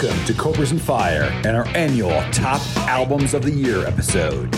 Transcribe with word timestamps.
Welcome 0.00 0.24
to 0.26 0.34
Cobras 0.34 0.70
and 0.70 0.80
Fire 0.80 1.24
and 1.44 1.56
our 1.56 1.66
annual 1.68 2.22
Top 2.30 2.60
Albums 2.86 3.34
of 3.34 3.42
the 3.42 3.50
Year 3.50 3.84
episode. 3.84 4.48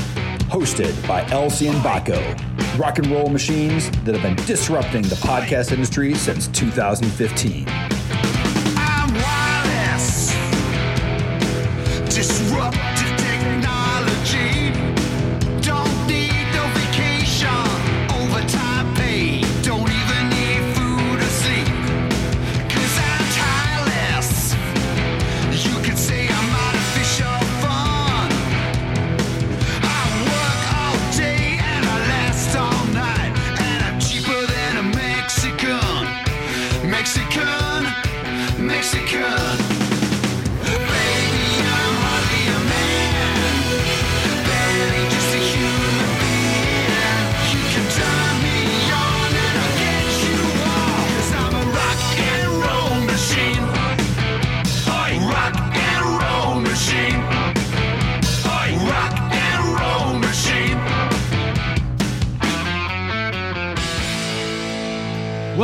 Hosted 0.51 0.95
by 1.09 1.23
LC 1.25 1.71
and 1.71 1.79
Bakko, 1.83 2.79
rock 2.79 2.99
and 2.99 3.07
roll 3.07 3.31
machines 3.31 3.91
that 4.05 4.15
have 4.15 4.23
been 4.23 4.37
disrupting 4.47 5.01
the 5.01 5.15
podcast 5.15 5.73
industry 5.73 6.15
since 6.15 6.47
2015. 6.49 7.65
I'm 8.77 9.15
wireless. 9.15 10.35
Disruptive 12.15 13.00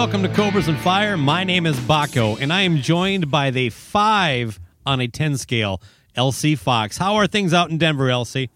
Welcome 0.06 0.22
to 0.22 0.28
Cobras 0.28 0.68
and 0.68 0.78
Fire. 0.78 1.16
My 1.16 1.42
name 1.42 1.66
is 1.66 1.76
Bakko, 1.80 2.40
and 2.40 2.52
I 2.52 2.60
am 2.60 2.76
joined 2.76 3.28
by 3.28 3.50
the 3.50 3.70
five 3.70 4.60
on 4.86 5.00
a 5.00 5.08
10 5.08 5.36
scale, 5.36 5.82
LC 6.16 6.56
Fox. 6.56 6.96
How 6.96 7.16
are 7.16 7.26
things 7.26 7.52
out 7.52 7.70
in 7.70 7.78
Denver, 7.78 8.06
LC? 8.06 8.48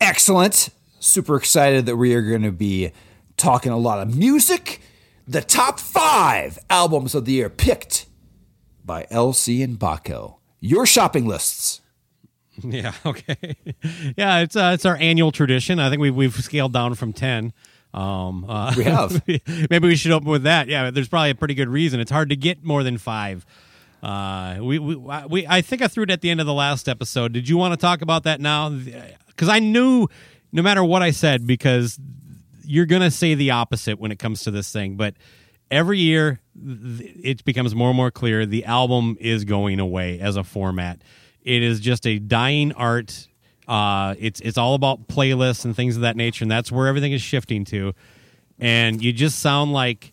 Excellent. 0.00 0.68
Super 1.00 1.34
excited 1.34 1.86
that 1.86 1.96
we 1.96 2.14
are 2.14 2.22
going 2.22 2.42
to 2.42 2.52
be 2.52 2.92
talking 3.36 3.72
a 3.72 3.78
lot 3.78 3.98
of 3.98 4.16
music. 4.16 4.80
The 5.26 5.40
top 5.40 5.80
five 5.80 6.56
albums 6.70 7.16
of 7.16 7.24
the 7.24 7.32
year 7.32 7.50
picked 7.50 8.06
by 8.84 9.08
LC 9.10 9.64
and 9.64 9.80
Bakko. 9.80 10.36
Your 10.60 10.86
shopping 10.86 11.26
lists. 11.26 11.80
Yeah, 12.62 12.92
okay. 13.04 13.56
yeah, 14.16 14.40
it's 14.40 14.54
uh, 14.54 14.72
it's 14.74 14.84
our 14.84 14.96
annual 14.96 15.32
tradition. 15.32 15.80
I 15.80 15.88
think 15.88 16.00
we've, 16.00 16.14
we've 16.14 16.34
scaled 16.34 16.72
down 16.72 16.94
from 16.94 17.12
10. 17.12 17.52
Um, 17.94 18.44
uh, 18.48 18.72
We 18.76 18.84
have. 18.84 19.22
maybe 19.70 19.88
we 19.88 19.96
should 19.96 20.12
open 20.12 20.28
with 20.28 20.44
that. 20.44 20.68
Yeah, 20.68 20.90
there's 20.90 21.08
probably 21.08 21.30
a 21.30 21.34
pretty 21.34 21.54
good 21.54 21.68
reason. 21.68 22.00
It's 22.00 22.10
hard 22.10 22.30
to 22.30 22.36
get 22.36 22.64
more 22.64 22.82
than 22.82 22.98
five. 22.98 23.44
Uh, 24.02 24.58
we, 24.60 24.78
we, 24.78 24.96
we, 24.96 25.46
I 25.46 25.62
think 25.62 25.82
I 25.82 25.88
threw 25.88 26.02
it 26.04 26.10
at 26.10 26.20
the 26.22 26.30
end 26.30 26.40
of 26.40 26.46
the 26.46 26.54
last 26.54 26.88
episode. 26.88 27.32
Did 27.32 27.48
you 27.48 27.56
want 27.56 27.72
to 27.72 27.76
talk 27.76 28.02
about 28.02 28.24
that 28.24 28.40
now? 28.40 28.70
Because 28.70 29.48
I 29.48 29.60
knew 29.60 30.08
no 30.50 30.62
matter 30.62 30.82
what 30.82 31.02
I 31.02 31.12
said, 31.12 31.46
because 31.46 31.98
you're 32.64 32.86
going 32.86 33.02
to 33.02 33.10
say 33.10 33.34
the 33.34 33.52
opposite 33.52 33.98
when 33.98 34.10
it 34.10 34.18
comes 34.18 34.42
to 34.44 34.50
this 34.50 34.72
thing. 34.72 34.96
But 34.96 35.14
every 35.70 35.98
year, 35.98 36.40
it 36.56 37.44
becomes 37.44 37.74
more 37.74 37.88
and 37.88 37.96
more 37.96 38.10
clear 38.10 38.44
the 38.44 38.64
album 38.64 39.16
is 39.20 39.44
going 39.44 39.80
away 39.80 40.18
as 40.20 40.36
a 40.36 40.44
format. 40.44 41.00
It 41.42 41.62
is 41.62 41.80
just 41.80 42.06
a 42.06 42.18
dying 42.18 42.72
art. 42.72 43.28
Uh, 43.68 44.14
it's 44.18 44.40
it's 44.40 44.58
all 44.58 44.74
about 44.74 45.06
playlists 45.08 45.64
and 45.64 45.74
things 45.74 45.96
of 45.96 46.02
that 46.02 46.16
nature, 46.16 46.44
and 46.44 46.50
that's 46.50 46.72
where 46.72 46.86
everything 46.86 47.12
is 47.12 47.22
shifting 47.22 47.64
to. 47.66 47.94
And 48.58 49.02
you 49.02 49.12
just 49.12 49.38
sound 49.38 49.72
like 49.72 50.12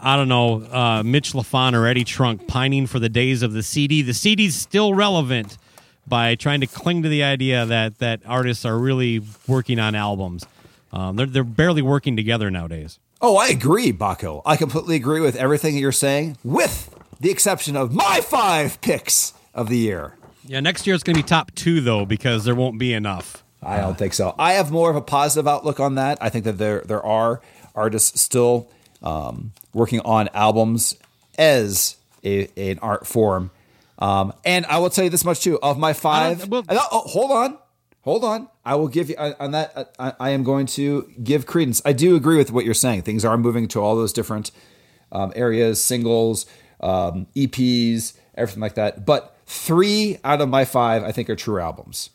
I 0.00 0.16
don't 0.16 0.28
know, 0.28 0.62
uh, 0.62 1.02
Mitch 1.04 1.32
Lafon 1.32 1.74
or 1.74 1.86
Eddie 1.86 2.04
Trunk 2.04 2.46
pining 2.46 2.86
for 2.86 2.98
the 2.98 3.08
days 3.08 3.42
of 3.42 3.52
the 3.52 3.62
CD. 3.62 4.02
The 4.02 4.14
CD's 4.14 4.54
still 4.54 4.94
relevant 4.94 5.58
by 6.06 6.36
trying 6.36 6.60
to 6.60 6.66
cling 6.66 7.02
to 7.02 7.08
the 7.08 7.22
idea 7.22 7.66
that 7.66 7.98
that 7.98 8.20
artists 8.24 8.64
are 8.64 8.78
really 8.78 9.20
working 9.46 9.78
on 9.78 9.94
albums. 9.94 10.46
Um, 10.92 11.16
they're 11.16 11.26
they're 11.26 11.44
barely 11.44 11.82
working 11.82 12.16
together 12.16 12.50
nowadays. 12.50 12.98
Oh, 13.20 13.36
I 13.36 13.48
agree, 13.48 13.92
Bakko. 13.92 14.42
I 14.46 14.56
completely 14.56 14.94
agree 14.94 15.20
with 15.20 15.34
everything 15.34 15.74
that 15.74 15.80
you're 15.80 15.90
saying, 15.90 16.36
with 16.44 16.94
the 17.18 17.30
exception 17.30 17.76
of 17.76 17.92
my 17.92 18.20
five 18.20 18.80
picks 18.80 19.32
of 19.52 19.68
the 19.68 19.78
year. 19.78 20.14
Yeah, 20.48 20.60
next 20.60 20.86
year 20.86 20.94
it's 20.94 21.04
going 21.04 21.14
to 21.16 21.22
be 21.22 21.28
top 21.28 21.54
two 21.54 21.80
though 21.82 22.06
because 22.06 22.44
there 22.44 22.54
won't 22.54 22.78
be 22.78 22.94
enough. 22.94 23.44
I 23.62 23.78
don't 23.78 23.98
think 23.98 24.14
so. 24.14 24.34
I 24.38 24.54
have 24.54 24.70
more 24.70 24.88
of 24.88 24.96
a 24.96 25.00
positive 25.02 25.46
outlook 25.46 25.78
on 25.78 25.96
that. 25.96 26.18
I 26.20 26.30
think 26.30 26.44
that 26.44 26.58
there 26.58 26.80
there 26.80 27.04
are 27.04 27.42
artists 27.74 28.20
still 28.20 28.70
um, 29.02 29.52
working 29.74 30.00
on 30.00 30.28
albums 30.32 30.96
as 31.38 31.96
a, 32.24 32.48
an 32.56 32.78
art 32.80 33.06
form. 33.06 33.50
Um, 33.98 34.32
and 34.44 34.64
I 34.66 34.78
will 34.78 34.90
tell 34.90 35.04
you 35.04 35.10
this 35.10 35.24
much 35.24 35.40
too: 35.40 35.58
of 35.60 35.78
my 35.78 35.92
five, 35.92 36.48
well- 36.48 36.64
oh, 36.70 37.00
hold 37.00 37.30
on, 37.30 37.58
hold 38.02 38.24
on. 38.24 38.48
I 38.64 38.76
will 38.76 38.88
give 38.88 39.10
you 39.10 39.16
on 39.18 39.34
on 39.40 39.50
that. 39.50 39.92
I, 39.98 40.12
I 40.18 40.30
am 40.30 40.44
going 40.44 40.66
to 40.66 41.12
give 41.22 41.46
credence. 41.46 41.82
I 41.84 41.92
do 41.92 42.16
agree 42.16 42.36
with 42.38 42.50
what 42.52 42.64
you're 42.64 42.74
saying. 42.74 43.02
Things 43.02 43.24
are 43.24 43.36
moving 43.36 43.68
to 43.68 43.80
all 43.80 43.96
those 43.96 44.12
different 44.12 44.50
um, 45.12 45.32
areas, 45.36 45.82
singles, 45.82 46.46
um, 46.80 47.26
EPs, 47.34 48.14
everything 48.36 48.60
like 48.60 48.76
that. 48.76 49.04
But 49.04 49.36
three 49.48 50.18
out 50.22 50.40
of 50.40 50.48
my 50.48 50.64
five, 50.64 51.02
I 51.02 51.10
think, 51.10 51.28
are 51.30 51.36
true 51.36 51.58
albums. 51.60 52.10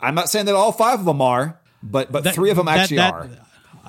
I'm 0.00 0.14
not 0.14 0.30
saying 0.30 0.46
that 0.46 0.54
all 0.54 0.72
five 0.72 1.00
of 1.00 1.04
them 1.04 1.20
are, 1.20 1.58
but 1.82 2.10
but 2.12 2.24
That- 2.24 2.34
three 2.34 2.50
of 2.50 2.56
them 2.56 2.68
actually 2.68 2.98
that- 2.98 3.12
are. 3.12 3.28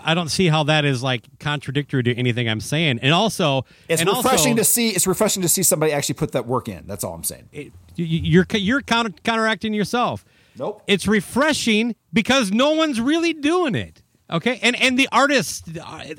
I 0.01 0.13
don't 0.13 0.29
see 0.29 0.47
how 0.47 0.63
that 0.63 0.85
is 0.85 1.03
like 1.03 1.23
contradictory 1.39 2.03
to 2.03 2.15
anything 2.15 2.47
I'm 2.47 2.61
saying. 2.61 2.99
And 3.01 3.13
also, 3.13 3.65
It's 3.89 4.01
and 4.01 4.09
refreshing 4.09 4.53
also, 4.53 4.55
to 4.55 4.63
see. 4.63 4.89
It's 4.91 5.05
refreshing 5.05 5.41
to 5.41 5.49
see 5.49 5.61
somebody 5.61 5.91
actually 5.91 6.15
put 6.15 6.31
that 6.31 6.47
work 6.47 6.69
in. 6.69 6.87
That's 6.87 7.03
all 7.03 7.13
I'm 7.13 7.23
saying. 7.25 7.49
you- 7.51 7.71
you're 7.97 8.45
you're 8.53 8.81
counter, 8.81 9.11
counteracting 9.25 9.73
yourself. 9.73 10.23
Nope. 10.57 10.81
It's 10.87 11.05
refreshing 11.05 11.95
because 12.13 12.49
no 12.51 12.71
one's 12.71 12.99
really 13.01 13.33
doing 13.33 13.75
it. 13.75 14.01
Okay, 14.31 14.57
and 14.63 14.75
and 14.81 14.97
the 14.97 15.09
artist, 15.11 15.65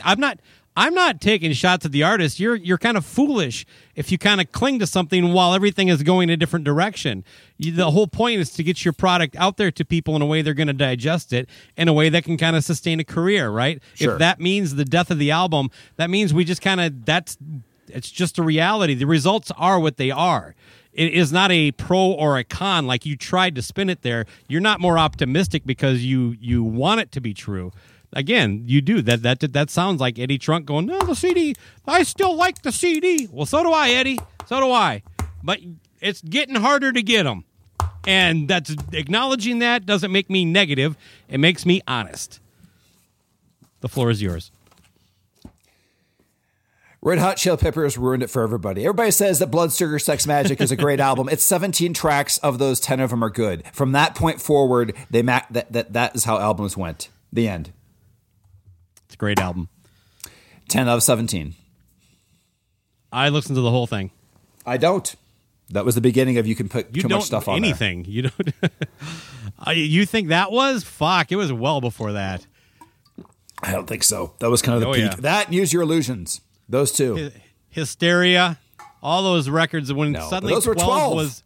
I'm 0.04 0.20
not. 0.20 0.41
I'm 0.76 0.94
not 0.94 1.20
taking 1.20 1.53
shots 1.53 1.84
at 1.84 1.92
the 1.92 2.03
artist. 2.03 2.38
You're 2.38 2.54
you're 2.54 2.78
kind 2.78 2.97
of 2.97 3.04
foolish 3.04 3.66
if 3.97 4.12
you 4.12 4.19
kind 4.19 4.41
of 4.41 4.53
cling 4.53 4.78
to 4.78 4.86
something 4.86 5.32
while 5.32 5.53
everything 5.53 5.88
is 5.88 6.03
going 6.03 6.31
a 6.31 6.36
different 6.36 6.64
direction. 6.64 7.25
You, 7.58 7.72
the 7.72 7.91
whole 7.91 8.06
point 8.06 8.41
is 8.41 8.50
to 8.53 8.62
get 8.62 8.84
your 8.84 8.92
product 8.92 9.34
out 9.36 9.56
there 9.56 9.70
to 9.72 9.84
people 9.84 10.14
in 10.16 10.22
a 10.22 10.26
way 10.26 10.42
they're 10.42 10.54
going 10.54 10.69
to 10.69 10.72
digest 10.72 11.32
it 11.32 11.48
in 11.76 11.88
a 11.88 11.92
way 11.92 12.09
that 12.09 12.25
can 12.25 12.36
kind 12.36 12.54
of 12.54 12.64
sustain 12.64 13.00
a 13.00 13.04
career, 13.04 13.50
right? 13.50 13.82
Sure. 13.94 14.12
If 14.12 14.19
that 14.20 14.41
means 14.41 14.76
the 14.76 14.84
death 14.84 15.10
of 15.10 15.19
the 15.19 15.32
album, 15.32 15.70
that 15.97 16.09
means 16.09 16.32
we 16.32 16.44
just 16.44 16.62
kind 16.62 16.80
of 16.80 17.04
that's 17.04 17.36
it's 17.88 18.10
just 18.10 18.38
a 18.38 18.42
reality. 18.42 18.94
The 18.94 19.06
results 19.06 19.50
are 19.56 19.80
what 19.80 19.97
they 19.97 20.10
are. 20.12 20.54
It 20.92 21.12
is 21.12 21.32
not 21.32 21.50
a 21.53 21.72
pro 21.72 22.12
or 22.12 22.38
a 22.38 22.44
con 22.44 22.86
like 22.86 23.06
you 23.06 23.16
tried 23.16 23.54
to 23.56 23.62
spin 23.62 23.91
it 23.91 24.03
there. 24.03 24.25
You're 24.48 24.60
not 24.60 24.80
more 24.80 24.98
optimistic 24.98 25.64
because 25.64 26.04
you 26.04 26.36
you 26.41 26.62
want 26.62 27.00
it 27.00 27.12
to 27.12 27.20
be 27.20 27.34
true. 27.34 27.72
Again, 28.12 28.65
you 28.66 28.81
do 28.81 29.03
that. 29.03 29.22
That 29.22 29.53
that 29.53 29.71
sounds 29.71 30.00
like 30.00 30.19
Eddie 30.19 30.38
Trunk 30.38 30.66
going, 30.66 30.87
"No, 30.87 30.98
the 31.04 31.15
CD. 31.15 31.54
I 31.87 32.03
still 32.03 32.34
like 32.34 32.62
the 32.62 32.72
CD." 32.72 33.28
Well, 33.31 33.47
so 33.47 33.62
do 33.62 33.71
I, 33.71 33.91
Eddie. 33.91 34.19
So 34.47 34.59
do 34.60 34.72
I. 34.72 35.03
But 35.44 35.60
it's 36.00 36.21
getting 36.22 36.56
harder 36.56 36.93
to 36.93 37.03
get 37.03 37.22
them, 37.22 37.44
and 38.06 38.48
that's 38.48 38.75
acknowledging 38.93 39.60
that 39.60 39.86
doesn't 39.86 40.10
make 40.10 40.28
me 40.28 40.45
negative. 40.45 40.97
It 41.28 41.39
makes 41.39 41.65
me 41.65 41.83
honest. 41.86 42.41
The 43.80 43.89
floor 43.89 44.10
is 44.10 44.21
yours. 44.21 44.51
Red 47.03 47.18
Hot 47.18 47.39
Chili 47.39 47.56
Peppers 47.56 47.97
ruined 47.97 48.22
it 48.22 48.28
for 48.28 48.42
everybody. 48.42 48.83
Everybody 48.83 49.10
says 49.10 49.39
that 49.39 49.47
Blood 49.47 49.72
Sugar 49.72 49.98
Sex 49.98 50.27
Magik 50.27 50.60
is 50.60 50.71
a 50.71 50.77
great 50.77 51.01
album. 51.09 51.30
It's 51.30 51.45
17 51.45 51.95
tracks. 51.95 52.36
Of 52.39 52.59
those, 52.59 52.78
10 52.78 53.01
of 53.01 53.09
them 53.09 53.24
are 53.24 53.30
good. 53.30 53.65
From 53.72 53.92
that 53.92 54.15
point 54.15 54.39
forward, 54.41 54.95
they 55.09 55.22
ma- 55.22 55.41
that, 55.51 55.72
that 55.72 55.92
that 55.95 56.15
is 56.15 56.24
how 56.24 56.39
albums 56.39 56.77
went. 56.77 57.09
The 57.33 57.48
end. 57.48 57.72
Great 59.20 59.38
album. 59.38 59.68
10 60.70 60.88
out 60.88 60.96
of 60.96 61.02
17. 61.02 61.54
I 63.12 63.28
listened 63.28 63.54
to 63.56 63.60
the 63.60 63.70
whole 63.70 63.86
thing. 63.86 64.12
I 64.64 64.78
don't. 64.78 65.14
That 65.68 65.84
was 65.84 65.94
the 65.94 66.00
beginning 66.00 66.38
of 66.38 66.46
you 66.46 66.54
can 66.54 66.70
put 66.70 66.96
You 66.96 67.02
too 67.02 67.08
much 67.08 67.24
stuff 67.24 67.46
on 67.46 67.60
there. 67.60 67.68
anything. 67.68 68.06
You 68.06 68.22
don't. 68.22 68.54
You 69.76 70.06
think 70.06 70.28
that 70.28 70.50
was 70.50 70.84
fuck? 70.84 71.30
It 71.30 71.36
was 71.36 71.52
well 71.52 71.82
before 71.82 72.12
that. 72.12 72.46
I 73.62 73.72
don't 73.72 73.86
think 73.86 74.02
so. 74.02 74.32
That 74.38 74.48
was 74.48 74.62
kind 74.62 74.76
of 74.76 74.80
the 74.80 74.88
Oh, 74.88 74.92
peak. 74.94 75.02
yeah. 75.12 75.16
That 75.20 75.52
Use 75.52 75.70
Your 75.70 75.82
Illusions. 75.82 76.40
Those 76.66 76.90
two. 76.92 77.30
Hysteria, 77.68 78.58
all 79.02 79.22
those 79.22 79.50
records 79.50 79.92
when 79.92 80.12
No, 80.12 80.26
suddenly 80.30 80.54
those 80.54 80.66
were 80.66 80.74
12, 80.74 80.88
12. 80.88 81.14
was 81.14 81.42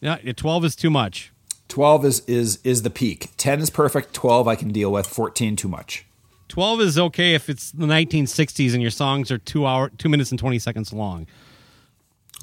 yeah, 0.00 0.18
yeah, 0.22 0.32
12 0.34 0.66
is 0.66 0.76
too 0.76 0.88
much. 0.88 1.32
12 1.66 2.04
is 2.04 2.20
is 2.26 2.60
is 2.62 2.82
the 2.82 2.90
peak. 2.90 3.30
10 3.38 3.58
is 3.58 3.70
perfect. 3.70 4.14
12 4.14 4.46
I 4.46 4.54
can 4.54 4.68
deal 4.68 4.92
with. 4.92 5.08
14 5.08 5.56
too 5.56 5.68
much. 5.68 6.06
12 6.48 6.80
is 6.80 6.98
okay 6.98 7.34
if 7.34 7.48
it's 7.48 7.70
the 7.72 7.86
1960s 7.86 8.72
and 8.72 8.82
your 8.82 8.90
songs 8.90 9.30
are 9.30 9.38
2 9.38 9.66
hour 9.66 9.90
2 9.90 10.08
minutes 10.08 10.30
and 10.30 10.38
20 10.38 10.58
seconds 10.58 10.92
long. 10.92 11.26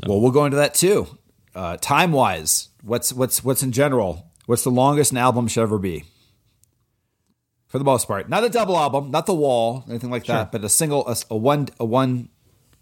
Well, 0.05 0.19
we'll 0.21 0.31
go 0.31 0.45
into 0.45 0.57
that 0.57 0.73
too. 0.75 1.07
uh, 1.55 1.77
time 1.77 2.11
wise, 2.11 2.69
what's 2.83 3.13
what's 3.13 3.43
what's 3.43 3.63
in 3.63 3.71
general? 3.71 4.29
What's 4.45 4.63
the 4.63 4.69
longest 4.71 5.11
an 5.11 5.17
album 5.17 5.47
should 5.47 5.63
ever 5.63 5.79
be? 5.79 6.03
For 7.67 7.79
the 7.79 7.85
most 7.85 8.07
part, 8.07 8.29
not 8.29 8.43
a 8.43 8.49
double 8.49 8.77
album, 8.77 9.09
not 9.11 9.25
the 9.25 9.33
wall, 9.33 9.83
anything 9.89 10.09
like 10.11 10.25
that, 10.25 10.51
but 10.51 10.63
a 10.63 10.69
single, 10.69 11.07
a, 11.07 11.15
a 11.31 11.35
one, 11.35 11.67
a 11.79 11.83
one, 11.85 12.29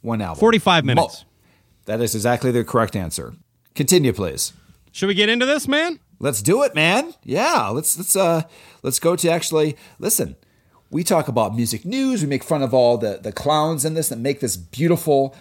one 0.01 0.21
album. 0.21 0.39
45 0.39 0.85
minutes. 0.85 1.25
That 1.85 2.01
is 2.01 2.13
exactly 2.15 2.51
the 2.51 2.63
correct 2.63 2.95
answer. 2.95 3.33
Continue, 3.75 4.11
please. 4.13 4.53
Should 4.91 5.07
we 5.07 5.13
get 5.15 5.29
into 5.29 5.45
this, 5.45 5.67
man? 5.67 5.99
Let's 6.19 6.41
do 6.41 6.61
it, 6.63 6.75
man. 6.75 7.13
Yeah, 7.23 7.69
let's 7.69 7.97
let's 7.97 8.15
uh 8.15 8.43
let's 8.83 8.99
go 8.99 9.15
to 9.15 9.29
actually 9.29 9.77
listen. 9.99 10.35
We 10.93 11.03
talk 11.03 11.27
about 11.27 11.55
music 11.55 11.85
news. 11.85 12.21
We 12.21 12.29
make 12.29 12.43
fun 12.43 12.61
of 12.61 12.71
all 12.71 12.99
the 12.99 13.17
the 13.21 13.31
clowns 13.31 13.83
in 13.83 13.95
this 13.95 14.09
that 14.09 14.19
make 14.19 14.41
this 14.41 14.55
beautiful 14.55 15.35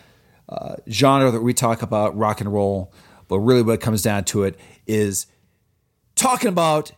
uh, 0.48 0.76
genre 0.90 1.30
that 1.30 1.42
we 1.42 1.52
talk 1.52 1.82
about, 1.82 2.16
rock 2.16 2.40
and 2.40 2.50
roll. 2.50 2.90
But 3.28 3.40
really, 3.40 3.62
what 3.62 3.74
it 3.74 3.80
comes 3.82 4.00
down 4.00 4.24
to 4.24 4.44
it 4.44 4.58
is 4.86 5.26
talking 6.14 6.48
about 6.48 6.92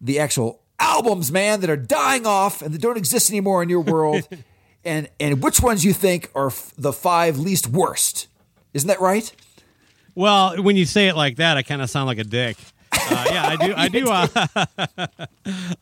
the 0.00 0.20
actual 0.20 0.62
albums, 0.78 1.32
man, 1.32 1.60
that 1.60 1.70
are 1.70 1.76
dying 1.76 2.26
off 2.26 2.62
and 2.62 2.72
that 2.72 2.80
don't 2.80 2.96
exist 2.96 3.28
anymore 3.28 3.60
in 3.60 3.68
your 3.68 3.80
world, 3.80 4.26
and 4.84 5.08
and 5.18 5.42
which 5.42 5.60
ones 5.60 5.84
you 5.84 5.92
think 5.92 6.30
are 6.32 6.46
f- 6.46 6.72
the 6.78 6.92
five 6.92 7.38
least 7.38 7.66
worst. 7.66 8.28
Isn't 8.72 8.86
that 8.86 9.00
right? 9.00 9.32
Well, 10.14 10.62
when 10.62 10.76
you 10.76 10.84
say 10.84 11.08
it 11.08 11.16
like 11.16 11.36
that, 11.36 11.56
I 11.56 11.62
kind 11.62 11.82
of 11.82 11.90
sound 11.90 12.06
like 12.06 12.18
a 12.18 12.24
dick. 12.24 12.56
Uh, 13.10 13.24
yeah, 13.30 13.46
I 13.48 13.56
do. 13.66 13.74
I 13.76 13.88
do. 13.88 14.08
Uh, 14.08 15.26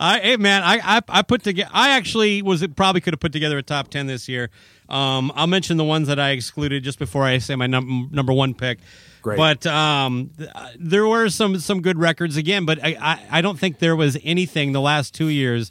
I, 0.00 0.18
hey, 0.20 0.36
man, 0.36 0.62
I, 0.62 0.78
I, 0.98 1.00
I 1.08 1.22
put 1.22 1.42
together. 1.42 1.70
I 1.72 1.90
actually 1.96 2.42
was 2.42 2.66
probably 2.76 3.00
could 3.00 3.12
have 3.14 3.20
put 3.20 3.32
together 3.32 3.58
a 3.58 3.62
top 3.62 3.88
ten 3.88 4.06
this 4.06 4.28
year. 4.28 4.50
Um, 4.88 5.30
I'll 5.34 5.46
mention 5.46 5.76
the 5.76 5.84
ones 5.84 6.08
that 6.08 6.18
I 6.18 6.30
excluded 6.30 6.82
just 6.84 6.98
before 6.98 7.24
I 7.24 7.38
say 7.38 7.54
my 7.56 7.66
num- 7.66 8.08
number 8.12 8.32
one 8.32 8.54
pick. 8.54 8.78
Great. 9.20 9.36
But 9.36 9.66
um, 9.66 10.30
th- 10.38 10.48
there 10.78 11.06
were 11.06 11.28
some 11.28 11.58
some 11.58 11.82
good 11.82 11.98
records 11.98 12.36
again, 12.36 12.64
but 12.64 12.82
I, 12.82 12.96
I 13.00 13.38
I 13.38 13.40
don't 13.42 13.58
think 13.58 13.78
there 13.80 13.96
was 13.96 14.16
anything 14.24 14.72
the 14.72 14.80
last 14.80 15.14
two 15.14 15.28
years 15.28 15.70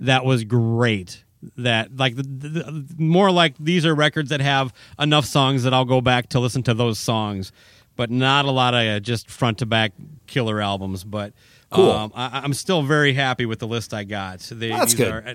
that 0.00 0.24
was 0.24 0.44
great. 0.44 1.22
That 1.56 1.96
like 1.96 2.16
the, 2.16 2.22
the, 2.24 2.48
the- 2.48 2.86
more 2.98 3.30
like 3.30 3.54
these 3.60 3.86
are 3.86 3.94
records 3.94 4.30
that 4.30 4.40
have 4.40 4.72
enough 4.98 5.24
songs 5.24 5.62
that 5.62 5.72
I'll 5.72 5.84
go 5.84 6.00
back 6.00 6.30
to 6.30 6.40
listen 6.40 6.64
to 6.64 6.74
those 6.74 6.98
songs, 6.98 7.52
but 7.98 8.10
not 8.10 8.44
a 8.44 8.50
lot 8.50 8.72
of 8.74 8.86
uh, 8.86 9.00
just 9.00 9.28
front 9.28 9.58
to 9.58 9.66
back 9.66 9.92
killer 10.28 10.62
albums. 10.62 11.02
But 11.04 11.32
Cool. 11.70 11.90
um, 11.90 12.12
I, 12.14 12.40
I'm 12.42 12.54
still 12.54 12.82
very 12.82 13.12
happy 13.12 13.44
with 13.44 13.58
the 13.58 13.66
list 13.66 13.92
I 13.92 14.04
got. 14.04 14.38
They, 14.40 14.68
That's 14.68 14.94
these 14.94 15.04
good. 15.04 15.12
Are, 15.12 15.34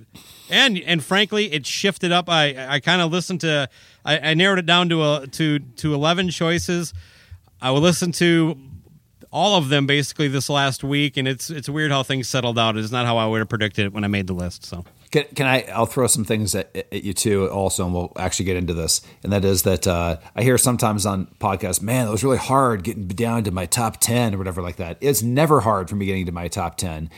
and 0.50 0.80
and 0.80 1.04
frankly, 1.04 1.51
it 1.54 1.68
shifted 1.68 2.12
up. 2.12 2.27
I 2.30 2.56
I 2.68 2.80
kind 2.80 3.01
of 3.01 3.12
listened 3.12 3.42
to. 3.42 3.69
I, 4.04 4.31
I 4.31 4.33
narrowed 4.33 4.57
it 4.60 4.65
down 4.65 4.89
to 4.89 5.04
a 5.04 5.27
to 5.27 5.60
to 5.60 5.94
eleven 5.94 6.30
choices. 6.31 6.94
I 7.62 7.69
will 7.71 7.81
listen 7.81 8.12
to 8.13 8.57
all 9.31 9.57
of 9.57 9.69
them 9.69 9.86
basically 9.86 10.27
this 10.27 10.50
last 10.50 10.83
week, 10.83 11.18
and 11.18 11.27
it's 11.27 11.50
it's 11.50 11.69
weird 11.69 11.92
how 11.92 12.01
things 12.01 12.27
settled 12.30 12.57
out. 12.57 12.77
It's 12.77 12.92
not 12.92 13.06
how 13.06 13.18
I 13.18 13.27
would 13.27 13.39
have 13.39 13.50
predicted 13.50 13.86
it 13.86 13.94
when 13.94 14.04
I 14.04 14.07
made 14.07 14.25
the 14.25 14.33
list. 14.33 14.65
So 14.65 14.86
Can, 15.13 15.25
can 15.36 15.45
I? 15.45 15.62
I'll 15.71 15.86
throw 15.86 16.07
some 16.07 16.25
things 16.25 16.56
at, 16.56 16.75
at 16.75 17.04
you 17.04 17.13
too, 17.13 17.48
also, 17.51 17.86
and 17.86 17.94
we'll 17.94 18.12
actually 18.18 18.45
get 18.45 18.57
into 18.57 18.74
this. 18.74 19.04
And 19.21 19.31
that 19.31 19.45
is 19.45 19.62
that 19.62 19.86
uh, 19.86 20.18
I 20.36 20.42
hear 20.42 20.57
sometimes 20.57 21.06
on 21.06 21.27
podcasts, 21.39 21.83
man, 21.83 22.07
it 22.07 22.10
was 22.10 22.24
really 22.24 22.39
hard 22.39 22.83
getting 22.83 23.07
down 23.07 23.44
to 23.44 23.51
my 23.51 23.68
top 23.68 24.00
ten 24.00 24.33
or 24.33 24.39
whatever 24.39 24.63
like 24.63 24.77
that. 24.77 24.98
It's 25.01 25.21
never 25.21 25.60
hard 25.60 25.88
for 25.88 25.95
me 25.95 26.07
getting 26.07 26.25
to 26.25 26.31
my 26.31 26.48
top 26.48 26.77
ten. 26.77 27.12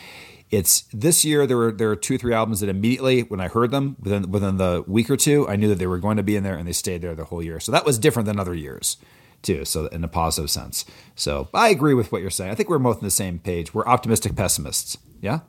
It's 0.51 0.81
this 0.91 1.23
year 1.23 1.47
there 1.47 1.55
were 1.55 1.71
there 1.71 1.87
were 1.87 1.95
two 1.95 2.17
three 2.17 2.33
albums 2.33 2.59
that 2.59 2.67
immediately 2.67 3.21
when 3.21 3.39
I 3.39 3.47
heard 3.47 3.71
them 3.71 3.95
within 4.01 4.29
within 4.29 4.57
the 4.57 4.83
week 4.85 5.09
or 5.09 5.15
two 5.15 5.47
I 5.47 5.55
knew 5.55 5.69
that 5.69 5.79
they 5.79 5.87
were 5.87 5.97
going 5.97 6.17
to 6.17 6.23
be 6.23 6.35
in 6.35 6.43
there 6.43 6.57
and 6.57 6.67
they 6.67 6.73
stayed 6.73 7.01
there 7.01 7.15
the 7.15 7.23
whole 7.23 7.41
year. 7.41 7.61
So 7.61 7.71
that 7.71 7.85
was 7.85 7.97
different 7.97 8.25
than 8.25 8.41
other 8.41 8.53
years 8.53 8.97
too. 9.41 9.63
So 9.63 9.85
in 9.87 10.03
a 10.03 10.09
positive 10.09 10.51
sense. 10.51 10.83
So 11.15 11.47
I 11.53 11.69
agree 11.69 11.93
with 11.93 12.11
what 12.11 12.21
you're 12.21 12.29
saying. 12.29 12.51
I 12.51 12.55
think 12.55 12.67
we're 12.67 12.77
both 12.77 12.97
on 12.97 13.03
the 13.03 13.09
same 13.09 13.39
page. 13.39 13.73
We're 13.73 13.87
optimistic 13.87 14.35
pessimists. 14.35 14.97
Yeah. 15.21 15.39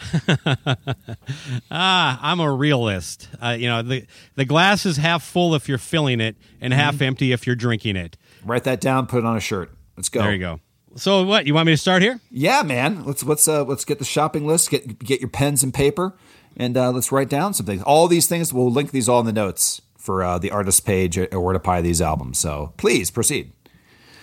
ah, 1.70 2.18
I'm 2.22 2.40
a 2.40 2.52
realist. 2.52 3.28
Uh, 3.42 3.56
you 3.58 3.68
know 3.68 3.82
the 3.82 4.06
the 4.36 4.44
glass 4.44 4.86
is 4.86 4.96
half 4.96 5.22
full 5.22 5.54
if 5.54 5.68
you're 5.68 5.78
filling 5.78 6.20
it, 6.20 6.36
and 6.60 6.72
half 6.72 7.00
empty 7.00 7.32
if 7.32 7.46
you're 7.46 7.56
drinking 7.56 7.96
it. 7.96 8.16
Write 8.44 8.64
that 8.64 8.80
down. 8.80 9.06
Put 9.06 9.18
it 9.18 9.24
on 9.24 9.36
a 9.36 9.40
shirt. 9.40 9.70
Let's 9.96 10.08
go. 10.08 10.22
There 10.22 10.32
you 10.32 10.38
go. 10.38 10.60
So 10.96 11.24
what? 11.24 11.46
You 11.46 11.54
want 11.54 11.66
me 11.66 11.72
to 11.72 11.76
start 11.76 12.02
here? 12.02 12.20
Yeah, 12.30 12.62
man. 12.62 13.04
Let's 13.04 13.22
let's 13.22 13.46
uh, 13.46 13.64
let's 13.64 13.84
get 13.84 13.98
the 13.98 14.04
shopping 14.04 14.46
list. 14.46 14.70
Get 14.70 14.98
get 14.98 15.20
your 15.20 15.30
pens 15.30 15.62
and 15.62 15.72
paper, 15.72 16.16
and 16.56 16.76
uh, 16.76 16.90
let's 16.90 17.12
write 17.12 17.28
down 17.28 17.54
some 17.54 17.66
things. 17.66 17.82
All 17.82 18.08
these 18.08 18.26
things. 18.26 18.52
We'll 18.52 18.70
link 18.70 18.90
these 18.90 19.08
all 19.08 19.20
in 19.20 19.26
the 19.26 19.32
notes 19.32 19.82
for 19.96 20.22
uh, 20.22 20.38
the 20.38 20.50
artist 20.50 20.86
page 20.86 21.18
or 21.18 21.40
where 21.40 21.52
to 21.52 21.58
buy 21.58 21.82
these 21.82 22.00
albums. 22.00 22.38
So 22.38 22.72
please 22.76 23.10
proceed. 23.10 23.52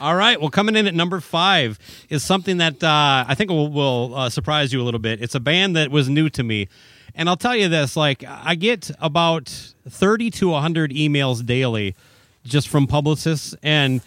All 0.01 0.15
right. 0.15 0.39
Well, 0.39 0.49
coming 0.49 0.75
in 0.75 0.87
at 0.87 0.93
number 0.93 1.19
five 1.19 1.79
is 2.09 2.23
something 2.23 2.57
that 2.57 2.83
uh, 2.83 3.25
I 3.27 3.35
think 3.35 3.49
will, 3.49 3.71
will 3.71 4.15
uh, 4.15 4.29
surprise 4.29 4.73
you 4.73 4.81
a 4.81 4.83
little 4.83 4.99
bit. 4.99 5.21
It's 5.21 5.35
a 5.35 5.39
band 5.39 5.75
that 5.75 5.89
was 5.89 6.09
new 6.09 6.29
to 6.31 6.43
me. 6.43 6.67
And 7.15 7.29
I'll 7.29 7.37
tell 7.37 7.55
you 7.55 7.69
this 7.69 7.95
like, 7.95 8.23
I 8.27 8.55
get 8.55 8.91
about 8.99 9.47
30 9.87 10.31
to 10.31 10.49
100 10.49 10.91
emails 10.91 11.45
daily 11.45 11.95
just 12.43 12.67
from 12.67 12.87
publicists, 12.87 13.55
and 13.63 14.01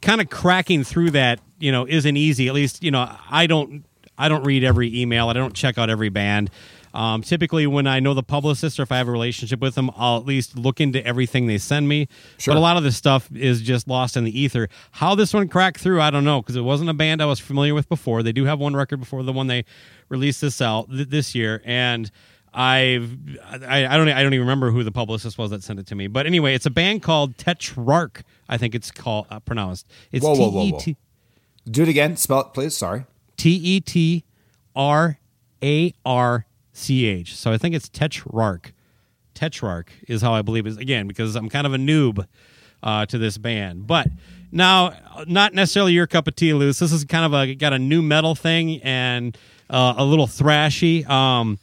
kind 0.00 0.20
of 0.20 0.30
cracking 0.30 0.84
through 0.84 1.10
that, 1.10 1.40
you 1.58 1.70
know, 1.70 1.86
isn't 1.86 2.16
easy. 2.16 2.48
At 2.48 2.54
least, 2.54 2.82
you 2.82 2.90
know, 2.90 3.14
I 3.30 3.46
don't. 3.46 3.84
I 4.16 4.28
don't 4.28 4.44
read 4.44 4.62
every 4.62 5.02
email. 5.02 5.28
I 5.28 5.32
don't 5.32 5.54
check 5.54 5.76
out 5.76 5.90
every 5.90 6.08
band. 6.08 6.48
Um, 6.94 7.22
typically, 7.22 7.66
when 7.66 7.88
I 7.88 7.98
know 7.98 8.14
the 8.14 8.22
publicist 8.22 8.78
or 8.78 8.84
if 8.84 8.92
I 8.92 8.98
have 8.98 9.08
a 9.08 9.10
relationship 9.10 9.60
with 9.60 9.74
them, 9.74 9.90
I'll 9.96 10.16
at 10.16 10.24
least 10.24 10.56
look 10.56 10.80
into 10.80 11.04
everything 11.04 11.48
they 11.48 11.58
send 11.58 11.88
me. 11.88 12.06
Sure. 12.38 12.54
But 12.54 12.58
a 12.58 12.62
lot 12.62 12.76
of 12.76 12.84
this 12.84 12.96
stuff 12.96 13.28
is 13.34 13.60
just 13.60 13.88
lost 13.88 14.16
in 14.16 14.22
the 14.22 14.40
ether. 14.40 14.68
How 14.92 15.16
this 15.16 15.34
one 15.34 15.48
cracked 15.48 15.80
through, 15.80 16.00
I 16.00 16.10
don't 16.10 16.24
know, 16.24 16.40
because 16.40 16.54
it 16.54 16.60
wasn't 16.62 16.90
a 16.90 16.94
band 16.94 17.20
I 17.20 17.26
was 17.26 17.40
familiar 17.40 17.74
with 17.74 17.88
before. 17.88 18.22
They 18.22 18.32
do 18.32 18.44
have 18.44 18.60
one 18.60 18.76
record 18.76 19.00
before 19.00 19.24
the 19.24 19.32
one 19.32 19.48
they 19.48 19.64
released 20.08 20.40
this 20.40 20.62
out 20.62 20.88
th- 20.88 21.08
this 21.08 21.34
year, 21.34 21.60
and 21.64 22.12
I've 22.54 23.18
I, 23.42 23.86
I 23.86 23.96
don't 23.96 24.08
I 24.08 24.22
don't 24.22 24.32
even 24.32 24.46
remember 24.46 24.70
who 24.70 24.84
the 24.84 24.92
publicist 24.92 25.36
was 25.36 25.50
that 25.50 25.64
sent 25.64 25.80
it 25.80 25.88
to 25.88 25.96
me. 25.96 26.06
But 26.06 26.26
anyway, 26.26 26.54
it's 26.54 26.66
a 26.66 26.70
band 26.70 27.02
called 27.02 27.36
Tetrarch. 27.36 28.22
I 28.48 28.56
think 28.56 28.76
it's 28.76 28.92
called 28.92 29.26
uh, 29.30 29.40
pronounced. 29.40 29.88
It's 30.12 30.24
Whoa, 30.24 30.36
whoa, 30.36 30.50
whoa, 30.50 30.70
whoa. 30.70 30.94
Do 31.68 31.82
it 31.82 31.88
again. 31.88 32.16
Spell 32.16 32.42
it, 32.42 32.54
please. 32.54 32.76
Sorry. 32.76 33.04
T 33.36 33.50
E 33.50 33.80
T 33.80 34.24
R 34.76 35.18
A 35.60 35.92
R 36.04 36.46
C 36.74 37.06
H. 37.06 37.34
So 37.34 37.50
I 37.50 37.58
think 37.58 37.74
it's 37.74 37.88
Tetrarch. 37.88 38.72
Tetrarch 39.34 39.88
is 40.06 40.20
how 40.20 40.34
I 40.34 40.42
believe 40.42 40.66
is 40.66 40.76
again 40.76 41.08
because 41.08 41.34
I'm 41.34 41.48
kind 41.48 41.66
of 41.66 41.72
a 41.72 41.78
noob 41.78 42.26
uh, 42.82 43.06
to 43.06 43.16
this 43.16 43.38
band. 43.38 43.86
But 43.86 44.08
now, 44.52 44.92
not 45.26 45.54
necessarily 45.54 45.92
your 45.92 46.06
cup 46.06 46.28
of 46.28 46.36
tea, 46.36 46.52
Luce. 46.52 46.78
This 46.78 46.92
is 46.92 47.04
kind 47.04 47.24
of 47.24 47.32
a 47.32 47.54
got 47.54 47.72
a 47.72 47.78
nu 47.78 48.02
metal 48.02 48.34
thing 48.34 48.82
and 48.82 49.36
uh, 49.70 49.94
a 49.96 50.04
little 50.04 50.26
thrashy. 50.26 51.08
Um, 51.08 51.58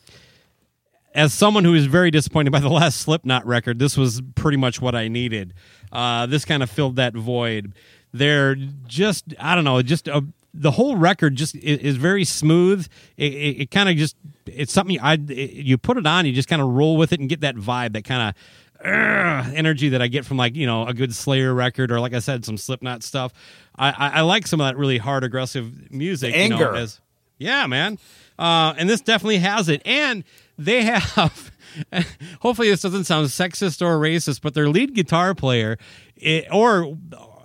as 1.14 1.34
someone 1.34 1.66
who 1.66 1.74
is 1.74 1.86
very 1.86 2.10
disappointed 2.10 2.52
by 2.52 2.60
the 2.60 2.70
last 2.82 3.02
Slipknot 3.02 3.46
record, 3.46 3.80
this 3.80 3.98
was 3.98 4.22
pretty 4.36 4.58
much 4.58 4.82
what 4.82 4.96
I 4.96 5.08
needed. 5.08 5.54
Uh, 5.92 6.26
this 6.26 6.46
kind 6.46 6.64
of 6.64 6.70
filled 6.70 6.96
that 6.96 7.14
void. 7.14 7.74
They're 8.14 8.56
just, 8.88 9.34
I 9.40 9.56
don't 9.56 9.64
know, 9.64 9.82
just 9.82 10.08
a, 10.08 10.26
the 10.54 10.72
whole 10.72 10.98
record 10.98 11.36
just 11.36 11.56
is, 11.56 11.80
is 11.80 11.96
very 11.98 12.26
smooth. 12.26 12.88
It, 13.18 13.34
it, 13.34 13.62
it 13.62 13.72
kind 13.72 13.90
of 13.90 13.96
just, 13.96 14.16
it's 14.56 14.74
something 14.74 15.00
I, 15.00 15.14
you 15.14 15.78
put 15.78 15.98
it 15.98 16.06
on, 16.06 16.26
you 16.26 16.34
just 16.34 16.50
kind 16.50 16.62
of 16.62 16.70
roll 16.70 16.98
with 16.98 17.14
it 17.14 17.20
and 17.20 17.30
get 17.30 17.42
that 17.42 17.56
vibe, 17.56 17.94
that 17.94 18.04
kind 18.04 18.30
of 18.30 19.54
energy 19.54 19.90
that 19.90 20.02
I 20.02 20.08
get 20.08 20.26
from 20.26 20.38
like 20.38 20.56
you 20.56 20.66
know 20.66 20.88
a 20.88 20.94
good 20.94 21.14
Slayer 21.14 21.54
record 21.54 21.92
or 21.92 22.00
like 22.00 22.14
I 22.14 22.20
said 22.20 22.46
some 22.46 22.58
Slipknot 22.58 23.04
stuff. 23.04 23.34
I, 23.76 23.90
I, 23.92 24.10
I 24.20 24.22
like 24.22 24.48
some 24.48 24.60
of 24.62 24.68
that 24.68 24.78
really 24.78 24.98
hard 24.98 25.24
aggressive 25.24 25.92
music. 25.92 26.36
you 26.36 26.50
know, 26.50 26.56
Anger. 26.56 26.76
as- 26.76 27.00
yeah, 27.38 27.66
man. 27.68 27.98
Uh, 28.38 28.74
and 28.78 28.90
this 28.90 29.02
definitely 29.02 29.40
has 29.40 29.68
it. 29.68 29.82
And 29.86 30.24
they 30.58 30.84
have. 30.84 31.52
hopefully, 32.42 32.70
this 32.70 32.82
doesn't 32.82 33.06
sound 33.06 33.28
sexist 33.28 33.82
or 33.82 33.98
racist, 34.00 34.42
but 34.42 34.54
their 34.54 34.70
lead 34.70 34.94
guitar 34.94 35.34
player, 35.34 35.78
it, 36.16 36.46
or 36.52 36.98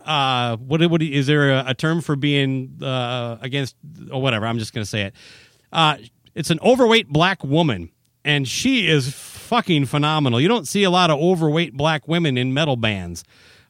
uh, 0.05 0.57
what 0.57 0.85
what 0.91 1.03
is 1.03 1.27
there 1.27 1.53
a, 1.53 1.65
a 1.69 1.75
term 1.75 2.01
for 2.01 2.17
being 2.17 2.79
uh, 2.83 3.39
against 3.41 3.77
or 4.11 4.21
whatever? 4.21 4.47
I'm 4.47 4.59
just 4.59 4.75
going 4.75 4.83
to 4.83 4.89
say 4.89 5.03
it. 5.03 5.15
Uh, 5.73 5.97
it's 6.37 6.51
an 6.51 6.61
overweight 6.63 7.09
black 7.09 7.43
woman, 7.43 7.91
and 8.25 8.47
she 8.47 8.87
is 8.87 9.13
fucking 9.13 9.87
phenomenal. 9.87 10.41
You 10.41 10.47
don't 10.49 10.69
see 10.69 10.85
a 10.85 10.91
lot 10.91 11.11
of 11.11 11.19
overweight 11.19 11.77
black 11.77 12.07
women 12.07 12.39
in 12.39 12.55
metal 12.55 12.77
bands 12.77 13.25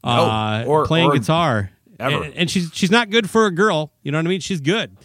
uh, 0.05 0.63
No, 0.65 0.71
or- 0.71 0.87
playing 0.87 1.11
or 1.11 1.19
guitar. 1.19 1.71
ever. 1.99 2.25
And, 2.25 2.35
and 2.35 2.51
she's 2.51 2.71
she's 2.75 2.91
not 2.91 3.09
good 3.11 3.31
for 3.31 3.47
a 3.47 3.51
girl. 3.51 3.93
You 4.03 4.13
know 4.13 4.19
what 4.19 4.27
I 4.27 4.29
mean? 4.29 4.41
She's 4.41 4.61
good. 4.61 4.97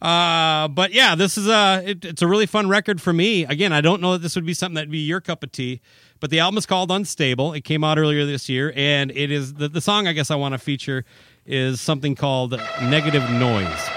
Uh, 0.00 0.68
but 0.68 0.92
yeah, 0.92 1.16
this 1.16 1.36
is 1.36 1.48
a 1.48 1.82
it, 1.84 2.04
it's 2.04 2.22
a 2.22 2.26
really 2.28 2.46
fun 2.46 2.68
record 2.68 3.00
for 3.02 3.12
me. 3.12 3.44
Again, 3.44 3.72
I 3.72 3.80
don't 3.80 4.00
know 4.00 4.12
that 4.12 4.20
this 4.22 4.36
would 4.36 4.46
be 4.46 4.54
something 4.54 4.74
that'd 4.76 4.90
be 4.90 4.98
your 4.98 5.20
cup 5.20 5.42
of 5.42 5.50
tea, 5.50 5.80
but 6.20 6.30
the 6.30 6.38
album 6.38 6.56
is 6.56 6.66
called 6.66 6.92
Unstable. 6.92 7.52
It 7.52 7.62
came 7.64 7.82
out 7.82 7.98
earlier 7.98 8.24
this 8.24 8.48
year, 8.48 8.72
and 8.76 9.10
it 9.10 9.32
is 9.32 9.54
the, 9.54 9.68
the 9.68 9.80
song 9.80 10.06
I 10.06 10.12
guess 10.12 10.30
I 10.30 10.36
want 10.36 10.52
to 10.52 10.58
feature 10.58 11.04
is 11.46 11.80
something 11.80 12.14
called 12.14 12.52
Negative 12.82 13.28
Noise. 13.28 13.88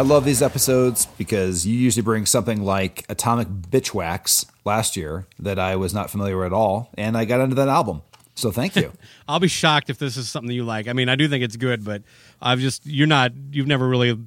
I 0.00 0.02
love 0.02 0.24
these 0.24 0.40
episodes 0.40 1.04
because 1.18 1.66
you 1.66 1.76
usually 1.76 2.02
bring 2.02 2.24
something 2.24 2.64
like 2.64 3.04
Atomic 3.10 3.48
Bitchwax 3.48 4.46
last 4.64 4.96
year 4.96 5.26
that 5.38 5.58
I 5.58 5.76
was 5.76 5.92
not 5.92 6.08
familiar 6.08 6.38
with 6.38 6.46
at 6.46 6.52
all, 6.54 6.88
and 6.96 7.18
I 7.18 7.26
got 7.26 7.42
into 7.42 7.54
that 7.56 7.68
album. 7.68 8.00
So 8.34 8.50
thank 8.50 8.76
you. 8.76 8.94
I'll 9.28 9.40
be 9.40 9.46
shocked 9.46 9.90
if 9.90 9.98
this 9.98 10.16
is 10.16 10.26
something 10.30 10.50
you 10.50 10.64
like. 10.64 10.88
I 10.88 10.94
mean, 10.94 11.10
I 11.10 11.16
do 11.16 11.28
think 11.28 11.44
it's 11.44 11.56
good, 11.56 11.84
but 11.84 12.02
I've 12.40 12.60
just 12.60 12.86
you're 12.86 13.06
not 13.06 13.32
you've 13.50 13.66
never 13.66 13.86
really 13.86 14.18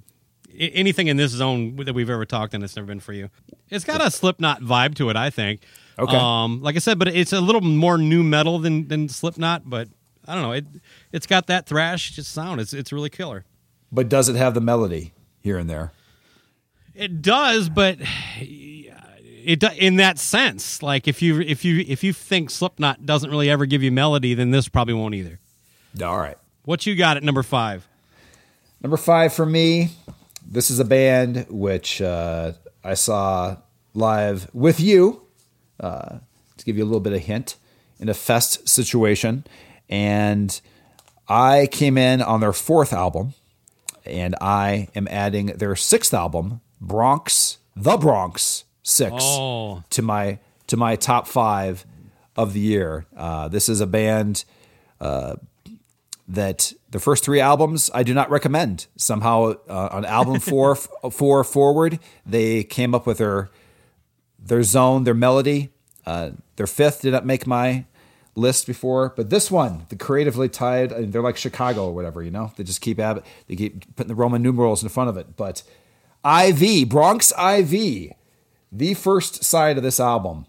anything 0.55 1.07
in 1.07 1.17
this 1.17 1.31
zone 1.31 1.75
that 1.77 1.95
we've 1.95 2.07
ever 2.07 2.23
talked 2.23 2.53
in. 2.53 2.61
It's 2.61 2.75
never 2.75 2.85
been 2.85 2.99
for 2.99 3.13
you. 3.13 3.31
It's 3.71 3.83
got 3.83 3.99
a 3.99 4.11
Slipknot 4.11 4.61
vibe 4.61 4.93
to 4.97 5.09
it, 5.09 5.15
I 5.15 5.31
think. 5.31 5.63
Okay. 5.97 6.15
Um, 6.15 6.61
like 6.61 6.75
I 6.75 6.79
said, 6.79 6.99
but 6.99 7.07
it's 7.07 7.33
a 7.33 7.41
little 7.41 7.61
more 7.61 7.97
nu 7.97 8.21
metal 8.21 8.59
than 8.59 8.89
than 8.89 9.09
Slipknot, 9.09 9.67
but 9.67 9.87
I 10.27 10.35
don't 10.35 10.43
know. 10.43 10.51
It 10.51 10.67
it's 11.11 11.25
got 11.25 11.47
that 11.47 11.65
thrash 11.65 12.11
just 12.11 12.31
sound. 12.31 12.61
It's 12.61 12.73
it's 12.73 12.93
really 12.93 13.09
killer. 13.09 13.43
but 13.91 14.07
does 14.07 14.29
it 14.29 14.35
have 14.35 14.53
the 14.53 14.61
melody 14.61 15.13
here 15.43 15.57
and 15.57 15.69
there? 15.69 15.91
It 16.95 17.21
does, 17.21 17.69
but 17.69 17.97
it 18.39 19.63
in 19.77 19.97
that 19.97 20.17
sense. 20.17 20.81
Like 20.81 21.07
if 21.07 21.21
you 21.21 21.41
if 21.41 21.65
you 21.65 21.83
if 21.87 22.03
you 22.03 22.13
think 22.13 22.49
Slipknot 22.49 23.05
doesn't 23.05 23.29
really 23.29 23.49
ever 23.49 23.65
give 23.65 23.83
you 23.83 23.91
melody, 23.91 24.33
then 24.33 24.51
this 24.51 24.67
probably 24.67 24.93
won't 24.93 25.13
either. 25.13 25.39
All 26.01 26.17
right. 26.17 26.37
What 26.65 26.85
you 26.85 26.95
got 26.95 27.17
at 27.17 27.23
number 27.23 27.43
five? 27.43 27.87
Number 28.81 28.97
five 28.97 29.33
for 29.33 29.45
me, 29.45 29.89
this 30.45 30.71
is 30.71 30.79
a 30.79 30.85
band 30.85 31.45
which 31.49 32.01
uh, 32.01 32.53
I 32.83 32.93
saw 32.95 33.57
live 33.93 34.49
with 34.53 34.79
you, 34.79 35.21
uh, 35.79 36.19
to 36.57 36.65
give 36.65 36.77
you 36.77 36.83
a 36.83 36.85
little 36.85 36.99
bit 36.99 37.13
of 37.13 37.21
hint, 37.21 37.55
in 37.99 38.09
a 38.09 38.13
fest 38.13 38.67
situation. 38.67 39.45
And 39.89 40.59
I 41.27 41.67
came 41.71 41.97
in 41.97 42.21
on 42.21 42.39
their 42.39 42.53
fourth 42.53 42.91
album, 42.91 43.33
and 44.05 44.35
I 44.41 44.87
am 44.95 45.07
adding 45.09 45.47
their 45.47 45.75
sixth 45.75 46.13
album, 46.13 46.61
Bronx, 46.81 47.57
The 47.75 47.97
Bronx 47.97 48.65
Six, 48.83 49.13
Oh. 49.19 49.83
to 49.91 50.01
my 50.01 50.39
to 50.67 50.77
my 50.77 50.95
top 50.95 51.27
five 51.27 51.85
of 52.35 52.53
the 52.53 52.59
year. 52.59 53.05
Uh, 53.15 53.47
this 53.47 53.69
is 53.69 53.79
a 53.81 53.87
band 53.87 54.43
that 56.27 56.73
the 56.89 56.99
first 56.99 57.23
three 57.23 57.39
albums 57.39 57.89
I 57.93 58.03
do 58.03 58.13
not 58.13 58.29
recommend. 58.29 58.87
Somehow 58.95 59.55
uh, 59.69 59.89
on 59.91 60.05
album 60.05 60.39
four 60.39 60.75
four 60.75 61.43
forward, 61.43 61.99
they 62.25 62.63
came 62.63 62.95
up 62.95 63.05
with 63.05 63.17
their 63.17 63.49
their 64.39 64.63
zone, 64.63 65.03
their 65.03 65.13
melody. 65.13 65.69
Uh, 66.05 66.31
their 66.57 66.67
fifth 66.67 67.01
did 67.01 67.11
not 67.13 67.25
make 67.25 67.47
my 67.47 67.85
list 68.35 68.65
before, 68.65 69.13
but 69.15 69.29
this 69.29 69.51
one, 69.51 69.85
the 69.89 69.95
creatively 69.95 70.49
tied, 70.49 70.89
they're 71.11 71.21
like 71.21 71.37
Chicago 71.37 71.85
or 71.85 71.93
whatever, 71.93 72.23
you 72.23 72.31
know. 72.31 72.51
They 72.55 72.63
just 72.63 72.81
keep 72.81 72.99
ab- 72.99 73.23
they 73.47 73.55
keep 73.55 73.95
putting 73.95 74.07
the 74.07 74.15
Roman 74.15 74.41
numerals 74.41 74.81
in 74.81 74.89
front 74.89 75.09
of 75.09 75.17
it. 75.17 75.35
But 75.37 75.63
IV 76.25 76.89
Bronx 76.89 77.31
IV, 77.31 78.13
the 78.71 78.93
first 78.95 79.43
side 79.43 79.77
of 79.77 79.83
this 79.83 79.99
album, 79.99 80.47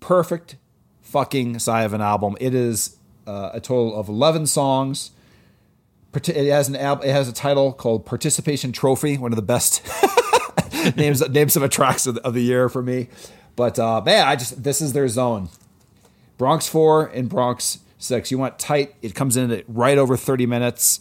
perfect 0.00 0.56
fucking 1.02 1.58
side 1.58 1.84
of 1.84 1.94
an 1.94 2.00
album. 2.00 2.36
It 2.40 2.54
is 2.54 2.96
uh, 3.26 3.50
a 3.54 3.60
total 3.60 3.98
of 3.98 4.08
11 4.08 4.46
songs. 4.46 5.10
It 6.14 6.50
has 6.50 6.68
an 6.68 6.76
al- 6.76 7.02
it 7.02 7.12
has 7.12 7.28
a 7.28 7.32
title 7.32 7.72
called 7.72 8.06
Participation 8.06 8.72
Trophy, 8.72 9.18
one 9.18 9.32
of 9.32 9.36
the 9.36 9.42
best 9.42 9.86
names 10.96 11.26
names 11.28 11.56
of 11.56 11.68
tracks 11.70 12.06
of 12.06 12.16
the, 12.16 12.26
of 12.26 12.34
the 12.34 12.42
year 12.42 12.68
for 12.68 12.82
me. 12.82 13.08
But 13.56 13.78
uh, 13.78 14.00
man, 14.00 14.26
I 14.26 14.36
just 14.36 14.62
this 14.62 14.80
is 14.80 14.92
their 14.92 15.08
zone. 15.08 15.48
Bronx 16.38 16.68
4 16.68 17.08
and 17.08 17.28
Bronx 17.28 17.80
6. 17.98 18.30
You 18.30 18.38
want 18.38 18.58
tight, 18.58 18.94
it 19.02 19.14
comes 19.14 19.36
in 19.36 19.50
at 19.50 19.64
right 19.68 19.98
over 19.98 20.16
30 20.16 20.46
minutes. 20.46 21.00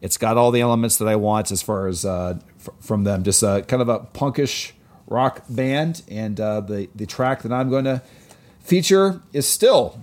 It's 0.00 0.18
got 0.18 0.36
all 0.36 0.50
the 0.50 0.60
elements 0.60 0.98
that 0.98 1.08
I 1.08 1.16
want 1.16 1.50
as 1.50 1.62
far 1.62 1.86
as 1.86 2.04
uh, 2.04 2.38
f- 2.60 2.68
from 2.80 3.04
them. 3.04 3.24
Just 3.24 3.42
uh, 3.42 3.62
kind 3.62 3.80
of 3.80 3.88
a 3.88 4.00
punkish 4.00 4.72
rock 5.06 5.42
band. 5.48 6.02
And 6.08 6.38
uh, 6.38 6.60
the, 6.60 6.90
the 6.94 7.06
track 7.06 7.42
that 7.42 7.52
I'm 7.52 7.70
going 7.70 7.86
to 7.86 8.02
feature 8.60 9.22
is 9.32 9.48
still, 9.48 10.00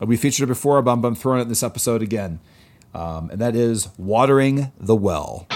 we 0.00 0.16
featured 0.16 0.44
it 0.44 0.46
before, 0.46 0.80
but 0.82 0.92
I'm, 0.92 1.04
I'm 1.04 1.14
throwing 1.16 1.40
it 1.40 1.42
in 1.42 1.48
this 1.48 1.64
episode 1.64 2.00
again. 2.00 2.38
Um, 2.94 3.30
and 3.30 3.40
that 3.40 3.56
is 3.56 3.88
Watering 3.98 4.70
the 4.78 4.96
Well. 4.96 5.46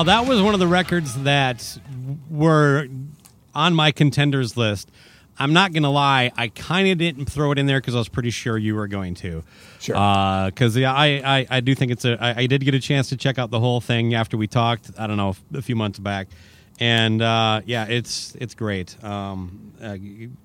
Now 0.00 0.04
that 0.04 0.26
was 0.26 0.40
one 0.40 0.54
of 0.54 0.60
the 0.60 0.66
records 0.66 1.14
that 1.24 1.78
were 2.30 2.88
on 3.54 3.74
my 3.74 3.92
contenders 3.92 4.56
list. 4.56 4.90
I'm 5.38 5.52
not 5.52 5.74
gonna 5.74 5.90
lie, 5.90 6.32
I 6.38 6.48
kind 6.48 6.88
of 6.88 6.96
didn't 6.96 7.26
throw 7.26 7.52
it 7.52 7.58
in 7.58 7.66
there 7.66 7.82
because 7.82 7.94
I 7.94 7.98
was 7.98 8.08
pretty 8.08 8.30
sure 8.30 8.56
you 8.56 8.76
were 8.76 8.86
going 8.88 9.14
to. 9.16 9.44
Sure. 9.78 9.94
Because 10.46 10.74
yeah, 10.74 10.94
I, 10.94 11.40
I 11.40 11.46
I 11.50 11.60
do 11.60 11.74
think 11.74 11.92
it's 11.92 12.06
a. 12.06 12.16
I, 12.18 12.34
I 12.44 12.46
did 12.46 12.64
get 12.64 12.72
a 12.72 12.80
chance 12.80 13.10
to 13.10 13.18
check 13.18 13.38
out 13.38 13.50
the 13.50 13.60
whole 13.60 13.82
thing 13.82 14.14
after 14.14 14.38
we 14.38 14.46
talked. 14.46 14.90
I 14.98 15.06
don't 15.06 15.18
know 15.18 15.36
a 15.52 15.60
few 15.60 15.76
months 15.76 15.98
back, 15.98 16.28
and 16.78 17.20
uh, 17.20 17.60
yeah, 17.66 17.84
it's 17.84 18.34
it's 18.36 18.54
great. 18.54 18.96
Um, 19.04 19.74
uh, 19.82 19.98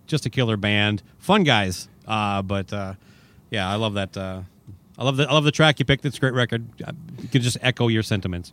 just 0.06 0.26
a 0.26 0.30
killer 0.30 0.58
band, 0.58 1.02
fun 1.18 1.46
guys. 1.46 1.88
Uh, 2.06 2.42
but 2.42 2.74
uh, 2.74 2.96
yeah, 3.52 3.72
I 3.72 3.76
love 3.76 3.94
that. 3.94 4.18
Uh, 4.18 4.42
I 4.98 5.06
love 5.06 5.16
the 5.16 5.30
I 5.30 5.34
love 5.34 5.46
the 5.46 5.52
track 5.54 5.80
you 5.80 5.86
picked. 5.86 6.04
It's 6.04 6.18
a 6.18 6.20
great 6.20 6.34
record. 6.34 6.68
Uh, 6.86 6.92
You 7.22 7.30
could 7.30 7.42
just 7.42 7.58
echo 7.62 7.88
your 7.88 8.04
sentiments. 8.04 8.52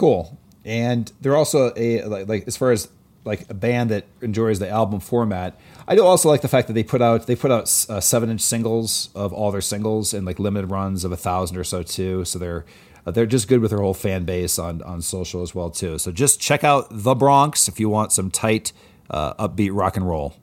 Cool. 0.00 0.38
And 0.64 1.12
they're 1.20 1.36
also 1.36 1.74
a 1.76 2.02
like, 2.04 2.26
like 2.26 2.44
as 2.46 2.56
far 2.56 2.72
as 2.72 2.88
like 3.26 3.44
a 3.50 3.54
band 3.54 3.90
that 3.90 4.06
enjoys 4.22 4.58
the 4.58 4.66
album 4.66 4.98
format. 4.98 5.60
I 5.86 5.94
do 5.94 6.02
also 6.02 6.30
like 6.30 6.40
the 6.40 6.48
fact 6.48 6.68
that 6.68 6.72
they 6.72 6.82
put 6.82 7.02
out 7.02 7.26
they 7.26 7.36
put 7.36 7.50
out 7.50 7.64
uh, 7.90 8.00
seven 8.00 8.30
inch 8.30 8.40
singles 8.40 9.10
of 9.14 9.34
all 9.34 9.52
their 9.52 9.60
singles 9.60 10.14
and 10.14 10.24
like 10.24 10.38
limited 10.38 10.70
runs 10.70 11.04
of 11.04 11.12
a 11.12 11.18
thousand 11.18 11.58
or 11.58 11.64
so 11.64 11.82
too. 11.82 12.24
So 12.24 12.38
they're 12.38 12.64
uh, 13.04 13.10
they're 13.10 13.26
just 13.26 13.46
good 13.46 13.60
with 13.60 13.72
their 13.72 13.80
whole 13.82 13.92
fan 13.92 14.24
base 14.24 14.58
on 14.58 14.80
on 14.84 15.02
social 15.02 15.42
as 15.42 15.54
well 15.54 15.68
too. 15.68 15.98
So 15.98 16.10
just 16.12 16.40
check 16.40 16.64
out 16.64 16.86
the 16.88 17.14
Bronx 17.14 17.68
if 17.68 17.78
you 17.78 17.90
want 17.90 18.10
some 18.10 18.30
tight 18.30 18.72
uh, 19.10 19.34
upbeat 19.34 19.72
rock 19.74 19.98
and 19.98 20.08
roll. 20.08 20.34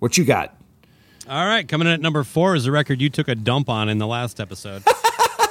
What 0.00 0.18
you 0.18 0.24
got? 0.24 0.56
All 1.28 1.46
right, 1.46 1.68
coming 1.68 1.86
in 1.86 1.94
at 1.94 2.00
number 2.00 2.24
four 2.24 2.56
is 2.56 2.66
a 2.66 2.72
record 2.72 3.00
you 3.00 3.08
took 3.08 3.28
a 3.28 3.36
dump 3.36 3.68
on 3.68 3.88
in 3.88 3.98
the 3.98 4.06
last 4.08 4.40
episode. 4.40 4.82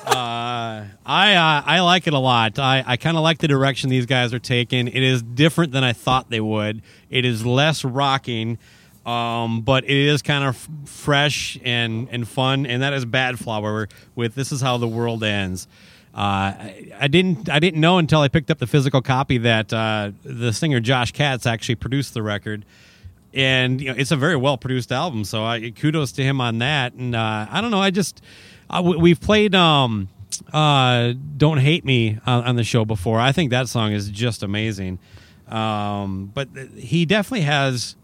uh, 0.09 0.85
I 1.05 1.35
uh, 1.35 1.63
I 1.65 1.79
like 1.81 2.07
it 2.07 2.13
a 2.13 2.19
lot. 2.19 2.57
I, 2.57 2.83
I 2.85 2.97
kind 2.97 3.15
of 3.17 3.23
like 3.23 3.37
the 3.37 3.47
direction 3.47 3.89
these 3.89 4.05
guys 4.05 4.33
are 4.33 4.39
taking. 4.39 4.87
It 4.87 5.03
is 5.03 5.21
different 5.21 5.71
than 5.71 5.83
I 5.83 5.93
thought 5.93 6.29
they 6.29 6.41
would. 6.41 6.81
It 7.09 7.25
is 7.25 7.45
less 7.45 7.85
rocking, 7.85 8.57
um, 9.05 9.61
but 9.61 9.83
it 9.83 9.91
is 9.91 10.21
kind 10.21 10.43
of 10.43 10.55
f- 10.55 10.89
fresh 10.89 11.59
and 11.63 12.07
and 12.11 12.27
fun. 12.27 12.65
And 12.65 12.81
that 12.81 12.93
is 12.93 13.05
Badflower 13.05 13.89
with 14.15 14.35
"This 14.35 14.51
Is 14.51 14.61
How 14.61 14.77
the 14.77 14.87
World 14.87 15.23
Ends." 15.23 15.67
Uh, 16.13 16.17
I, 16.17 16.91
I 17.01 17.07
didn't 17.07 17.49
I 17.49 17.59
didn't 17.59 17.79
know 17.79 17.99
until 17.99 18.21
I 18.21 18.29
picked 18.29 18.49
up 18.49 18.57
the 18.57 18.67
physical 18.67 19.01
copy 19.01 19.37
that 19.39 19.71
uh, 19.71 20.11
the 20.23 20.51
singer 20.51 20.79
Josh 20.79 21.11
Katz 21.11 21.45
actually 21.45 21.75
produced 21.75 22.13
the 22.13 22.23
record 22.23 22.65
and 23.33 23.79
you 23.79 23.87
know 23.87 23.95
it's 23.95 24.11
a 24.11 24.15
very 24.15 24.35
well 24.35 24.57
produced 24.57 24.91
album 24.91 25.23
so 25.23 25.45
I, 25.45 25.69
kudos 25.71 26.13
to 26.13 26.23
him 26.23 26.41
on 26.41 26.57
that 26.59 26.93
and 26.93 27.15
uh, 27.15 27.45
i 27.49 27.61
don't 27.61 27.69
know 27.69 27.79
i 27.79 27.91
just 27.91 28.23
uh, 28.69 28.81
we- 28.83 28.97
we've 28.97 29.21
played 29.21 29.55
um 29.55 30.09
uh 30.53 31.13
don't 31.37 31.57
hate 31.57 31.83
me 31.85 32.17
on, 32.25 32.43
on 32.45 32.55
the 32.55 32.63
show 32.63 32.85
before. 32.85 33.19
I 33.19 33.31
think 33.31 33.51
that 33.51 33.67
song 33.67 33.91
is 33.93 34.09
just 34.09 34.43
amazing. 34.43 34.99
Um, 35.47 36.31
but 36.33 36.47
he 36.77 37.05
definitely 37.05 37.41
has 37.41 37.95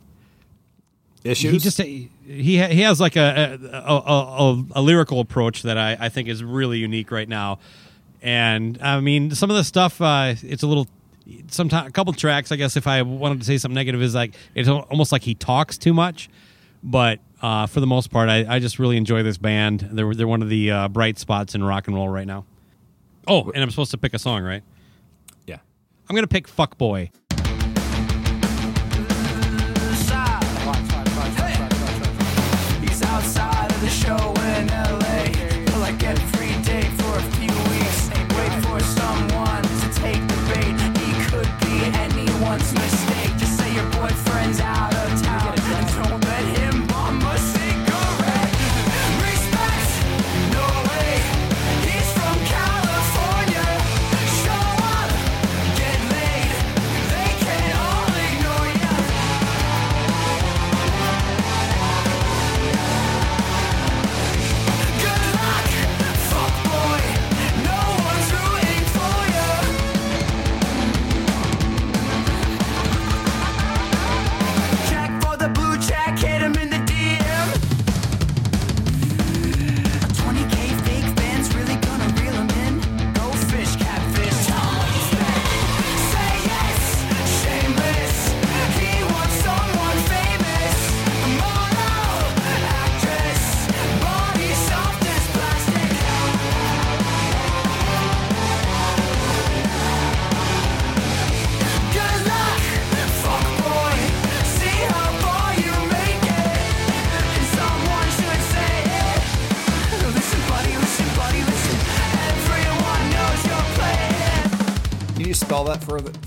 Issues. 1.24 1.51
he 1.53 1.60
just 1.60 1.81
he 1.81 2.10
he 2.27 2.81
has 2.81 3.00
like 3.01 3.15
a 3.15 3.57
a, 3.74 3.77
a, 3.77 3.98
a, 3.98 4.63
a 4.75 4.81
lyrical 4.81 5.19
approach 5.19 5.63
that 5.63 5.77
I, 5.77 5.98
I 6.00 6.10
think 6.10 6.27
is 6.27 6.43
really 6.43 6.77
unique 6.79 7.10
right 7.12 7.27
now, 7.29 7.57
and 8.22 8.77
I 8.81 9.00
mean 9.00 9.31
some 9.31 9.50
of 9.50 9.55
the 9.55 9.63
stuff 9.63 10.00
uh, 10.01 10.36
it's 10.43 10.62
a 10.62 10.67
little 10.67 10.88
sometimes 11.50 11.89
a 11.89 11.91
couple 11.91 12.13
tracks 12.13 12.51
I 12.51 12.57
guess 12.57 12.77
if 12.77 12.86
I 12.86 13.01
wanted 13.01 13.39
to 13.39 13.45
say 13.45 13.57
something 13.57 13.74
negative 13.75 14.03
is 14.03 14.13
like 14.13 14.36
it's 14.53 14.69
almost 14.69 15.12
like 15.12 15.24
he 15.24 15.34
talks 15.34 15.79
too 15.79 15.93
much, 15.93 16.29
but 16.84 17.19
uh, 17.42 17.68
for 17.68 17.80
the 17.80 17.88
most 17.88 18.12
part 18.12 18.30
I, 18.30 18.46
I 18.56 18.60
just 18.60 18.80
really 18.80 18.98
enjoy 18.98 19.24
this 19.24 19.38
band. 19.38 19.88
They're 19.92 20.13
they're 20.13 20.27
one 20.27 20.42
of 20.42 20.50
the 20.50 20.72
uh, 20.72 20.88
bright 20.88 21.18
spots 21.18 21.56
in 21.56 21.63
rock 21.63 21.88
and 21.88 21.96
roll 21.96 22.10
right 22.10 22.27
now. 22.27 22.46
Oh, 23.27 23.50
and 23.51 23.63
I'm 23.63 23.70
supposed 23.72 23.92
to 23.92 23.98
pick 23.98 24.13
a 24.13 24.20
song, 24.20 24.44
right? 24.44 24.63
yeah. 25.48 25.58
I'm 26.10 26.15
gonna 26.15 26.27
pick 26.27 26.48
"Fuck 26.48 26.77
Boy." 26.77 27.12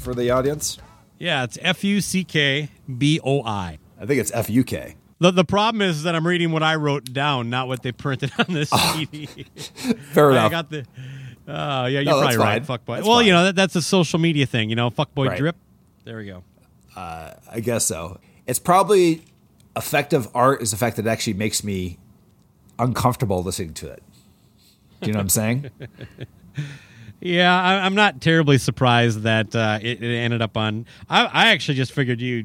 For 0.09 0.14
the 0.14 0.31
audience? 0.31 0.79
Yeah, 1.18 1.44
it's 1.44 1.59
F 1.61 1.85
U 1.85 2.01
C 2.01 2.25
K 2.25 2.71
B 2.97 3.21
O 3.23 3.42
I. 3.42 3.79
I 4.01 4.07
think 4.07 4.21
it's 4.21 4.31
F 4.33 4.49
U 4.49 4.64
K. 4.64 4.97
The, 5.18 5.33
the 5.33 5.44
problem 5.44 5.83
is 5.83 6.05
that 6.05 6.14
I'm 6.14 6.27
reading 6.27 6.51
what 6.53 6.62
I 6.62 6.77
wrote 6.77 7.12
down, 7.12 7.51
not 7.51 7.68
what 7.68 7.83
they 7.83 7.92
printed 7.92 8.33
on 8.38 8.47
this 8.49 8.71
oh, 8.73 8.94
CD. 8.97 9.27
Fair 10.12 10.31
enough. 10.31 10.47
I 10.47 10.49
got 10.49 10.71
the. 10.71 10.87
Oh 11.47 11.87
yeah, 11.87 12.01
you're 12.01 12.05
No, 12.05 12.21
probably 12.21 12.37
right. 12.38 12.61
fine. 12.61 12.64
Fuck 12.64 12.85
boy. 12.87 12.94
That's 12.97 13.07
Well, 13.07 13.18
fine. 13.18 13.27
you 13.27 13.33
know 13.33 13.44
that, 13.44 13.57
that's 13.57 13.77
a 13.77 13.83
social 13.83 14.18
media 14.18 14.47
thing. 14.47 14.71
You 14.71 14.77
know, 14.77 14.88
fuck 14.90 15.14
boy 15.14 15.27
Right. 15.27 15.38
drip. 15.38 15.57
There 16.05 16.16
we 16.16 16.27
go. 16.27 16.42
Uh, 16.97 17.35
I 17.51 17.61
guess 17.61 17.85
so. 17.85 18.18
It's 18.47 18.59
probably 18.59 19.25
effective 19.77 20.29
art 20.35 20.62
is 20.62 20.71
the 20.71 20.77
fact 20.79 20.97
that 20.97 21.07
it 21.07 21.09
actually 21.11 21.35
makes 21.35 21.62
me 21.62 21.99
uncomfortable 22.79 23.42
listening 23.42 23.75
to 23.75 23.90
it. 23.90 24.03
Do 25.01 25.09
you 25.09 25.12
know 25.12 25.18
what 25.18 25.23
I'm 25.25 25.29
saying? 25.29 25.71
Yeah, 27.20 27.61
I, 27.61 27.85
I'm 27.85 27.94
not 27.94 28.20
terribly 28.20 28.59
surprised 28.59 29.22
that 29.22 29.54
uh, 29.54 29.78
it, 29.83 30.02
it 30.02 30.16
ended 30.16 30.40
up 30.40 30.57
on. 30.57 30.87
I, 31.09 31.24
I 31.26 31.48
actually 31.48 31.74
just 31.74 31.92
figured 31.92 32.20
you. 32.20 32.44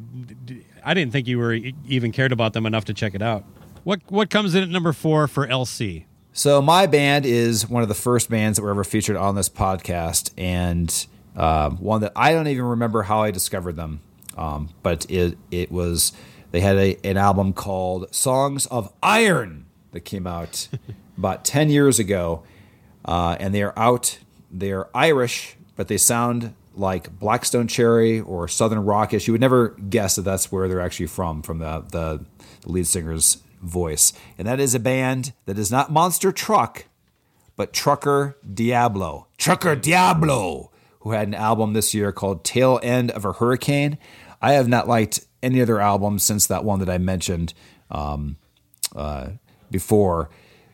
I 0.83 0.93
didn't 0.93 1.11
think 1.13 1.27
you 1.27 1.37
were 1.37 1.53
even 1.53 2.11
cared 2.11 2.31
about 2.31 2.53
them 2.53 2.65
enough 2.65 2.85
to 2.85 2.93
check 2.93 3.13
it 3.13 3.21
out. 3.21 3.43
What 3.83 4.01
what 4.09 4.29
comes 4.29 4.55
in 4.55 4.63
at 4.63 4.69
number 4.69 4.93
four 4.93 5.27
for 5.27 5.47
LC? 5.47 6.05
So 6.31 6.61
my 6.61 6.87
band 6.87 7.27
is 7.27 7.69
one 7.69 7.83
of 7.83 7.89
the 7.89 7.95
first 7.95 8.29
bands 8.29 8.57
that 8.57 8.63
were 8.63 8.71
ever 8.71 8.83
featured 8.83 9.15
on 9.15 9.35
this 9.35 9.49
podcast, 9.49 10.31
and 10.37 11.05
um, 11.35 11.77
one 11.77 12.01
that 12.01 12.11
I 12.15 12.33
don't 12.33 12.47
even 12.47 12.65
remember 12.65 13.03
how 13.03 13.21
I 13.21 13.29
discovered 13.29 13.75
them. 13.75 14.01
Um, 14.35 14.69
but 14.81 15.05
it 15.11 15.37
it 15.51 15.71
was 15.71 16.13
they 16.51 16.61
had 16.61 16.77
a, 16.77 16.97
an 17.03 17.17
album 17.17 17.53
called 17.53 18.13
Songs 18.13 18.65
of 18.67 18.91
Iron 19.03 19.65
that 19.91 20.01
came 20.01 20.25
out 20.25 20.67
about 21.17 21.45
ten 21.45 21.69
years 21.69 21.99
ago, 21.99 22.43
uh, 23.05 23.37
and 23.39 23.53
they 23.53 23.61
are 23.61 23.73
out. 23.77 24.17
They 24.53 24.71
are 24.71 24.89
Irish, 24.93 25.57
but 25.75 25.87
they 25.87 25.97
sound 25.97 26.53
like 26.75 27.17
Black 27.19 27.43
Stone 27.43 27.67
Cherry 27.67 28.19
or 28.19 28.47
Southern 28.47 28.85
Rockish. 28.85 29.27
You 29.27 29.33
would 29.33 29.41
never 29.41 29.69
guess 29.69 30.15
that 30.15 30.21
that's 30.21 30.51
where 30.51 30.67
they're 30.67 30.79
actually 30.79 31.07
from, 31.07 31.41
from 31.41 31.59
the, 31.59 31.83
the, 31.89 32.25
the 32.61 32.71
lead 32.71 32.87
singer's 32.87 33.41
voice. 33.61 34.13
And 34.37 34.47
that 34.47 34.59
is 34.59 34.75
a 34.75 34.79
band 34.79 35.33
that 35.45 35.57
is 35.57 35.71
not 35.71 35.91
Monster 35.91 36.31
Truck, 36.31 36.85
but 37.55 37.73
Trucker 37.73 38.37
Diablo. 38.51 39.27
Trucker 39.37 39.75
Diablo, 39.75 40.71
who 40.99 41.11
had 41.11 41.27
an 41.27 41.33
album 41.33 41.73
this 41.73 41.93
year 41.93 42.11
called 42.11 42.43
Tail 42.43 42.79
End 42.83 43.11
of 43.11 43.25
a 43.25 43.33
Hurricane. 43.33 43.97
I 44.41 44.53
have 44.53 44.67
not 44.67 44.87
liked 44.87 45.25
any 45.41 45.61
other 45.61 45.79
album 45.79 46.19
since 46.19 46.47
that 46.47 46.63
one 46.63 46.79
that 46.79 46.89
I 46.89 46.97
mentioned 46.97 47.53
um, 47.89 48.37
uh, 48.95 49.29
before 49.71 50.29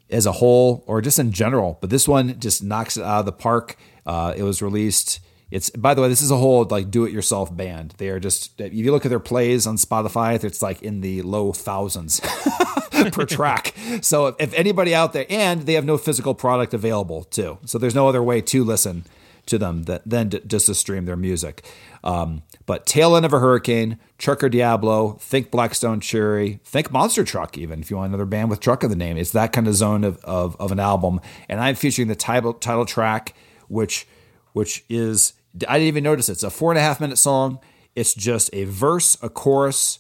as 0.10 0.26
a 0.26 0.34
whole 0.34 0.84
or 0.88 1.02
just 1.02 1.20
in 1.20 1.32
general. 1.32 1.78
But 1.82 1.90
this 1.90 2.08
one 2.08 2.40
just 2.40 2.64
knocks 2.64 2.98
it 2.98 3.04
out 3.04 3.22
of 3.22 3.26
the 3.26 3.32
park. 3.32 3.78
Uh, 4.06 4.34
it 4.36 4.44
was 4.44 4.62
released. 4.62 5.20
It's 5.52 5.70
by 5.72 5.94
the 5.94 6.02
way, 6.02 6.10
this 6.10 6.22
is 6.22 6.32
a 6.32 6.38
whole 6.38 6.66
like 6.66 6.92
do-it-yourself 6.92 7.56
band. 7.56 7.96
They 7.98 8.10
are 8.10 8.20
just 8.20 8.60
if 8.62 8.74
you 8.74 8.92
look 8.92 9.06
at 9.06 9.10
their 9.10 9.20
plays 9.20 9.66
on 9.66 9.78
Spotify, 9.78 10.44
it's 10.44 10.62
like 10.62 10.82
in 10.82 11.02
the 11.02 11.22
low 11.24 11.52
thousands 11.54 12.20
per 12.92 13.26
track. 13.26 13.74
So 14.02 14.28
if, 14.28 14.36
if 14.40 14.54
anybody 14.54 14.94
out 14.94 15.14
there, 15.14 15.26
and 15.30 15.64
they 15.64 15.74
have 15.74 15.86
no 15.86 15.98
physical 15.98 16.36
product 16.36 16.74
available 16.74 17.24
too, 17.24 17.58
so 17.66 17.78
there's 17.78 17.96
no 17.96 18.08
other 18.08 18.22
way 18.22 18.42
to 18.42 18.64
listen 18.64 19.06
to 19.48 19.58
them 19.58 19.84
that, 19.84 20.04
than 20.06 20.30
to, 20.30 20.40
just 20.42 20.68
to 20.68 20.76
stream 20.76 21.06
their 21.06 21.18
music. 21.18 21.66
Um, 22.04 22.44
but 22.70 22.86
Tail 22.86 23.16
End 23.16 23.26
of 23.26 23.34
a 23.34 23.40
Hurricane, 23.40 23.98
Trucker 24.20 24.48
Diablo, 24.48 25.14
think 25.14 25.50
Black 25.50 25.74
Stone 25.74 26.02
Cherry, 26.02 26.60
think 26.64 26.92
Monster 26.92 27.24
Truck, 27.24 27.58
even 27.58 27.80
if 27.80 27.90
you 27.90 27.98
want 27.98 28.10
another 28.10 28.28
band 28.28 28.52
with 28.52 28.60
Truck 28.60 28.84
in 28.84 28.92
the 28.92 28.96
name. 28.96 29.18
It's 29.18 29.32
that 29.32 29.54
kind 29.54 29.68
of 29.68 29.74
zone 29.74 30.04
of, 30.04 30.24
of, 30.24 30.56
of 30.60 30.72
an 30.72 30.80
album. 30.80 31.20
And 31.48 31.60
I'm 31.60 31.74
featuring 31.74 32.10
the 32.10 32.16
title 32.16 32.54
title 32.54 32.86
track, 32.86 33.34
which 33.70 34.08
which 34.54 34.86
is 34.88 35.34
I 35.68 35.80
didn't 35.80 35.88
even 35.88 36.04
notice 36.04 36.30
it. 36.30 36.34
It's 36.34 36.44
a 36.44 36.52
four 36.52 36.72
and 36.72 36.78
a 36.78 36.82
half 36.84 37.02
minute 37.02 37.18
song. 37.18 37.58
It's 37.96 38.14
just 38.14 38.52
a 38.54 38.66
verse, 38.66 39.18
a 39.24 39.30
chorus, 39.30 39.98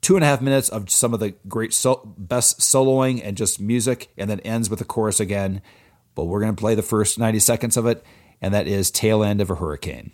two 0.00 0.14
and 0.14 0.24
a 0.24 0.26
half 0.26 0.40
minutes 0.40 0.70
of 0.70 0.88
some 0.88 1.12
of 1.12 1.20
the 1.20 1.34
great 1.46 1.74
so- 1.74 2.14
best 2.16 2.60
soloing 2.60 3.20
and 3.22 3.36
just 3.36 3.60
music, 3.60 4.08
and 4.16 4.30
then 4.30 4.40
ends 4.40 4.70
with 4.70 4.80
a 4.80 4.86
chorus 4.86 5.20
again. 5.20 5.60
But 6.14 6.24
we're 6.24 6.40
going 6.40 6.56
to 6.56 6.58
play 6.58 6.74
the 6.74 6.80
first 6.80 7.18
90 7.18 7.38
seconds 7.40 7.76
of 7.76 7.84
it, 7.84 8.02
and 8.40 8.54
that 8.54 8.66
is 8.66 8.90
Tail 8.90 9.22
End 9.22 9.42
of 9.42 9.50
a 9.50 9.56
Hurricane. 9.56 10.12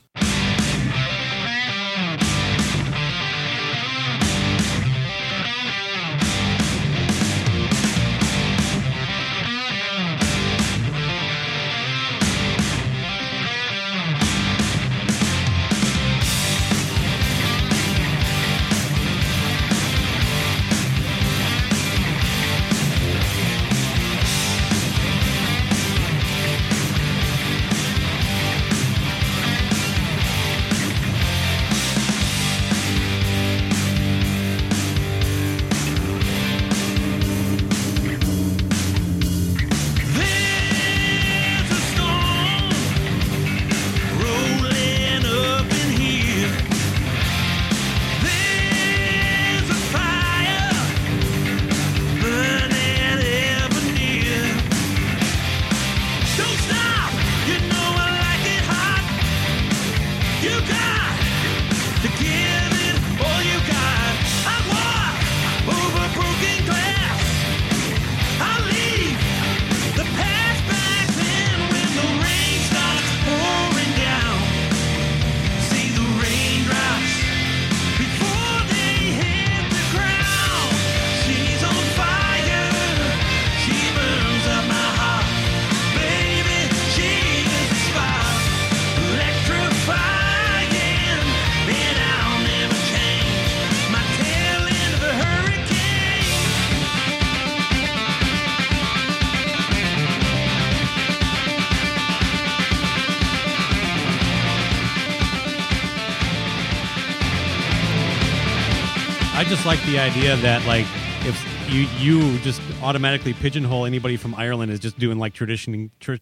Like 109.71 109.87
the 109.87 110.01
idea 110.01 110.35
that 110.39 110.67
like 110.67 110.85
if 111.25 111.73
you 111.73 111.83
you 112.01 112.39
just 112.41 112.61
automatically 112.83 113.33
pigeonhole 113.33 113.87
anybody 113.87 114.17
from 114.17 114.35
Ireland 114.35 114.73
as 114.73 114.81
just 114.81 114.99
doing 114.99 115.17
like 115.17 115.33
tradition 115.33 115.93
tr- 116.01 116.17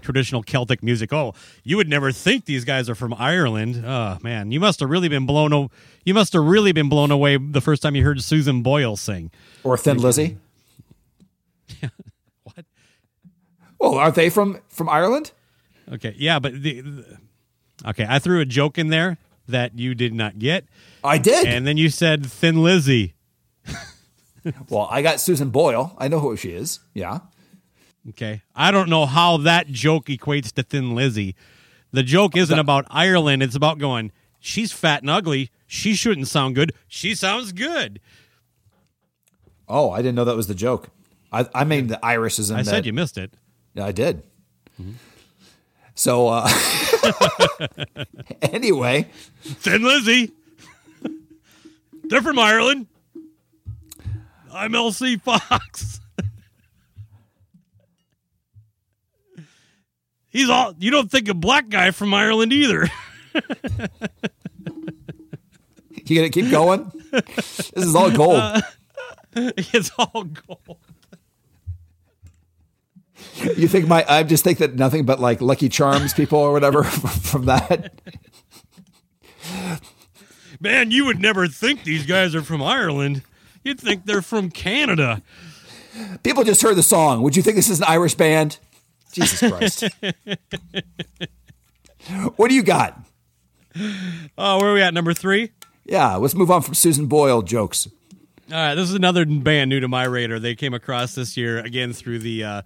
traditional 0.00 0.42
Celtic 0.42 0.82
music. 0.82 1.12
Oh, 1.12 1.34
you 1.64 1.76
would 1.76 1.86
never 1.86 2.12
think 2.12 2.46
these 2.46 2.64
guys 2.64 2.88
are 2.88 2.94
from 2.94 3.12
Ireland. 3.12 3.84
Oh 3.84 4.16
man, 4.22 4.52
you 4.52 4.58
must 4.58 4.80
have 4.80 4.88
really 4.88 5.10
been 5.10 5.26
blown. 5.26 5.52
O- 5.52 5.70
you 6.06 6.14
must 6.14 6.32
have 6.32 6.44
really 6.44 6.72
been 6.72 6.88
blown 6.88 7.10
away 7.10 7.36
the 7.36 7.60
first 7.60 7.82
time 7.82 7.94
you 7.94 8.02
heard 8.02 8.22
Susan 8.22 8.62
Boyle 8.62 8.96
sing. 8.96 9.30
Or 9.64 9.76
Thin 9.76 9.98
Lizzy. 9.98 10.38
What? 12.44 12.64
Oh, 13.78 13.90
well, 13.90 13.98
aren't 13.98 14.14
they 14.14 14.30
from 14.30 14.62
from 14.68 14.88
Ireland? 14.88 15.32
Okay, 15.92 16.14
yeah, 16.16 16.38
but 16.38 16.54
the, 16.54 16.80
the 16.80 17.18
okay, 17.86 18.06
I 18.08 18.18
threw 18.18 18.40
a 18.40 18.46
joke 18.46 18.78
in 18.78 18.88
there 18.88 19.18
that 19.46 19.78
you 19.78 19.94
did 19.94 20.14
not 20.14 20.38
get, 20.38 20.64
I 21.02 21.18
did. 21.18 21.46
and 21.46 21.66
then 21.66 21.76
you 21.76 21.90
said 21.90 22.26
Thin 22.26 22.62
Lizzy. 22.62 23.14
well, 24.68 24.88
I 24.90 25.02
got 25.02 25.20
Susan 25.20 25.50
Boyle. 25.50 25.94
I 25.98 26.08
know 26.08 26.20
who 26.20 26.36
she 26.36 26.50
is. 26.50 26.80
Yeah. 26.94 27.20
Okay. 28.10 28.42
I 28.54 28.70
don't 28.70 28.88
know 28.90 29.06
how 29.06 29.36
that 29.38 29.68
joke 29.68 30.06
equates 30.06 30.52
to 30.52 30.62
Thin 30.62 30.94
Lizzy. 30.94 31.34
The 31.92 32.02
joke 32.02 32.36
isn't 32.36 32.58
about 32.58 32.86
Ireland. 32.90 33.42
It's 33.42 33.54
about 33.54 33.78
going, 33.78 34.12
she's 34.40 34.72
fat 34.72 35.02
and 35.02 35.10
ugly. 35.10 35.50
She 35.66 35.94
shouldn't 35.94 36.28
sound 36.28 36.54
good. 36.54 36.72
She 36.88 37.14
sounds 37.14 37.52
good. 37.52 38.00
Oh, 39.68 39.90
I 39.90 39.98
didn't 39.98 40.14
know 40.16 40.24
that 40.24 40.36
was 40.36 40.46
the 40.48 40.54
joke. 40.54 40.88
I, 41.32 41.46
I 41.54 41.64
mean, 41.64 41.86
the 41.86 42.04
Irish 42.04 42.38
is 42.38 42.50
in 42.50 42.56
I 42.56 42.62
that. 42.62 42.70
said 42.70 42.86
you 42.86 42.92
missed 42.92 43.16
it. 43.16 43.32
Yeah, 43.74 43.86
I 43.86 43.92
did. 43.92 44.22
So, 45.94 46.28
uh, 46.28 46.48
anyway, 48.42 49.08
Thin 49.42 49.82
Lizzy. 49.82 50.32
They're 52.04 52.22
from 52.22 52.38
Ireland. 52.38 52.86
I'm 54.52 54.72
LC 54.72 55.20
Fox. 55.20 56.00
He's 60.28 60.48
all, 60.50 60.74
you 60.78 60.90
don't 60.90 61.10
think 61.10 61.28
a 61.28 61.34
black 61.34 61.68
guy 61.68 61.92
from 61.92 62.12
Ireland 62.12 62.52
either. 62.52 62.90
you 66.04 66.16
gonna 66.16 66.28
keep 66.28 66.50
going? 66.50 66.90
this 67.12 67.72
is 67.76 67.94
all 67.94 68.10
gold. 68.10 68.62
it's 69.36 69.92
all 69.98 70.24
gold. 70.24 70.78
You 73.56 73.68
think 73.68 73.86
my? 73.86 74.04
I 74.08 74.22
just 74.22 74.44
think 74.44 74.58
that 74.58 74.74
nothing 74.74 75.04
but 75.04 75.20
like 75.20 75.40
Lucky 75.40 75.68
Charms 75.68 76.12
people 76.14 76.38
or 76.38 76.52
whatever 76.52 76.84
from 76.84 77.46
that. 77.46 77.92
Man, 80.60 80.90
you 80.90 81.04
would 81.06 81.20
never 81.20 81.46
think 81.46 81.84
these 81.84 82.06
guys 82.06 82.34
are 82.34 82.42
from 82.42 82.62
Ireland. 82.62 83.22
You'd 83.62 83.80
think 83.80 84.06
they're 84.06 84.22
from 84.22 84.50
Canada. 84.50 85.22
People 86.22 86.44
just 86.44 86.62
heard 86.62 86.76
the 86.76 86.82
song. 86.82 87.22
Would 87.22 87.36
you 87.36 87.42
think 87.42 87.56
this 87.56 87.68
is 87.68 87.78
an 87.80 87.86
Irish 87.86 88.14
band? 88.14 88.58
Jesus 89.12 89.38
Christ. 89.40 89.84
what 92.36 92.48
do 92.48 92.54
you 92.54 92.62
got? 92.62 92.98
Oh, 94.36 94.58
where 94.58 94.70
are 94.70 94.74
we 94.74 94.82
at? 94.82 94.92
Number 94.94 95.14
three? 95.14 95.52
Yeah, 95.84 96.16
let's 96.16 96.34
move 96.34 96.50
on 96.50 96.62
from 96.62 96.74
Susan 96.74 97.06
Boyle 97.06 97.42
jokes. 97.42 97.88
All 98.50 98.56
right, 98.56 98.74
this 98.74 98.88
is 98.88 98.94
another 98.94 99.24
band 99.24 99.70
new 99.70 99.80
to 99.80 99.88
my 99.88 100.04
radar. 100.04 100.38
They 100.38 100.54
came 100.54 100.74
across 100.74 101.14
this 101.14 101.36
year 101.36 101.58
again 101.58 101.92
through 101.92 102.18
the 102.20 102.44
uh, 102.44 102.62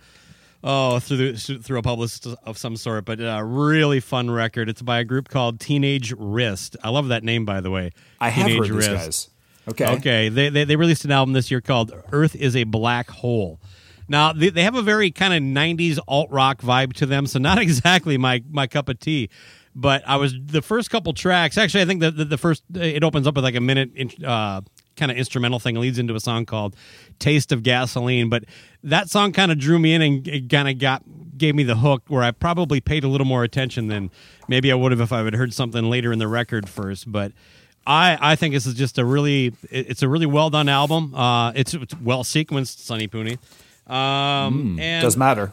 oh 0.64 0.98
through 0.98 1.32
the 1.32 1.58
through 1.62 1.78
a 1.78 1.82
publicist 1.82 2.26
of 2.44 2.58
some 2.58 2.76
sort, 2.76 3.04
but 3.04 3.20
a 3.20 3.42
really 3.44 4.00
fun 4.00 4.30
record. 4.30 4.68
It's 4.68 4.82
by 4.82 4.98
a 5.00 5.04
group 5.04 5.28
called 5.28 5.60
Teenage 5.60 6.12
Wrist. 6.18 6.76
I 6.82 6.90
love 6.90 7.08
that 7.08 7.24
name, 7.24 7.44
by 7.44 7.60
the 7.60 7.70
way. 7.70 7.92
I 8.20 8.28
have 8.30 8.46
Teenage 8.46 8.68
heard 8.68 8.76
these 8.78 8.88
Wrist. 8.88 9.04
guys. 9.04 9.30
Okay. 9.68 9.86
Okay, 9.96 10.28
they, 10.30 10.48
they 10.48 10.64
they 10.64 10.76
released 10.76 11.04
an 11.04 11.10
album 11.12 11.32
this 11.34 11.50
year 11.50 11.60
called 11.60 11.92
"Earth 12.12 12.34
Is 12.34 12.56
a 12.56 12.64
Black 12.64 13.10
Hole." 13.10 13.60
Now 14.08 14.32
they, 14.32 14.48
they 14.48 14.62
have 14.62 14.74
a 14.74 14.82
very 14.82 15.10
kind 15.10 15.34
of 15.34 15.42
'90s 15.42 15.98
alt 16.08 16.30
rock 16.30 16.62
vibe 16.62 16.94
to 16.94 17.06
them, 17.06 17.26
so 17.26 17.38
not 17.38 17.58
exactly 17.62 18.16
my 18.16 18.42
my 18.50 18.66
cup 18.66 18.88
of 18.88 18.98
tea. 18.98 19.28
But 19.74 20.02
I 20.08 20.16
was 20.16 20.34
the 20.46 20.62
first 20.62 20.90
couple 20.90 21.12
tracks. 21.12 21.56
Actually, 21.58 21.82
I 21.82 21.84
think 21.86 22.00
the 22.00 22.10
the, 22.10 22.24
the 22.24 22.38
first 22.38 22.64
it 22.74 23.04
opens 23.04 23.26
up 23.26 23.34
with 23.34 23.44
like 23.44 23.54
a 23.54 23.60
minute 23.60 23.90
in- 23.94 24.24
uh, 24.24 24.62
kind 24.98 25.10
of 25.10 25.16
instrumental 25.16 25.58
thing, 25.58 25.76
leads 25.76 25.98
into 25.98 26.14
a 26.14 26.20
song 26.20 26.44
called 26.44 26.76
"Taste 27.18 27.52
of 27.52 27.62
Gasoline." 27.62 28.28
But 28.28 28.44
that 28.82 29.08
song 29.08 29.32
kind 29.32 29.50
of 29.50 29.58
drew 29.58 29.78
me 29.78 29.94
in 29.94 30.02
and 30.02 30.50
kind 30.50 30.68
of 30.68 30.78
got 30.78 31.02
gave 31.38 31.54
me 31.54 31.62
the 31.62 31.76
hook 31.76 32.02
where 32.08 32.22
I 32.22 32.32
probably 32.32 32.80
paid 32.80 33.04
a 33.04 33.08
little 33.08 33.26
more 33.26 33.44
attention 33.44 33.88
than 33.88 34.10
maybe 34.48 34.70
I 34.70 34.74
would 34.74 34.92
have 34.92 35.00
if 35.00 35.12
I 35.12 35.22
had 35.22 35.34
heard 35.34 35.54
something 35.54 35.88
later 35.88 36.12
in 36.12 36.18
the 36.18 36.28
record 36.28 36.68
first. 36.68 37.10
But 37.10 37.32
I, 37.86 38.18
I 38.20 38.36
think 38.36 38.52
this 38.54 38.66
is 38.66 38.74
just 38.74 38.98
a 38.98 39.04
really 39.04 39.54
it's 39.70 40.02
a 40.02 40.08
really 40.08 40.26
well 40.26 40.50
done 40.50 40.68
album. 40.68 41.14
Uh, 41.14 41.52
it's, 41.52 41.72
it's 41.72 41.98
well 42.00 42.22
sequenced, 42.22 42.80
Sonny 42.80 43.08
Pooney. 43.08 43.38
Um, 43.90 44.78
and 44.78 45.02
Does 45.02 45.16
matter. 45.16 45.52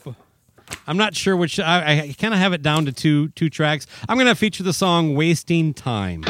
I'm 0.87 0.97
not 0.97 1.15
sure 1.15 1.37
which. 1.37 1.59
I, 1.59 2.01
I 2.01 2.15
kind 2.17 2.33
of 2.33 2.39
have 2.39 2.51
it 2.51 2.61
down 2.61 2.85
to 2.85 2.91
two 2.91 3.29
two 3.29 3.49
tracks. 3.49 3.87
I'm 4.09 4.17
going 4.17 4.27
to 4.27 4.35
feature 4.35 4.63
the 4.63 4.73
song 4.73 5.15
"Wasting 5.15 5.73
Time." 5.73 6.23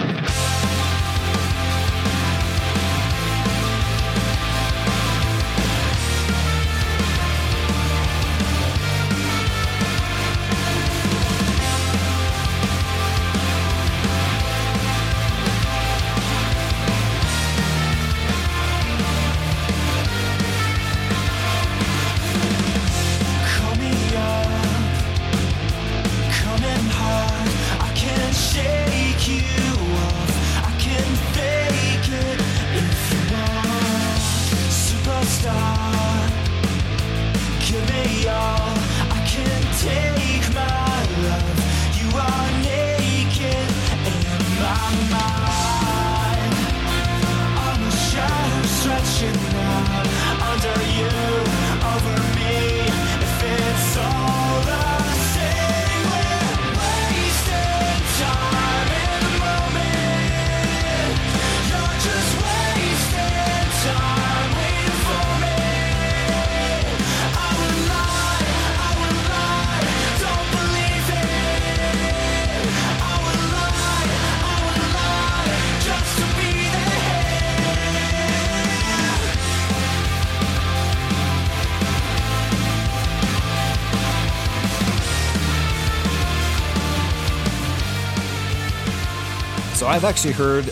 I've 89.95 90.03
actually 90.03 90.33
heard 90.33 90.65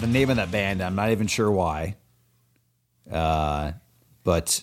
the 0.00 0.06
name 0.06 0.30
of 0.30 0.36
that 0.36 0.52
band. 0.52 0.82
I'm 0.82 0.94
not 0.94 1.10
even 1.10 1.26
sure 1.26 1.50
why. 1.50 1.96
Uh, 3.10 3.72
but 4.22 4.62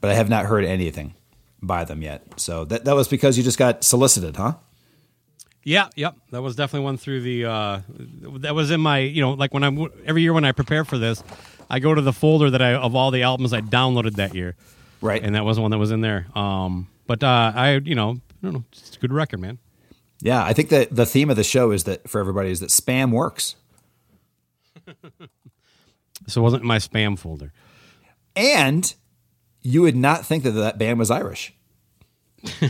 but 0.00 0.12
I 0.12 0.14
have 0.14 0.28
not 0.28 0.46
heard 0.46 0.64
anything 0.64 1.14
by 1.60 1.82
them 1.82 2.00
yet. 2.00 2.22
So 2.36 2.64
that 2.66 2.84
that 2.84 2.94
was 2.94 3.08
because 3.08 3.36
you 3.36 3.42
just 3.42 3.58
got 3.58 3.82
solicited, 3.82 4.36
huh? 4.36 4.52
Yeah, 5.64 5.88
yep. 5.96 6.14
That 6.30 6.42
was 6.42 6.54
definitely 6.54 6.84
one 6.84 6.96
through 6.96 7.22
the. 7.22 7.44
Uh, 7.46 7.80
that 8.38 8.54
was 8.54 8.70
in 8.70 8.80
my, 8.80 8.98
you 8.98 9.20
know, 9.20 9.32
like 9.32 9.52
when 9.52 9.64
I'm 9.64 9.84
every 10.06 10.22
year 10.22 10.32
when 10.32 10.44
I 10.44 10.52
prepare 10.52 10.84
for 10.84 10.96
this, 10.96 11.24
I 11.68 11.80
go 11.80 11.92
to 11.92 12.00
the 12.00 12.12
folder 12.12 12.50
that 12.50 12.62
I 12.62 12.74
of 12.74 12.94
all 12.94 13.10
the 13.10 13.24
albums 13.24 13.52
I 13.52 13.62
downloaded 13.62 14.14
that 14.14 14.32
year, 14.32 14.54
Right. 15.00 15.20
and 15.24 15.34
that 15.34 15.44
was 15.44 15.56
the 15.56 15.62
one 15.62 15.72
that 15.72 15.78
was 15.78 15.90
in 15.90 16.02
there. 16.02 16.26
Um, 16.38 16.86
but 17.08 17.24
uh, 17.24 17.50
I, 17.52 17.72
you 17.84 17.96
know, 17.96 18.10
I 18.12 18.46
don't 18.46 18.52
know, 18.52 18.64
it's 18.70 18.96
a 18.96 19.00
good 19.00 19.12
record, 19.12 19.40
man. 19.40 19.58
Yeah, 20.20 20.44
I 20.44 20.52
think 20.52 20.68
that 20.70 20.94
the 20.94 21.06
theme 21.06 21.30
of 21.30 21.36
the 21.36 21.44
show 21.44 21.70
is 21.70 21.84
that 21.84 22.08
for 22.08 22.20
everybody 22.20 22.50
is 22.50 22.60
that 22.60 22.70
spam 22.70 23.10
works. 23.10 23.56
So 26.26 26.40
it 26.40 26.44
wasn't 26.44 26.62
in 26.62 26.68
my 26.68 26.78
spam 26.78 27.18
folder. 27.18 27.52
And 28.36 28.94
you 29.62 29.82
would 29.82 29.96
not 29.96 30.24
think 30.24 30.44
that 30.44 30.52
that 30.52 30.78
band 30.78 30.98
was 30.98 31.10
Irish. 31.10 31.54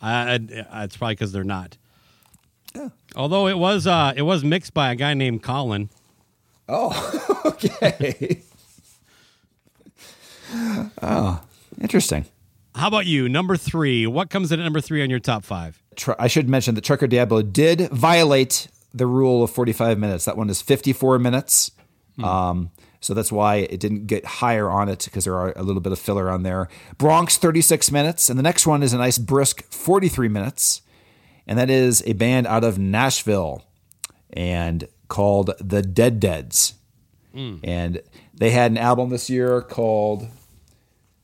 I, 0.00 0.38
I, 0.70 0.84
it's 0.84 0.96
probably 0.96 1.14
because 1.14 1.32
they're 1.32 1.44
not. 1.44 1.76
Although 3.16 3.48
it 3.48 3.58
was, 3.58 3.86
uh, 3.86 4.12
it 4.14 4.22
was 4.22 4.44
mixed 4.44 4.74
by 4.74 4.92
a 4.92 4.94
guy 4.94 5.14
named 5.14 5.42
Colin. 5.42 5.90
Oh, 6.68 7.40
okay. 7.44 8.42
oh, 11.02 11.42
interesting. 11.80 12.26
How 12.74 12.88
about 12.88 13.06
you? 13.06 13.28
Number 13.28 13.56
three. 13.56 14.06
What 14.06 14.30
comes 14.30 14.52
in 14.52 14.60
at 14.60 14.62
number 14.62 14.80
three 14.80 15.02
on 15.02 15.10
your 15.10 15.18
top 15.18 15.44
five? 15.44 15.82
I 16.18 16.28
should 16.28 16.48
mention 16.48 16.74
that 16.76 16.84
Trucker 16.84 17.06
Diablo 17.06 17.42
did 17.42 17.90
violate 17.90 18.68
the 18.94 19.06
rule 19.06 19.42
of 19.42 19.50
45 19.50 19.98
minutes. 19.98 20.24
That 20.24 20.36
one 20.36 20.48
is 20.50 20.62
54 20.62 21.18
minutes. 21.18 21.72
Um, 22.22 22.70
so 23.00 23.14
that's 23.14 23.32
why 23.32 23.56
it 23.56 23.80
didn't 23.80 24.06
get 24.06 24.24
higher 24.24 24.68
on 24.70 24.88
it 24.88 25.04
because 25.04 25.24
there 25.24 25.34
are 25.36 25.52
a 25.56 25.62
little 25.62 25.80
bit 25.80 25.92
of 25.92 25.98
filler 25.98 26.28
on 26.30 26.42
there. 26.42 26.68
Bronx, 26.98 27.38
36 27.38 27.90
minutes. 27.90 28.28
And 28.28 28.38
the 28.38 28.42
next 28.42 28.66
one 28.66 28.82
is 28.82 28.92
a 28.92 28.98
nice 28.98 29.16
brisk 29.18 29.62
43 29.72 30.28
minutes. 30.28 30.82
And 31.46 31.58
that 31.58 31.70
is 31.70 32.02
a 32.06 32.12
band 32.12 32.46
out 32.46 32.62
of 32.62 32.78
Nashville 32.78 33.64
and 34.32 34.86
called 35.08 35.52
The 35.58 35.82
Dead 35.82 36.20
Deads. 36.20 36.74
And 37.64 38.02
they 38.34 38.50
had 38.50 38.70
an 38.70 38.78
album 38.78 39.10
this 39.10 39.30
year 39.30 39.62
called 39.62 40.28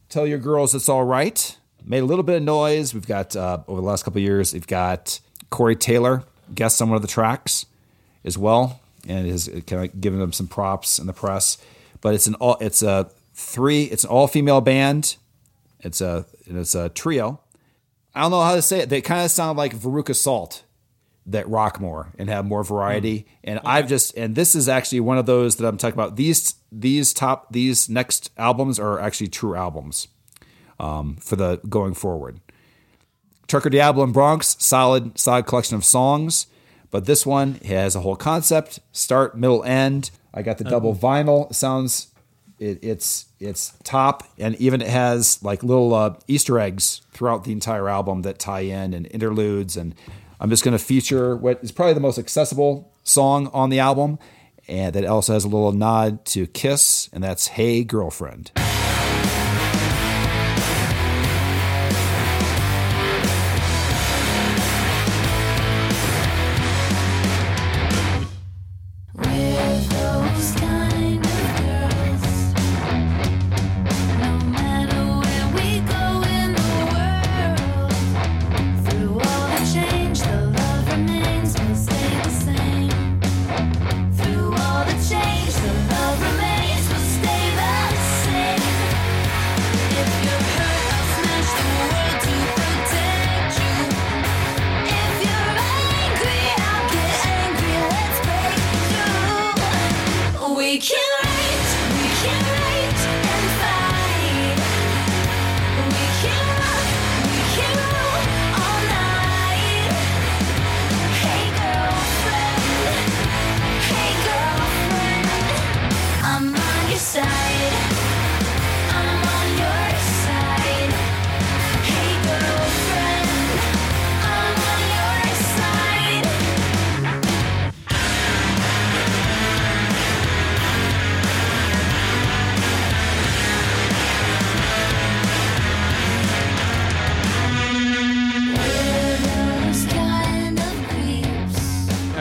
Tell 0.09 0.27
Your 0.27 0.38
Girls 0.38 0.75
It's 0.75 0.88
All 0.88 1.05
Right. 1.05 1.59
Made 1.85 1.99
a 1.99 2.05
little 2.05 2.23
bit 2.23 2.37
of 2.37 2.42
noise. 2.42 2.95
We've 2.95 3.07
got, 3.07 3.35
uh, 3.35 3.59
over 3.66 3.81
the 3.81 3.87
last 3.87 4.05
couple 4.05 4.21
years, 4.21 4.53
we've 4.53 4.66
got 4.66 5.19
Corey 5.51 5.75
Taylor 5.75 6.23
guest 6.55 6.81
on 6.81 6.88
one 6.88 6.97
of 6.97 7.03
the 7.03 7.09
tracks 7.09 7.66
as 8.25 8.38
well, 8.38 8.81
and 9.09 9.27
has 9.27 9.49
kind 9.66 9.85
of 9.85 10.01
given 10.01 10.21
them 10.21 10.33
some 10.33 10.47
props 10.47 11.01
in 11.01 11.07
the 11.07 11.12
press. 11.12 11.59
But 12.01 12.14
it's 12.14 12.29
an 12.29 12.35
all, 12.37 12.57
it's 12.61 12.83
a 12.83 13.11
three, 13.35 13.85
it's 13.85 14.05
an 14.05 14.11
all 14.11 14.29
female 14.29 14.61
band. 14.61 15.16
It's 15.81 16.01
a, 16.01 16.25
it's 16.47 16.75
a 16.75 16.88
trio. 16.88 17.40
I 18.14 18.23
don't 18.23 18.31
know 18.31 18.42
how 18.42 18.55
to 18.55 18.62
say 18.62 18.81
it. 18.81 18.88
They 18.88 19.01
kind 19.01 19.25
of 19.25 19.31
sound 19.31 19.59
like 19.59 19.77
Veruca 19.77 20.14
Salt 20.14 20.62
that 21.27 21.49
rock 21.49 21.81
more 21.81 22.12
and 22.19 22.29
have 22.31 22.45
more 22.45 22.62
variety. 22.62 23.27
And 23.43 23.61
I've 23.65 23.89
just 23.89 24.17
and 24.17 24.35
this 24.35 24.55
is 24.55 24.69
actually 24.69 25.01
one 25.01 25.19
of 25.19 25.27
those 25.27 25.57
that 25.57 25.67
I'm 25.67 25.77
talking 25.77 25.95
about. 25.95 26.17
These 26.17 26.55
these 26.71 27.12
top 27.12 27.53
these 27.53 27.89
next 27.89 28.31
albums 28.37 28.79
are 28.79 29.01
actually 29.01 29.29
true 29.29 29.55
albums 29.55 30.09
um, 30.79 31.17
for 31.17 31.37
the 31.37 31.61
going 31.69 31.95
forward. 31.95 32.41
Trucker 33.49 33.71
Diablo 33.71 34.05
and 34.05 34.12
Bronx, 34.12 34.57
solid 34.59 35.19
solid 35.19 35.47
collection 35.47 35.77
of 35.77 35.85
songs. 35.85 36.47
But 36.91 37.05
this 37.05 37.27
one 37.27 37.55
has 37.67 37.97
a 37.97 38.01
whole 38.01 38.17
concept, 38.17 38.79
start, 38.93 39.37
middle, 39.37 39.65
end. 39.65 40.12
I 40.33 40.43
got 40.43 40.59
the 40.59 40.65
double 40.65 40.95
vinyl. 40.95 41.53
Sounds 41.53 42.12
it, 42.59 42.79
it's 42.83 43.27
it's 43.41 43.75
top, 43.83 44.23
and 44.39 44.55
even 44.57 44.81
it 44.81 44.89
has 44.89 45.43
like 45.43 45.62
little 45.62 45.93
uh, 45.95 46.15
Easter 46.27 46.59
eggs 46.59 47.03
throughout 47.12 47.45
the 47.45 47.53
entire 47.53 47.89
album 47.89 48.23
that 48.23 48.39
tie 48.39 48.61
in 48.61 48.95
and 48.95 49.07
interludes. 49.11 49.77
And 49.77 49.95
I'm 50.40 50.51
just 50.51 50.64
going 50.64 50.77
to 50.77 50.83
feature 50.83 51.37
what 51.37 51.62
is 51.62 51.72
probably 51.72 51.94
the 51.94 52.01
most 52.01 52.18
accessible 52.18 52.92
song 53.05 53.49
on 53.53 53.70
the 53.70 53.79
album, 53.79 54.18
and 54.68 54.94
that 54.94 55.05
also 55.05 55.33
has 55.33 55.44
a 55.44 55.49
little 55.49 55.72
nod 55.72 56.25
to 56.27 56.46
Kiss, 56.46 57.09
and 57.12 57.22
that's 57.22 57.49
"Hey 57.49 57.85
Girlfriend." 57.85 58.51
Through. 100.79 101.27
We 101.27 101.36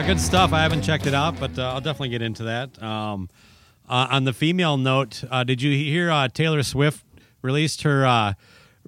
good 0.06 0.20
stuff. 0.20 0.52
I 0.52 0.62
haven't 0.62 0.82
checked 0.82 1.08
it 1.08 1.14
out, 1.14 1.40
but 1.40 1.58
uh, 1.58 1.72
I'll 1.72 1.80
definitely 1.80 2.10
get 2.10 2.22
into 2.22 2.44
that. 2.44 2.80
Um, 2.80 3.28
uh, 3.88 4.06
on 4.08 4.22
the 4.22 4.32
female 4.32 4.76
note, 4.76 5.24
uh, 5.32 5.42
did 5.42 5.60
you 5.60 5.72
hear 5.72 6.12
uh, 6.12 6.28
Taylor 6.28 6.62
Swift 6.62 7.04
released 7.42 7.82
her 7.82 8.06
uh, 8.06 8.34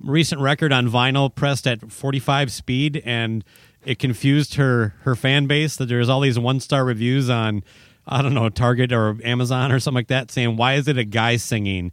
recent 0.00 0.40
record 0.40 0.72
on 0.72 0.88
vinyl, 0.88 1.34
pressed 1.34 1.66
at 1.66 1.90
45 1.90 2.52
speed, 2.52 3.02
and 3.04 3.42
it 3.84 3.98
confused 3.98 4.54
her 4.54 4.94
her 5.00 5.16
fan 5.16 5.48
base 5.48 5.74
that 5.74 5.86
there's 5.86 6.08
all 6.08 6.20
these 6.20 6.38
one 6.38 6.60
star 6.60 6.84
reviews 6.84 7.28
on 7.28 7.64
I 8.06 8.22
don't 8.22 8.34
know 8.34 8.48
Target 8.48 8.92
or 8.92 9.16
Amazon 9.24 9.72
or 9.72 9.80
something 9.80 9.96
like 9.96 10.08
that 10.08 10.30
saying 10.30 10.56
why 10.56 10.74
is 10.74 10.86
it 10.86 10.98
a 10.98 11.04
guy 11.04 11.36
singing? 11.36 11.90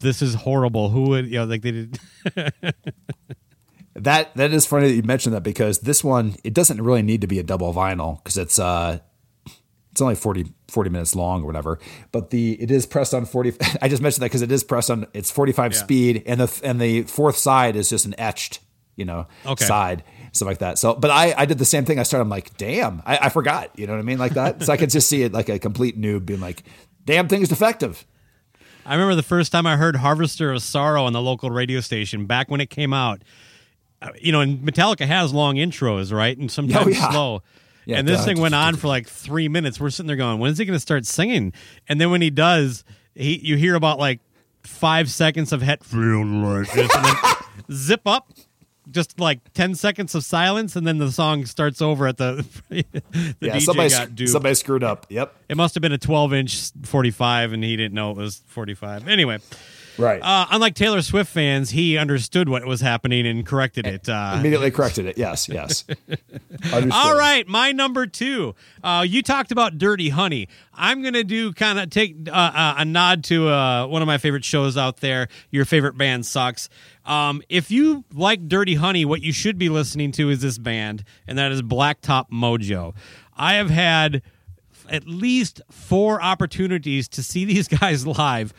This 0.00 0.20
is 0.20 0.34
horrible. 0.34 0.88
Who 0.88 1.10
would 1.10 1.26
you 1.26 1.38
know 1.38 1.44
like 1.44 1.62
they 1.62 1.70
did? 1.70 2.00
That 3.96 4.34
that 4.36 4.52
is 4.52 4.66
funny 4.66 4.88
that 4.88 4.94
you 4.94 5.02
mentioned 5.04 5.34
that 5.34 5.42
because 5.44 5.78
this 5.80 6.02
one 6.02 6.34
it 6.42 6.52
doesn't 6.52 6.82
really 6.82 7.02
need 7.02 7.20
to 7.20 7.26
be 7.28 7.38
a 7.38 7.42
double 7.44 7.72
vinyl 7.72 8.18
because 8.22 8.36
it's 8.36 8.58
uh 8.58 8.98
it's 9.92 10.02
only 10.02 10.16
40, 10.16 10.46
40 10.66 10.90
minutes 10.90 11.14
long 11.14 11.42
or 11.44 11.46
whatever. 11.46 11.78
But 12.10 12.30
the 12.30 12.60
it 12.60 12.72
is 12.72 12.84
pressed 12.86 13.14
on 13.14 13.24
forty. 13.26 13.52
I 13.82 13.88
just 13.88 14.02
mentioned 14.02 14.22
that 14.22 14.26
because 14.26 14.42
it 14.42 14.50
is 14.50 14.64
pressed 14.64 14.90
on 14.90 15.06
it's 15.14 15.30
forty 15.30 15.52
five 15.52 15.72
Yeah. 15.72 15.78
speed 15.78 16.22
and 16.26 16.40
the 16.40 16.60
and 16.64 16.80
the 16.80 17.02
fourth 17.02 17.36
side 17.36 17.76
is 17.76 17.88
just 17.88 18.04
an 18.04 18.14
etched 18.18 18.58
you 18.96 19.04
know 19.04 19.26
Okay. 19.46 19.64
side 19.64 20.02
stuff 20.32 20.46
like 20.48 20.58
that. 20.58 20.78
So 20.80 20.94
but 20.94 21.12
I 21.12 21.32
I 21.38 21.44
did 21.46 21.58
the 21.58 21.64
same 21.64 21.84
thing. 21.84 22.00
I 22.00 22.02
started 22.02 22.22
I'm 22.24 22.28
like 22.30 22.56
damn 22.56 23.00
I, 23.06 23.18
I 23.22 23.28
forgot 23.28 23.70
you 23.78 23.86
know 23.86 23.92
what 23.92 24.00
I 24.00 24.02
mean 24.02 24.18
like 24.18 24.34
that. 24.34 24.64
so 24.64 24.72
I 24.72 24.76
could 24.76 24.90
just 24.90 25.08
see 25.08 25.22
it 25.22 25.32
like 25.32 25.48
a 25.48 25.60
complete 25.60 25.96
noob 26.00 26.26
being 26.26 26.40
like 26.40 26.64
damn 27.04 27.28
thing 27.28 27.42
is 27.42 27.48
defective. 27.48 28.04
I 28.84 28.94
remember 28.94 29.14
the 29.14 29.22
first 29.22 29.52
time 29.52 29.64
I 29.66 29.76
heard 29.76 29.96
Harvester 29.96 30.52
of 30.52 30.60
Sorrow 30.62 31.04
on 31.04 31.12
the 31.12 31.22
local 31.22 31.50
radio 31.50 31.80
station 31.80 32.26
back 32.26 32.50
when 32.50 32.60
it 32.60 32.68
came 32.68 32.92
out. 32.92 33.22
You 34.20 34.32
know, 34.32 34.40
and 34.40 34.58
Metallica 34.60 35.06
has 35.06 35.32
long 35.32 35.56
intros, 35.56 36.12
right? 36.12 36.36
And 36.36 36.50
sometimes 36.50 36.86
Oh, 36.86 36.90
yeah. 36.90 37.10
slow. 37.10 37.42
Yeah, 37.86 37.98
and 37.98 38.08
this 38.08 38.24
thing 38.24 38.40
went 38.40 38.54
on 38.54 38.76
for 38.76 38.88
like 38.88 39.06
three 39.08 39.48
minutes. 39.48 39.78
We're 39.78 39.90
sitting 39.90 40.06
there 40.06 40.16
going, 40.16 40.38
when 40.38 40.50
is 40.50 40.58
he 40.58 40.64
going 40.64 40.76
to 40.76 40.80
start 40.80 41.04
singing? 41.06 41.52
And 41.88 42.00
then 42.00 42.10
when 42.10 42.20
he 42.22 42.30
does, 42.30 42.82
he 43.14 43.38
you 43.38 43.56
hear 43.56 43.74
about 43.74 43.98
like 43.98 44.20
five 44.62 45.10
seconds 45.10 45.52
of 45.52 45.60
head 45.62 45.84
feeling 45.84 46.42
like 46.42 46.72
this, 46.72 46.90
and 46.94 47.04
then 47.04 47.14
zip 47.72 48.00
up, 48.06 48.30
just 48.90 49.20
like 49.20 49.52
ten 49.52 49.74
seconds 49.74 50.14
of 50.14 50.24
silence, 50.24 50.76
and 50.76 50.86
then 50.86 50.96
the 50.98 51.12
song 51.12 51.44
starts 51.46 51.82
over 51.82 52.06
at 52.06 52.16
the 52.16 52.44
the 52.70 52.84
yeah, 53.40 53.56
DJ 53.56 53.60
somebody 53.62 53.90
got 53.90 54.14
duped. 54.14 54.30
somebody 54.32 54.54
screwed 54.54 54.82
up. 54.82 55.04
Yep. 55.10 55.34
It 55.50 55.56
must 55.58 55.74
have 55.74 55.82
been 55.82 55.92
a 55.92 55.98
12 55.98 56.32
inch 56.32 56.70
45, 56.84 57.52
and 57.52 57.62
he 57.62 57.76
didn't 57.76 57.94
know 57.94 58.10
it 58.12 58.16
was 58.16 58.42
45. 58.46 59.08
Anyway, 59.08 59.38
Right. 59.98 60.20
uh, 60.22 60.46
unlike 60.50 60.74
Taylor 60.74 61.02
Swift 61.02 61.30
fans, 61.30 61.70
he 61.70 61.96
understood 61.98 62.48
what 62.48 62.64
was 62.66 62.80
happening 62.80 63.26
and 63.26 63.46
corrected 63.46 63.86
it. 63.86 64.08
Uh, 64.08 64.36
Immediately 64.40 64.70
corrected 64.70 65.06
it. 65.06 65.18
Yes. 65.18 65.48
Yes. 65.48 65.84
All 66.72 67.16
right, 67.16 67.46
my 67.46 67.72
number 67.72 68.06
two. 68.06 68.54
Uh, 68.82 69.04
you 69.06 69.22
talked 69.22 69.52
about 69.52 69.78
Dirty 69.78 70.08
Honey. 70.08 70.48
I'm 70.72 71.02
going 71.02 71.14
to 71.14 71.24
do 71.24 71.52
kind 71.52 71.78
of 71.78 71.90
take 71.90 72.16
uh, 72.28 72.32
uh, 72.32 72.74
a 72.78 72.84
nod 72.84 73.24
to 73.24 73.48
uh, 73.48 73.86
one 73.86 74.02
of 74.02 74.06
my 74.06 74.18
favorite 74.18 74.44
shows 74.44 74.76
out 74.76 74.98
there. 74.98 75.28
Your 75.50 75.64
favorite 75.64 75.96
band 75.96 76.26
sucks. 76.26 76.68
Um, 77.04 77.42
if 77.48 77.70
you 77.70 78.04
like 78.12 78.48
Dirty 78.48 78.74
Honey, 78.74 79.04
what 79.04 79.22
you 79.22 79.32
should 79.32 79.58
be 79.58 79.68
listening 79.68 80.10
to 80.12 80.30
is 80.30 80.40
this 80.40 80.58
band, 80.58 81.04
and 81.26 81.38
that 81.38 81.52
is 81.52 81.62
Blacktop 81.62 82.30
Mojo. 82.30 82.94
I 83.36 83.54
have 83.54 83.70
had 83.70 84.22
at 84.88 85.06
least 85.06 85.60
four 85.70 86.20
opportunities 86.22 87.08
to 87.08 87.22
see 87.22 87.44
these 87.46 87.68
guys 87.68 88.06
live 88.06 88.52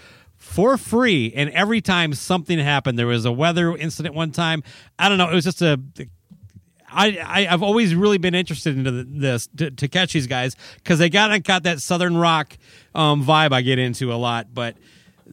for 0.45 0.77
free 0.77 1.34
and 1.36 1.49
every 1.49 1.81
time 1.81 2.13
something 2.13 2.60
happened 2.60 2.97
there 2.99 3.08
was 3.08 3.25
a 3.25 3.31
weather 3.31 3.75
incident 3.75 4.13
one 4.13 4.31
time 4.31 4.63
i 4.99 5.10
don't 5.10 5.17
know 5.17 5.29
it 5.29 5.34
was 5.34 5.43
just 5.43 5.62
a 5.62 5.79
I, 6.88 7.17
I 7.17 7.47
I've 7.53 7.63
always 7.63 7.93
really 7.93 8.17
been 8.17 8.36
interested 8.36 8.77
into 8.77 8.91
th- 8.91 9.08
this 9.10 9.47
to, 9.58 9.71
to 9.71 9.88
catch 9.88 10.13
these 10.13 10.27
guys 10.27 10.55
because 10.75 10.99
they 10.99 11.10
got 11.10 11.43
got 11.43 11.63
that 11.63 11.81
southern 11.81 12.15
rock 12.15 12.58
um, 12.93 13.25
vibe 13.25 13.51
I 13.51 13.62
get 13.62 13.79
into 13.79 14.13
a 14.13 14.15
lot, 14.15 14.53
but. 14.53 14.77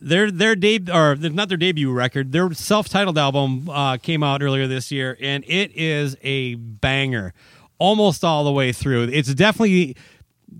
Their 0.01 0.31
their 0.31 0.57
debut 0.57 0.92
or 0.92 1.14
not 1.16 1.51
their 1.51 1.59
debut 1.59 1.92
record, 1.92 2.33
their 2.33 2.51
self 2.55 2.88
titled 2.88 3.18
album 3.18 3.68
uh, 3.68 3.98
came 3.98 4.22
out 4.22 4.42
earlier 4.42 4.66
this 4.66 4.90
year, 4.90 5.18
and 5.20 5.44
it 5.46 5.70
is 5.77 6.16
a 6.22 6.55
banger, 6.55 7.35
almost 7.79 8.25
all 8.25 8.42
the 8.42 8.51
way 8.51 8.72
through. 8.72 9.03
It's 9.12 9.33
definitely 9.35 9.94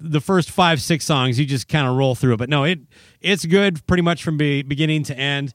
the 0.01 0.21
first 0.21 0.51
five 0.51 0.81
six 0.81 1.05
songs 1.05 1.39
you 1.39 1.45
just 1.47 1.69
kind 1.69 1.87
of 1.87 1.97
roll 1.97 2.15
through 2.15 2.35
it. 2.35 2.37
But 2.39 2.49
no 2.49 2.65
it 2.65 2.81
it's 3.21 3.45
good 3.45 3.87
pretty 3.87 4.03
much 4.03 4.23
from 4.23 4.37
be, 4.37 4.63
beginning 4.63 5.03
to 5.05 5.17
end. 5.19 5.53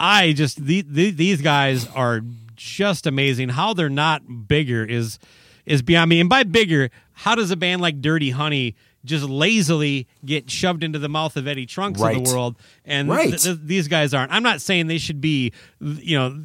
I 0.00 0.32
just 0.32 0.64
the, 0.64 0.82
the, 0.82 1.10
these 1.10 1.40
guys 1.42 1.86
are 1.88 2.20
just 2.56 3.06
amazing. 3.06 3.50
How 3.50 3.74
they're 3.74 3.88
not 3.88 4.48
bigger 4.48 4.84
is 4.84 5.18
is 5.64 5.82
beyond 5.82 6.08
me. 6.10 6.20
And 6.20 6.28
by 6.28 6.42
bigger 6.44 6.90
how 7.12 7.34
does 7.34 7.50
a 7.50 7.56
band 7.56 7.80
like 7.82 8.00
dirty 8.00 8.30
honey 8.30 8.74
just 9.04 9.24
lazily 9.28 10.06
get 10.24 10.50
shoved 10.50 10.82
into 10.82 10.98
the 10.98 11.08
mouth 11.08 11.36
of 11.36 11.46
eddie 11.46 11.66
trunks 11.66 12.00
of 12.02 12.12
the 12.24 12.30
world? 12.30 12.56
And 12.84 13.08
Right. 13.08 13.30
th- 13.30 13.42
th- 13.44 13.58
these 13.62 13.88
guys 13.88 14.12
aren't. 14.12 14.32
I'm 14.32 14.42
not 14.42 14.60
saying 14.60 14.86
they 14.88 14.98
should 14.98 15.20
be 15.20 15.52
you 15.80 16.18
know 16.18 16.42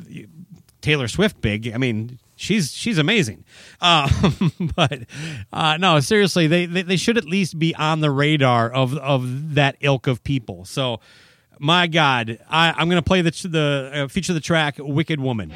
Taylor 0.81 1.07
Swift 1.07 1.41
big. 1.41 1.71
I 1.73 1.77
mean, 1.77 2.19
she's 2.41 2.73
she's 2.73 2.97
amazing. 2.97 3.45
Uh, 3.79 4.09
but 4.75 5.03
uh, 5.53 5.77
no, 5.77 5.99
seriously, 5.99 6.47
they, 6.47 6.65
they 6.65 6.81
they 6.81 6.97
should 6.97 7.17
at 7.17 7.25
least 7.25 7.59
be 7.59 7.73
on 7.75 8.01
the 8.01 8.11
radar 8.11 8.69
of 8.69 8.97
of 8.97 9.55
that 9.55 9.77
ilk 9.81 10.07
of 10.07 10.23
people. 10.23 10.65
So, 10.65 10.99
my 11.59 11.87
God, 11.87 12.39
I, 12.49 12.71
I'm 12.71 12.89
going 12.89 13.01
to 13.01 13.07
play 13.07 13.21
the 13.21 13.31
the 13.47 13.91
uh, 13.93 14.07
feature 14.07 14.33
the 14.33 14.39
track 14.39 14.75
"Wicked 14.79 15.19
Woman." 15.19 15.51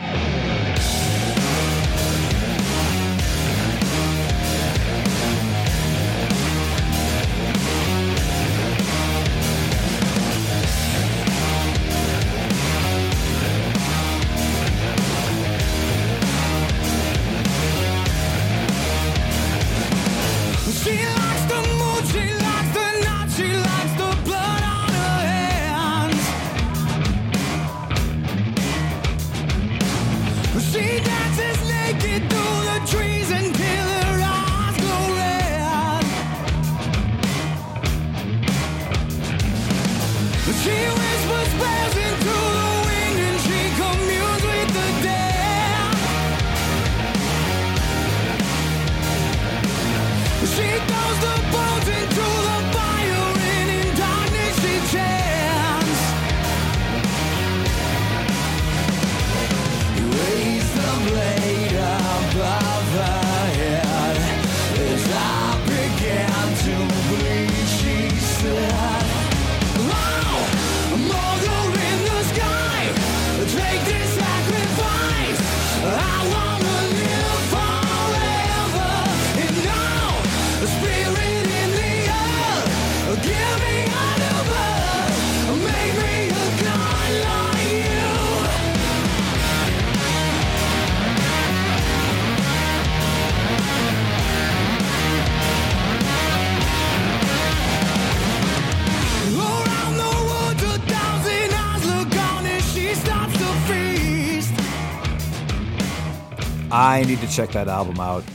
I 106.77 107.05
need 107.05 107.19
to 107.19 107.27
check 107.29 107.51
that 107.51 107.69
album 107.69 108.01
out. 108.01 108.25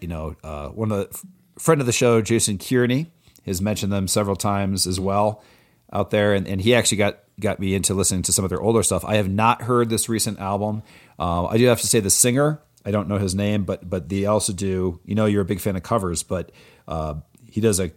You 0.00 0.08
know, 0.08 0.36
uh, 0.44 0.68
one 0.68 0.92
of 0.92 0.98
the 0.98 1.18
friend 1.58 1.80
of 1.80 1.86
the 1.86 1.94
show, 1.94 2.20
Jason 2.20 2.58
Kearney, 2.58 3.10
has 3.46 3.62
mentioned 3.62 3.90
them 3.90 4.06
several 4.06 4.36
times 4.36 4.86
as 4.86 5.00
well 5.00 5.42
out 5.90 6.10
there, 6.10 6.34
and, 6.34 6.46
and 6.46 6.60
he 6.60 6.74
actually 6.74 6.98
got 6.98 7.20
got 7.40 7.58
me 7.58 7.74
into 7.74 7.94
listening 7.94 8.20
to 8.24 8.34
some 8.34 8.44
of 8.44 8.50
their 8.50 8.60
older 8.60 8.82
stuff. 8.82 9.02
I 9.02 9.16
have 9.16 9.30
not 9.30 9.62
heard 9.62 9.88
this 9.88 10.10
recent 10.10 10.38
album. 10.38 10.82
Uh, 11.18 11.46
I 11.46 11.56
do 11.56 11.64
have 11.64 11.80
to 11.80 11.86
say 11.86 12.00
the 12.00 12.10
singer. 12.10 12.60
I 12.84 12.90
don't 12.90 13.08
know 13.08 13.16
his 13.16 13.34
name, 13.34 13.64
but 13.64 13.88
but 13.88 14.10
they 14.10 14.26
also 14.26 14.52
do. 14.52 15.00
You 15.06 15.14
know, 15.14 15.24
you're 15.24 15.40
a 15.40 15.46
big 15.46 15.60
fan 15.60 15.74
of 15.74 15.82
covers, 15.82 16.22
but 16.22 16.52
uh, 16.86 17.14
he 17.50 17.62
does 17.62 17.80
a 17.80 17.92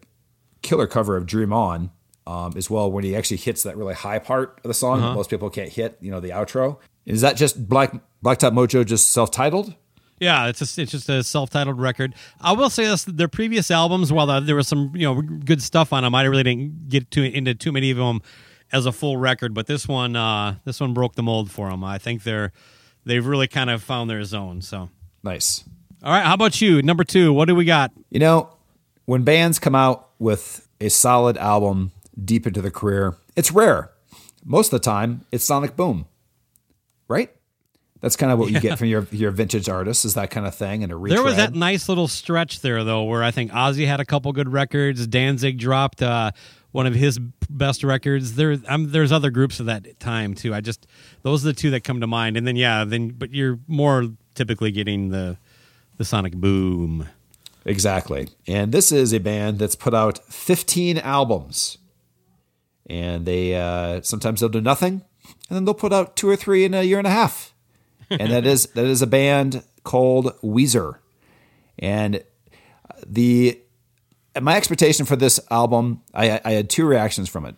killer 0.62 0.88
cover 0.88 1.18
of 1.18 1.26
"Dream 1.26 1.52
On" 1.52 1.92
um, 2.26 2.54
as 2.56 2.70
well, 2.70 2.90
when 2.90 3.04
he 3.04 3.18
actually 3.18 3.38
hits 3.38 3.64
that 3.64 3.76
really 3.76 3.96
high 3.96 4.20
part 4.20 4.62
of 4.64 4.70
the 4.70 4.74
song 4.74 5.02
that 5.02 5.14
most 5.14 5.30
people 5.30 5.50
can't 5.50 5.70
hit. 5.70 5.98
You 6.00 6.12
know, 6.12 6.22
the 6.22 6.30
outro. 6.30 6.78
Is 7.06 7.22
that 7.22 7.36
just 7.36 7.68
Black 7.68 7.94
Blacktop 8.24 8.52
Mojo 8.54 8.86
just 8.86 9.12
self 9.12 9.32
titled? 9.32 9.76
Yeah, 10.20 10.48
it's 10.50 10.60
just 10.60 10.78
it's 10.78 10.92
just 10.92 11.10
a 11.10 11.24
self-titled 11.24 11.80
record. 11.80 12.14
I 12.40 12.52
will 12.52 12.70
say 12.70 12.86
this: 12.86 13.06
their 13.06 13.28
previous 13.28 13.72
albums, 13.72 14.14
while 14.14 14.40
there 14.42 14.56
was 14.56 14.68
some 14.68 14.92
you 14.96 15.08
know 15.12 15.20
good 15.24 15.64
stuff 15.64 15.92
on 15.92 16.04
them, 16.04 16.14
I 16.14 16.24
really 16.26 16.44
didn't 16.44 16.90
get 16.90 17.10
too 17.10 17.24
into 17.24 17.56
too 17.56 17.72
many 17.72 17.90
of 17.90 17.98
them 17.98 18.22
as 18.72 18.86
a 18.86 18.92
full 18.92 19.18
record. 19.18 19.56
But 19.56 19.66
this 19.66 19.88
one, 19.88 20.16
uh, 20.16 20.58
this 20.64 20.80
one 20.80 20.94
broke 20.94 21.16
the 21.16 21.24
mold 21.24 21.50
for 21.50 21.72
them. 21.72 21.84
I 21.84 21.98
think 21.98 22.22
they're 22.22 22.52
they've 23.04 23.26
really 23.26 23.48
kind 23.48 23.72
of 23.72 23.82
found 23.82 24.12
their 24.12 24.24
zone. 24.24 24.62
So, 24.62 24.90
Nice. 25.24 25.64
all 26.04 26.12
right, 26.14 26.24
how 26.24 26.36
about 26.36 26.62
you? 26.62 26.84
Number 26.84 27.04
two, 27.04 27.34
what 27.34 27.46
do 27.46 27.56
we 27.56 27.66
got? 27.66 27.92
You 28.12 28.20
know, 28.20 28.56
when 29.06 29.24
bands 29.24 29.58
come 29.58 29.74
out 29.74 30.10
with 30.20 30.68
a 30.80 30.90
solid 30.90 31.36
album 31.38 31.94
deep 32.24 32.46
into 32.46 32.62
their 32.62 32.70
career, 32.70 33.18
it's 33.36 33.52
rare. 33.52 33.90
Most 34.46 34.72
of 34.72 34.80
the 34.80 34.86
time, 34.86 35.26
it's 35.32 35.44
Sonic 35.44 35.76
Boom, 35.76 36.06
right? 37.12 37.30
That's 38.00 38.16
kind 38.16 38.32
of 38.32 38.40
what 38.40 38.50
you 38.52 38.60
get 38.60 38.80
from 38.80 38.88
your 38.88 39.06
your 39.12 39.30
vintage 39.30 39.70
artists, 39.70 40.06
is 40.06 40.16
that 40.16 40.32
kind 40.32 40.48
of 40.48 40.56
thing, 40.56 40.84
and 40.84 40.92
a 40.92 40.96
retread. 40.96 41.18
There 41.20 41.24
was 41.24 41.36
that 41.36 41.54
nice 41.54 41.88
little 41.88 42.08
stretch 42.08 42.62
there, 42.62 42.84
though, 42.84 43.04
where 43.04 43.24
I 43.24 43.30
think 43.30 43.52
Ozzy 43.52 43.86
had 43.86 44.00
a 44.00 44.06
couple 44.06 44.34
good 44.34 44.52
records. 44.52 45.06
Danzig 45.06 45.60
dropped 45.60 46.02
uh, 46.02 46.32
one 46.72 46.88
of 46.88 46.96
his 46.96 47.20
best 47.50 47.84
records. 47.84 48.36
There, 48.36 48.58
um, 48.68 48.92
there's 48.92 49.12
other 49.12 49.30
groups 49.30 49.60
of 49.60 49.68
that 49.68 50.00
time 50.00 50.34
too. 50.34 50.54
I 50.54 50.62
just 50.62 50.88
those 51.22 51.46
are 51.46 51.50
the 51.50 51.54
two 51.54 51.70
that 51.72 51.84
come 51.84 52.02
to 52.02 52.08
mind. 52.08 52.38
And 52.38 52.48
then 52.48 52.56
yeah, 52.56 52.84
then 52.86 53.10
but 53.10 53.34
you're 53.34 53.60
more 53.68 54.08
typically 54.34 54.72
getting 54.72 55.10
the 55.10 55.38
the 55.98 56.06
Sonic 56.06 56.34
Boom. 56.34 57.08
Exactly. 57.66 58.30
And 58.48 58.72
this 58.72 58.92
is 58.92 59.14
a 59.14 59.20
band 59.20 59.60
that's 59.60 59.76
put 59.76 59.94
out 59.94 60.18
15 60.26 60.98
albums. 60.98 61.78
And 62.90 63.26
they 63.26 63.56
uh, 63.56 64.02
sometimes 64.02 64.40
they'll 64.40 64.50
do 64.50 64.62
nothing, 64.62 65.04
and 65.52 65.58
then 65.58 65.66
they'll 65.66 65.74
put 65.74 65.92
out 65.92 66.16
two 66.16 66.30
or 66.30 66.38
three 66.38 66.64
in 66.64 66.74
a 66.74 66.82
year 66.82 66.98
and 66.98 67.06
a 67.06 67.12
half. 67.12 67.54
And 68.10 68.32
that 68.32 68.48
is 68.48 68.68
that 68.68 68.86
is 68.86 69.02
a 69.02 69.08
band 69.08 69.66
called 69.84 70.34
Weezer. 70.42 71.00
And 71.78 72.24
the 73.06 73.60
my 74.40 74.56
expectation 74.56 75.06
for 75.06 75.18
this 75.18 75.42
album, 75.52 76.04
I, 76.14 76.40
I 76.46 76.52
had 76.52 76.70
two 76.70 76.86
reactions 76.86 77.28
from 77.28 77.46
it. 77.46 77.56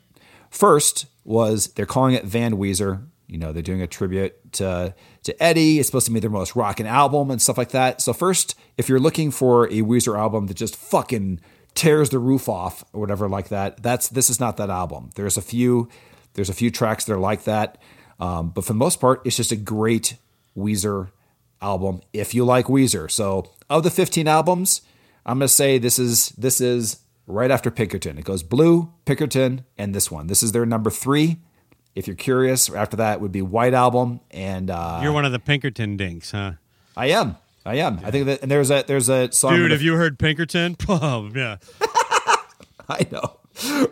First 0.50 1.06
was 1.24 1.68
they're 1.74 1.86
calling 1.86 2.16
it 2.16 2.26
Van 2.26 2.54
Weezer. 2.54 3.06
You 3.28 3.38
know, 3.38 3.52
they're 3.52 3.62
doing 3.62 3.84
a 3.84 3.88
tribute 3.88 4.54
to 4.54 4.96
to 5.26 5.44
Eddie. 5.44 5.78
It's 5.78 5.88
supposed 5.88 6.08
to 6.08 6.12
be 6.12 6.20
their 6.20 6.32
most 6.32 6.56
rocking 6.56 6.88
album 6.88 7.30
and 7.30 7.40
stuff 7.40 7.60
like 7.60 7.70
that. 7.70 8.02
So 8.02 8.12
first, 8.12 8.56
if 8.76 8.90
you're 8.90 9.00
looking 9.00 9.30
for 9.30 9.68
a 9.68 9.82
Weezer 9.82 10.18
album 10.18 10.48
that 10.48 10.56
just 10.56 10.76
fucking 10.76 11.42
tears 11.76 12.10
the 12.10 12.18
roof 12.18 12.50
off 12.50 12.84
or 12.92 13.02
whatever 13.02 13.30
like 13.30 13.50
that, 13.50 13.84
that's 13.84 14.10
this 14.10 14.32
is 14.32 14.40
not 14.40 14.58
that 14.58 14.72
album. 14.72 15.12
There's 15.14 15.38
a 15.38 15.44
few 15.44 15.90
there's 16.34 16.50
a 16.50 16.54
few 16.54 16.72
tracks 16.72 17.06
that 17.06 17.14
are 17.14 17.20
like 17.20 17.44
that, 17.46 17.78
um, 18.20 18.50
but 18.50 18.64
for 18.66 18.74
the 18.74 18.78
most 18.80 19.00
part, 19.00 19.22
it's 19.26 19.38
just 19.38 19.52
a 19.52 19.56
great 19.56 20.16
Weezer 20.58 21.10
album 21.62 22.02
if 22.12 22.34
you 22.34 22.46
like 22.46 22.66
Weezer. 22.68 23.10
So 23.10 23.52
of 23.70 23.84
the 23.84 23.90
15 23.92 24.28
albums, 24.28 24.82
I'm 25.26 25.40
gonna 25.40 25.48
say 25.48 25.78
this 25.78 25.98
is 25.98 26.30
this 26.30 26.60
is 26.62 26.98
right 27.28 27.50
after 27.52 27.72
Pinkerton. 27.72 28.18
It 28.18 28.26
goes 28.26 28.44
Blue, 28.44 28.92
Pinkerton, 29.06 29.66
and 29.78 29.96
this 29.96 30.12
one. 30.12 30.28
This 30.28 30.44
is 30.44 30.52
their 30.52 30.66
number 30.66 30.90
three. 30.90 31.38
If 31.96 32.08
you're 32.08 32.16
curious, 32.16 32.70
after 32.74 32.98
that 32.98 33.22
would 33.22 33.32
be 33.32 33.42
White 33.44 33.74
Album, 33.76 34.20
and 34.32 34.72
uh, 34.72 35.00
You're 35.04 35.12
one 35.12 35.26
of 35.26 35.32
the 35.32 35.40
Pinkerton 35.40 35.96
dinks, 35.96 36.32
huh? 36.32 36.54
I 36.98 37.08
am. 37.08 37.38
I 37.66 37.76
am. 37.76 38.00
I 38.04 38.12
think 38.12 38.26
that 38.26 38.42
and 38.42 38.52
there's 38.52 38.72
a 38.72 38.84
there's 38.86 39.10
a 39.10 39.32
song. 39.32 39.56
Dude, 39.56 39.72
have 39.72 39.82
you 39.82 39.96
heard 39.96 40.20
Pinkerton? 40.20 40.76
Oh, 40.90 41.30
yeah. 41.34 41.58
I 42.90 43.08
know, 43.12 43.40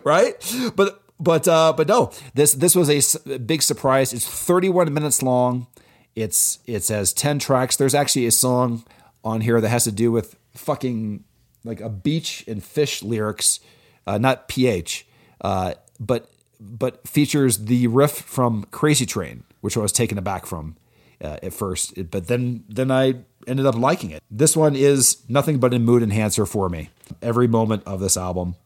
right? 0.04 0.34
But 0.76 1.01
but 1.22 1.46
uh, 1.46 1.72
but 1.76 1.88
no, 1.88 2.12
this 2.34 2.52
this 2.52 2.74
was 2.74 2.90
a 3.26 3.38
big 3.38 3.62
surprise. 3.62 4.12
It's 4.12 4.26
31 4.26 4.92
minutes 4.92 5.22
long. 5.22 5.68
It's 6.14 6.58
it's 6.66 6.88
has 6.88 7.12
10 7.12 7.38
tracks. 7.38 7.76
There's 7.76 7.94
actually 7.94 8.26
a 8.26 8.32
song 8.32 8.84
on 9.24 9.40
here 9.40 9.60
that 9.60 9.68
has 9.68 9.84
to 9.84 9.92
do 9.92 10.10
with 10.10 10.36
fucking 10.54 11.24
like 11.64 11.80
a 11.80 11.88
beach 11.88 12.44
and 12.48 12.62
fish 12.62 13.02
lyrics, 13.02 13.60
uh, 14.06 14.18
not 14.18 14.48
ph, 14.48 15.06
uh, 15.40 15.74
but 16.00 16.28
but 16.60 17.06
features 17.06 17.58
the 17.66 17.86
riff 17.86 18.12
from 18.12 18.64
Crazy 18.70 19.06
Train, 19.06 19.44
which 19.60 19.76
I 19.76 19.80
was 19.80 19.92
taken 19.92 20.18
aback 20.18 20.44
from 20.44 20.76
uh, 21.22 21.38
at 21.42 21.52
first, 21.52 22.10
but 22.10 22.26
then 22.26 22.64
then 22.68 22.90
I 22.90 23.14
ended 23.46 23.66
up 23.66 23.76
liking 23.76 24.10
it. 24.10 24.22
This 24.30 24.56
one 24.56 24.74
is 24.74 25.22
nothing 25.28 25.58
but 25.58 25.72
a 25.72 25.78
mood 25.78 26.02
enhancer 26.02 26.46
for 26.46 26.68
me. 26.68 26.90
Every 27.20 27.46
moment 27.46 27.82
of 27.86 28.00
this 28.00 28.16
album, 28.16 28.56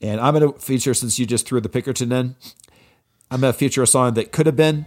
and 0.00 0.20
I'm 0.20 0.34
going 0.34 0.52
to 0.52 0.58
feature 0.58 0.94
since 0.94 1.18
you 1.18 1.26
just 1.26 1.46
threw 1.46 1.60
the 1.60 1.68
Pinkerton 1.68 2.10
in. 2.12 2.36
I'm 3.30 3.40
going 3.40 3.52
to 3.52 3.58
feature 3.58 3.82
a 3.82 3.86
song 3.86 4.14
that 4.14 4.32
could 4.32 4.46
have 4.46 4.56
been 4.56 4.86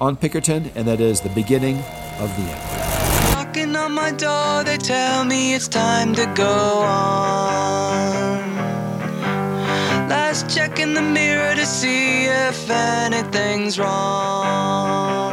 on 0.00 0.16
Pinkerton, 0.16 0.70
and 0.74 0.86
that 0.88 1.00
is 1.00 1.20
the 1.20 1.28
beginning 1.30 1.76
of 2.18 2.34
the 2.36 2.42
end. 2.42 3.34
Knocking 3.34 3.76
on 3.76 3.92
my 3.92 4.10
door, 4.12 4.64
they 4.64 4.76
tell 4.76 5.24
me 5.24 5.54
it's 5.54 5.68
time 5.68 6.14
to 6.14 6.26
go 6.34 6.82
on. 6.82 8.38
Last 10.08 10.54
check 10.54 10.78
in 10.78 10.94
the 10.94 11.02
mirror 11.02 11.54
to 11.54 11.66
see 11.66 12.24
if 12.24 12.68
anything's 12.70 13.78
wrong. 13.78 15.32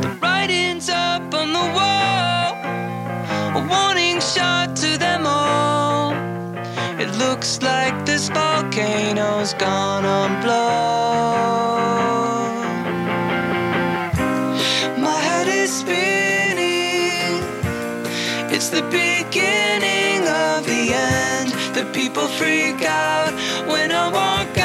The 0.00 0.08
writing's 0.22 0.88
up 0.88 1.34
on 1.34 1.52
the 1.52 1.66
wall, 1.76 2.54
a 3.56 3.66
warning 3.68 4.20
shot 4.20 4.76
to. 4.76 4.86
It 4.86 5.05
looks 7.46 7.62
like 7.62 8.04
this 8.04 8.28
volcano's 8.28 9.54
gonna 9.54 10.40
blow. 10.42 11.76
My 14.98 15.20
head 15.28 15.46
is 15.46 15.70
spinning. 15.70 17.44
It's 18.52 18.70
the 18.70 18.82
beginning 18.82 20.26
of 20.26 20.66
the 20.66 20.82
end. 20.92 21.50
The 21.76 21.84
people 21.92 22.26
freak 22.26 22.82
out 22.82 23.32
when 23.68 23.92
I 23.92 24.08
walk 24.08 24.55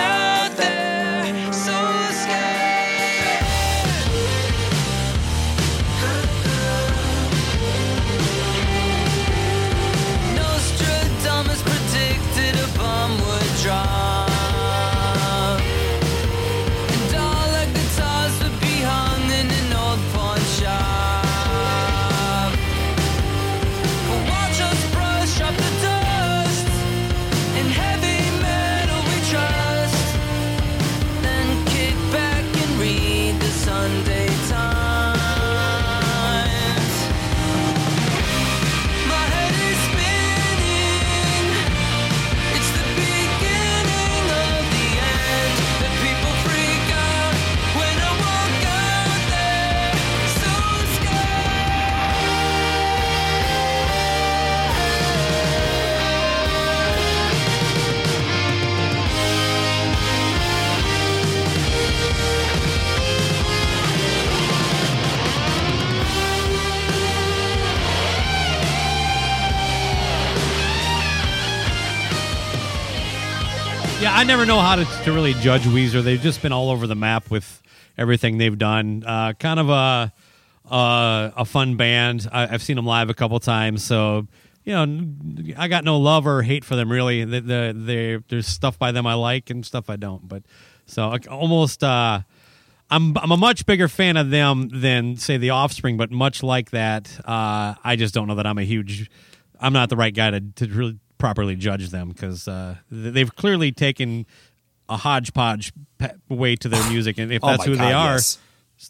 I 74.21 74.23
never 74.23 74.45
know 74.45 74.59
how 74.59 74.75
to, 74.75 74.85
to 74.85 75.11
really 75.11 75.33
judge 75.33 75.63
Weezer. 75.63 76.03
They've 76.03 76.21
just 76.21 76.43
been 76.43 76.51
all 76.51 76.69
over 76.69 76.85
the 76.85 76.93
map 76.93 77.31
with 77.31 77.59
everything 77.97 78.37
they've 78.37 78.55
done. 78.55 79.03
Uh, 79.03 79.33
kind 79.33 79.59
of 79.59 79.69
a 79.69 80.13
a, 80.69 81.33
a 81.37 81.43
fun 81.43 81.75
band. 81.75 82.29
I, 82.31 82.43
I've 82.53 82.61
seen 82.61 82.75
them 82.75 82.85
live 82.85 83.09
a 83.09 83.15
couple 83.15 83.39
times, 83.39 83.83
so 83.83 84.27
you 84.63 84.73
know, 84.73 85.55
I 85.57 85.67
got 85.67 85.83
no 85.83 85.97
love 85.97 86.27
or 86.27 86.43
hate 86.43 86.63
for 86.63 86.75
them 86.75 86.91
really. 86.91 87.25
The, 87.25 87.41
the, 87.41 87.73
they, 87.75 88.19
there's 88.29 88.45
stuff 88.45 88.77
by 88.77 88.91
them 88.91 89.07
I 89.07 89.15
like 89.15 89.49
and 89.49 89.65
stuff 89.65 89.89
I 89.89 89.95
don't. 89.95 90.27
But 90.27 90.43
so 90.85 91.17
almost, 91.27 91.83
uh, 91.83 92.21
I'm 92.91 93.17
I'm 93.17 93.31
a 93.31 93.37
much 93.37 93.65
bigger 93.65 93.87
fan 93.87 94.17
of 94.17 94.29
them 94.29 94.69
than 94.71 95.17
say 95.17 95.37
the 95.37 95.49
Offspring. 95.49 95.97
But 95.97 96.11
much 96.11 96.43
like 96.43 96.69
that, 96.69 97.09
uh, 97.25 97.73
I 97.83 97.95
just 97.95 98.13
don't 98.13 98.27
know 98.27 98.35
that 98.35 98.45
I'm 98.45 98.59
a 98.59 98.65
huge. 98.65 99.09
I'm 99.59 99.73
not 99.73 99.89
the 99.89 99.97
right 99.97 100.13
guy 100.13 100.29
to 100.29 100.41
to 100.41 100.67
really 100.67 100.99
properly 101.21 101.55
judge 101.55 101.89
them 101.89 102.09
because 102.09 102.47
uh, 102.47 102.75
they've 102.89 103.33
clearly 103.35 103.71
taken 103.71 104.25
a 104.89 104.97
hodgepodge 104.97 105.71
way 106.27 106.55
to 106.55 106.67
their 106.67 106.89
music, 106.89 107.17
and 107.19 107.31
if 107.31 107.41
Oh 107.43 107.47
that's 107.47 107.59
my 107.59 107.65
who 107.65 107.75
they 107.77 107.93
are, 107.93 108.15
yes. 108.15 108.39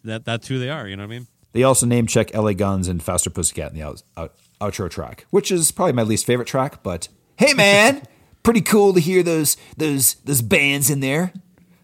that 0.05 0.25
that's 0.25 0.47
who 0.47 0.57
they 0.57 0.69
are. 0.69 0.87
You 0.87 0.95
know 0.95 1.03
what 1.03 1.13
I 1.13 1.19
mean? 1.19 1.27
They 1.51 1.63
also 1.63 1.85
name 1.85 2.07
check 2.07 2.33
LA 2.33 2.53
Guns 2.53 2.87
and 2.87 3.03
Faster 3.03 3.29
Pussycat 3.29 3.73
in 3.73 3.77
the 3.77 3.85
out, 3.85 4.01
out, 4.15 4.33
outro 4.61 4.89
track, 4.89 5.25
which 5.29 5.51
is 5.51 5.71
probably 5.71 5.91
my 5.91 6.03
least 6.03 6.25
favorite 6.25 6.47
track. 6.47 6.81
But 6.81 7.09
hey, 7.35 7.53
man, 7.53 8.03
pretty 8.43 8.61
cool 8.61 8.93
to 8.93 9.01
hear 9.01 9.21
those 9.21 9.57
those 9.75 10.15
those 10.23 10.41
bands 10.41 10.89
in 10.89 11.01
there. 11.01 11.33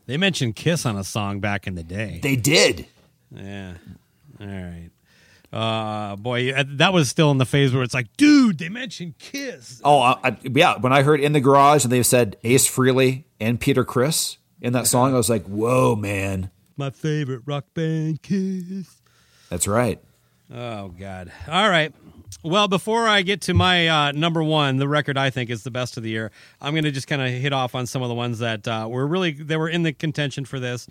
They 0.05 0.15
mentioned 0.15 0.55
Kiss 0.55 0.85
on 0.85 0.95
a 0.95 1.03
song 1.03 1.41
back 1.41 1.67
in 1.67 1.75
the 1.75 1.83
day. 1.83 2.21
They 2.23 2.37
did. 2.37 2.87
Yeah. 3.29 3.73
All 4.39 4.47
right. 4.47 4.89
Uh, 5.51 6.15
boy, 6.17 6.51
uh, 6.51 6.63
that 6.67 6.91
was 6.91 7.09
still 7.09 7.31
in 7.31 7.37
the 7.37 7.45
phase 7.45 7.73
where 7.73 7.83
it's 7.83 7.93
like, 7.93 8.15
dude, 8.17 8.57
they 8.57 8.69
mentioned 8.69 9.17
Kiss. 9.17 9.81
Oh, 9.83 9.99
I, 9.99 10.15
I, 10.23 10.37
yeah. 10.43 10.77
When 10.77 10.91
I 10.91 11.03
heard 11.03 11.21
in 11.21 11.31
the 11.33 11.39
garage 11.39 11.83
and 11.83 11.91
they 11.91 12.03
said 12.03 12.35
Ace 12.43 12.67
Frehley 12.69 13.23
and 13.39 13.59
Peter 13.59 13.85
Criss 13.85 14.37
in 14.61 14.73
that 14.73 14.87
song, 14.87 15.13
I 15.13 15.17
was 15.17 15.29
like, 15.29 15.45
"Whoa, 15.45 15.95
man, 15.95 16.51
My 16.75 16.89
favorite 16.89 17.43
rock 17.45 17.65
band, 17.73 18.21
Kiss. 18.23 19.01
that's 19.49 19.67
right." 19.67 20.01
Oh 20.53 20.89
God! 20.89 21.31
All 21.47 21.69
right. 21.69 21.93
Well, 22.43 22.67
before 22.67 23.07
I 23.07 23.21
get 23.21 23.41
to 23.43 23.53
my 23.53 23.87
uh, 23.87 24.11
number 24.11 24.43
one, 24.43 24.77
the 24.77 24.87
record 24.87 25.17
I 25.17 25.29
think 25.29 25.49
is 25.49 25.63
the 25.63 25.71
best 25.71 25.97
of 25.97 26.03
the 26.03 26.09
year, 26.09 26.31
I'm 26.61 26.73
going 26.73 26.83
to 26.83 26.91
just 26.91 27.07
kind 27.07 27.21
of 27.21 27.29
hit 27.29 27.53
off 27.53 27.73
on 27.73 27.87
some 27.87 28.01
of 28.01 28.09
the 28.09 28.15
ones 28.15 28.39
that 28.39 28.67
uh, 28.67 28.87
were 28.89 29.07
really 29.07 29.31
they 29.31 29.55
were 29.57 29.69
in 29.69 29.83
the 29.83 29.93
contention 29.93 30.43
for 30.45 30.59
this, 30.59 30.87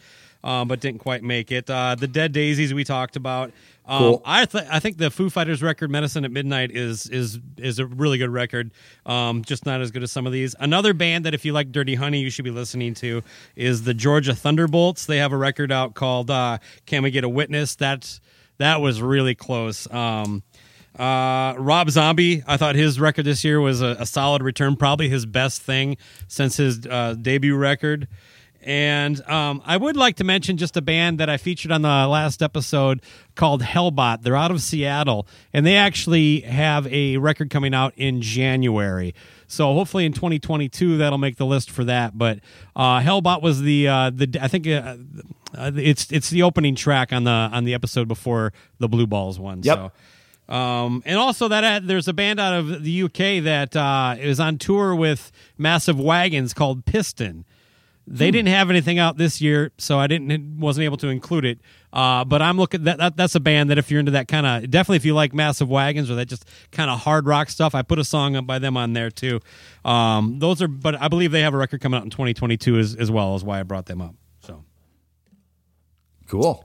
um, 0.46 0.68
but 0.68 0.78
didn't 0.80 1.00
quite 1.00 1.24
make 1.24 1.50
it. 1.50 1.68
Uh, 1.68 1.96
the 1.96 2.06
Dead 2.06 2.30
Daisies 2.32 2.72
we 2.72 2.84
talked 2.84 3.16
about. 3.16 3.50
Um, 3.84 3.98
Cool. 3.98 4.22
I 4.24 4.44
th- 4.44 4.64
I 4.70 4.78
think 4.78 4.96
the 4.96 5.10
Foo 5.10 5.28
Fighters 5.28 5.62
record 5.62 5.90
"Medicine 5.90 6.24
at 6.24 6.30
Midnight" 6.30 6.70
is 6.70 7.08
is 7.08 7.40
is 7.56 7.78
a 7.78 7.86
really 7.86 8.16
good 8.18 8.30
record. 8.30 8.70
Um, 9.04 9.44
just 9.44 9.66
not 9.66 9.80
as 9.80 9.90
good 9.90 10.02
as 10.02 10.12
some 10.12 10.26
of 10.26 10.32
these. 10.32 10.54
Another 10.58 10.94
band 10.94 11.24
that 11.24 11.34
if 11.34 11.44
you 11.44 11.52
like 11.52 11.72
Dirty 11.72 11.96
Honey, 11.96 12.20
you 12.20 12.30
should 12.30 12.44
be 12.44 12.50
listening 12.50 12.94
to 12.94 13.22
is 13.56 13.82
the 13.82 13.94
Georgia 13.94 14.34
Thunderbolts. 14.34 15.06
They 15.06 15.18
have 15.18 15.32
a 15.32 15.36
record 15.36 15.70
out 15.72 15.94
called 15.94 16.30
uh, 16.30 16.58
"Can 16.86 17.02
We 17.02 17.10
Get 17.10 17.24
a 17.24 17.28
Witness?" 17.28 17.74
That's 17.74 18.20
that 18.58 18.80
was 18.80 19.02
really 19.02 19.34
close. 19.34 19.90
Um, 19.92 20.42
uh, 20.98 21.54
Rob 21.58 21.90
Zombie, 21.90 22.42
I 22.46 22.56
thought 22.56 22.74
his 22.74 22.98
record 22.98 23.24
this 23.26 23.44
year 23.44 23.60
was 23.60 23.82
a, 23.82 23.96
a 24.00 24.06
solid 24.06 24.42
return, 24.42 24.76
probably 24.76 25.08
his 25.08 25.26
best 25.26 25.60
thing 25.62 25.96
since 26.26 26.56
his 26.56 26.86
uh, 26.86 27.14
debut 27.20 27.54
record. 27.56 28.08
And 28.66 29.20
um, 29.28 29.62
I 29.64 29.76
would 29.76 29.96
like 29.96 30.16
to 30.16 30.24
mention 30.24 30.56
just 30.56 30.76
a 30.76 30.82
band 30.82 31.20
that 31.20 31.30
I 31.30 31.36
featured 31.36 31.70
on 31.70 31.82
the 31.82 31.88
last 31.88 32.42
episode 32.42 33.00
called 33.36 33.62
Hellbot. 33.62 34.22
They're 34.22 34.34
out 34.34 34.50
of 34.50 34.60
Seattle, 34.60 35.28
and 35.52 35.64
they 35.64 35.76
actually 35.76 36.40
have 36.40 36.84
a 36.88 37.16
record 37.18 37.48
coming 37.48 37.74
out 37.74 37.94
in 37.96 38.20
January. 38.20 39.14
So 39.46 39.72
hopefully 39.72 40.04
in 40.04 40.12
2022 40.12 40.98
that'll 40.98 41.16
make 41.16 41.36
the 41.36 41.46
list 41.46 41.70
for 41.70 41.84
that. 41.84 42.18
But 42.18 42.40
uh, 42.74 42.98
Hellbot 42.98 43.40
was 43.40 43.62
the 43.62 43.86
uh, 43.86 44.10
the 44.10 44.36
I 44.42 44.48
think 44.48 44.66
uh, 44.66 44.96
uh, 45.56 45.70
it's 45.76 46.10
it's 46.10 46.30
the 46.30 46.42
opening 46.42 46.74
track 46.74 47.12
on 47.12 47.22
the 47.22 47.30
on 47.30 47.62
the 47.62 47.72
episode 47.74 48.08
before 48.08 48.52
the 48.80 48.88
Blue 48.88 49.06
Balls 49.06 49.38
one. 49.38 49.62
Yep. 49.62 49.76
So. 49.76 49.92
Um, 50.48 51.04
and 51.06 51.18
also 51.18 51.46
that 51.48 51.62
uh, 51.62 51.80
there's 51.84 52.08
a 52.08 52.12
band 52.12 52.40
out 52.40 52.54
of 52.54 52.82
the 52.82 53.02
UK 53.02 53.44
that 53.44 53.76
uh, 53.76 54.16
is 54.18 54.40
on 54.40 54.58
tour 54.58 54.94
with 54.94 55.30
Massive 55.56 56.00
Wagons 56.00 56.52
called 56.52 56.84
Piston. 56.84 57.44
They 58.08 58.30
didn't 58.30 58.48
have 58.50 58.70
anything 58.70 59.00
out 59.00 59.16
this 59.16 59.40
year, 59.40 59.72
so 59.78 59.98
I 59.98 60.06
didn't 60.06 60.60
wasn't 60.60 60.84
able 60.84 60.96
to 60.98 61.08
include 61.08 61.44
it. 61.44 61.58
Uh, 61.92 62.24
but 62.24 62.40
I'm 62.40 62.56
looking 62.56 62.84
that, 62.84 62.98
that 62.98 63.16
that's 63.16 63.34
a 63.34 63.40
band 63.40 63.70
that 63.70 63.78
if 63.78 63.90
you're 63.90 63.98
into 63.98 64.12
that 64.12 64.28
kind 64.28 64.46
of 64.46 64.70
definitely 64.70 64.96
if 64.98 65.04
you 65.04 65.12
like 65.14 65.34
Massive 65.34 65.68
Wagons 65.68 66.08
or 66.10 66.14
that 66.14 66.26
just 66.26 66.44
kind 66.70 66.88
of 66.88 67.00
hard 67.00 67.26
rock 67.26 67.48
stuff, 67.50 67.74
I 67.74 67.82
put 67.82 67.98
a 67.98 68.04
song 68.04 68.44
by 68.46 68.60
them 68.60 68.76
on 68.76 68.92
there 68.92 69.10
too. 69.10 69.40
Um, 69.84 70.38
those 70.38 70.62
are, 70.62 70.68
but 70.68 70.94
I 71.00 71.08
believe 71.08 71.32
they 71.32 71.40
have 71.40 71.52
a 71.54 71.56
record 71.56 71.80
coming 71.80 71.98
out 71.98 72.04
in 72.04 72.10
2022 72.10 72.78
as 72.78 72.94
as 72.94 73.10
well 73.10 73.34
as 73.34 73.42
why 73.42 73.58
I 73.58 73.64
brought 73.64 73.86
them 73.86 74.00
up. 74.00 74.14
So 74.40 74.62
Cool. 76.28 76.64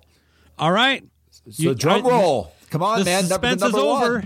all 0.59 0.71
right, 0.71 1.03
So 1.49 1.63
You- 1.63 1.73
drum 1.75 2.05
I- 2.05 2.09
roll. 2.09 2.51
Come 2.69 2.83
on, 2.83 3.03
man. 3.03 3.27
Number, 3.27 3.47
suspense 3.49 3.61
number 3.61 3.77
is 3.79 3.83
one. 3.83 4.03
over. 4.03 4.23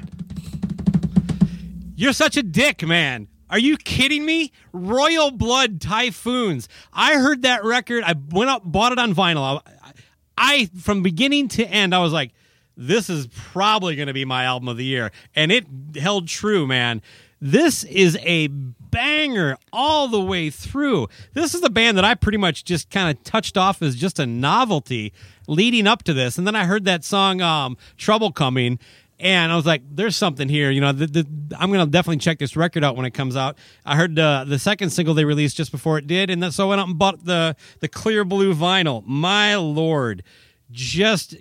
You're 1.95 2.13
such 2.13 2.36
a 2.38 2.43
dick, 2.43 2.86
man. 2.86 3.28
Are 3.50 3.60
you 3.60 3.78
kidding 3.78 4.26
me? 4.26 4.52
Royal 4.74 5.32
Blood 5.32 5.80
Typhoons. 5.80 6.68
I 6.91 7.16
heard 7.16 7.43
that 7.43 7.64
record. 7.64 8.04
I 8.04 8.16
went 8.32 8.50
out, 8.50 8.72
bought 8.72 8.91
it 8.91 9.00
on 9.00 9.14
vinyl. 9.14 9.62
I, 9.66 9.91
I 10.38 10.70
from 10.80 11.04
beginning 11.04 11.48
to 11.50 11.66
end, 11.66 11.93
I 11.93 12.00
was 12.00 12.14
like, 12.14 12.32
this 12.78 13.10
is 13.10 13.28
probably 13.28 13.96
going 13.96 14.08
to 14.08 14.14
be 14.14 14.26
my 14.26 14.43
album 14.43 14.68
of 14.68 14.78
the 14.78 14.84
year, 14.84 15.12
and 15.36 15.52
it 15.52 15.66
held 15.96 16.28
true, 16.28 16.68
man. 16.68 17.02
This 17.39 17.84
is 17.84 18.18
a 18.22 18.48
banger 18.48 19.58
all 19.72 20.08
the 20.08 20.22
way 20.22 20.50
through. 20.50 21.08
This 21.34 21.54
is 21.54 21.64
a 21.64 21.70
band 21.70 21.98
that 21.98 22.06
I 22.06 22.16
pretty 22.16 22.38
much 22.38 22.64
just 22.64 22.89
kind 22.89 23.16
of 23.16 23.24
touched 23.24 23.58
off 23.58 23.82
as 23.82 23.96
just 23.96 24.20
a 24.20 24.26
novelty 24.26 25.14
leading 25.48 25.86
up 25.86 26.04
to 26.04 26.14
this, 26.14 26.38
and 26.38 26.48
then 26.48 26.56
I 26.56 26.66
heard 26.66 26.86
that 26.86 27.04
song 27.04 27.41
um, 27.41 27.78
"Trouble 27.98 28.32
Coming." 28.32 28.80
And 29.20 29.51
I 29.51 29.55
was 29.55 29.66
like, 29.66 29.82
"There's 29.89 30.16
something 30.16 30.49
here." 30.49 30.72
You 30.72 30.82
know, 30.82 30.91
the, 30.91 31.07
the, 31.07 31.28
I'm 31.57 31.72
gonna 31.72 31.86
definitely 31.86 32.18
check 32.18 32.38
this 32.38 32.55
record 32.57 32.84
out 32.84 32.97
when 32.97 33.05
it 33.05 33.11
comes 33.11 33.38
out. 33.38 33.57
I 33.86 33.95
heard 33.95 34.20
uh, 34.20 34.43
the 34.43 34.59
second 34.59 34.89
single 34.89 35.13
they 35.13 35.24
released 35.24 35.55
just 35.55 35.72
before 35.72 35.97
it 35.97 36.05
did, 36.05 36.30
and 36.30 36.43
then, 36.43 36.51
so 36.51 36.66
I 36.66 36.70
went 36.70 36.82
out 36.82 36.88
and 36.88 36.97
bought 36.97 37.24
the 37.24 37.55
the 37.80 37.88
clear 37.88 38.26
blue 38.26 38.53
vinyl. 38.53 39.03
My 39.05 39.55
lord, 39.55 40.24
just 40.72 41.36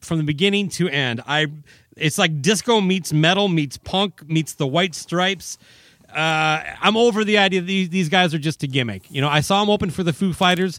from 0.00 0.18
the 0.18 0.24
beginning 0.24 0.68
to 0.70 0.88
end, 0.88 1.20
I 1.26 1.48
it's 1.96 2.18
like 2.18 2.40
disco 2.40 2.80
meets 2.80 3.12
metal 3.12 3.48
meets 3.48 3.76
punk 3.76 4.28
meets 4.28 4.54
the 4.54 4.66
White 4.66 4.94
Stripes. 4.94 5.58
Uh, 6.08 6.62
I'm 6.80 6.96
over 6.96 7.22
the 7.24 7.38
idea 7.38 7.60
that 7.60 7.66
these, 7.66 7.90
these 7.90 8.08
guys 8.08 8.32
are 8.32 8.38
just 8.38 8.62
a 8.62 8.66
gimmick. 8.66 9.10
You 9.10 9.20
know, 9.20 9.28
I 9.28 9.40
saw 9.40 9.60
them 9.60 9.68
open 9.68 9.90
for 9.90 10.02
the 10.02 10.12
Foo 10.12 10.32
Fighters. 10.32 10.78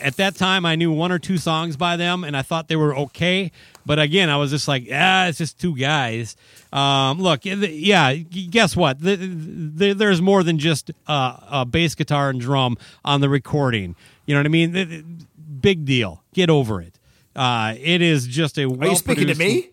At 0.00 0.16
that 0.16 0.34
time, 0.34 0.64
I 0.64 0.76
knew 0.76 0.90
one 0.90 1.12
or 1.12 1.18
two 1.18 1.36
songs 1.36 1.76
by 1.76 1.96
them, 1.96 2.24
and 2.24 2.36
I 2.36 2.42
thought 2.42 2.68
they 2.68 2.76
were 2.76 2.96
okay. 2.96 3.52
But 3.84 3.98
again, 3.98 4.30
I 4.30 4.36
was 4.36 4.50
just 4.50 4.68
like, 4.68 4.86
ah, 4.92 5.26
it's 5.26 5.38
just 5.38 5.58
two 5.60 5.76
guys. 5.76 6.36
Um, 6.72 7.20
look, 7.20 7.40
yeah, 7.44 8.14
guess 8.14 8.76
what? 8.76 9.00
The- 9.00 9.16
the- 9.16 9.92
There's 9.92 10.22
more 10.22 10.42
than 10.42 10.58
just 10.58 10.90
uh, 11.06 11.36
a 11.50 11.64
bass 11.66 11.94
guitar 11.94 12.30
and 12.30 12.40
drum 12.40 12.78
on 13.04 13.20
the 13.20 13.28
recording. 13.28 13.96
You 14.26 14.34
know 14.34 14.40
what 14.40 14.46
I 14.46 14.50
mean? 14.50 15.26
Big 15.60 15.84
deal. 15.84 16.22
Get 16.32 16.48
over 16.50 16.80
it. 16.80 16.98
Uh, 17.34 17.74
it 17.78 18.02
is 18.02 18.26
just 18.26 18.58
a. 18.58 18.64
Are 18.64 18.86
you 18.86 18.96
speaking 18.96 19.26
to 19.26 19.34
me? 19.34 19.70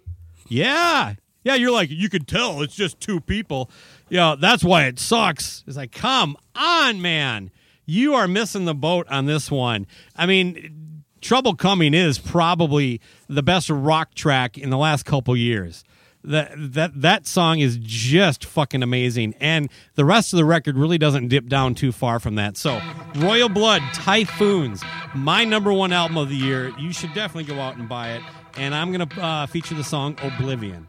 Yeah. 0.47 1.16
Yeah, 1.43 1.55
you're 1.55 1.72
like, 1.72 1.89
you 1.89 2.10
can 2.10 2.26
tell 2.26 2.62
it's 2.62 2.76
just 2.76 2.99
two 2.99 3.22
people. 3.22 3.70
Yeah, 4.10 4.36
that's 4.39 4.64
why 4.64 4.86
it 4.86 4.99
sucks. 4.99 5.64
It's 5.68 5.78
like, 5.78 5.91
come 5.91 6.36
on, 6.55 7.01
man. 7.01 7.51
You 7.86 8.14
are 8.16 8.28
missing 8.28 8.66
the 8.66 8.74
boat 8.76 9.07
on 9.10 9.26
this 9.26 9.49
one. 9.49 9.88
I 10.16 10.26
mean, 10.26 10.89
Trouble 11.22 11.55
Coming 11.55 11.93
is 11.93 12.17
probably 12.17 13.01
the 13.28 13.43
best 13.43 13.70
rock 13.70 14.13
track 14.13 14.57
in 14.57 14.70
the 14.70 14.78
last 14.78 15.05
couple 15.05 15.36
years. 15.36 15.84
That 16.22 16.51
that 16.74 17.01
that 17.01 17.28
song 17.28 17.59
is 17.59 17.78
just 17.82 18.43
fucking 18.43 18.84
amazing, 18.84 19.36
and 19.39 19.70
the 19.95 20.03
rest 20.03 20.34
of 20.34 20.38
the 20.38 20.43
record 20.43 20.76
really 20.76 20.97
doesn't 20.97 21.30
dip 21.30 21.47
down 21.47 21.76
too 21.76 21.93
far 21.93 22.20
from 22.20 22.36
that. 22.36 22.57
So, 22.57 22.82
Royal 23.15 23.47
Blood 23.47 23.82
Typhoons, 23.93 24.84
my 25.15 25.45
number 25.45 25.72
one 25.72 25.93
album 25.93 26.17
of 26.17 26.28
the 26.28 26.36
year. 26.36 26.74
You 26.78 26.91
should 26.91 27.13
definitely 27.13 27.53
go 27.53 27.61
out 27.61 27.78
and 27.78 27.88
buy 27.88 28.11
it. 28.15 28.22
And 28.57 28.76
I'm 28.76 28.91
gonna 28.91 29.07
uh, 29.17 29.45
feature 29.45 29.76
the 29.76 29.84
song 29.84 30.17
Oblivion. 30.22 30.89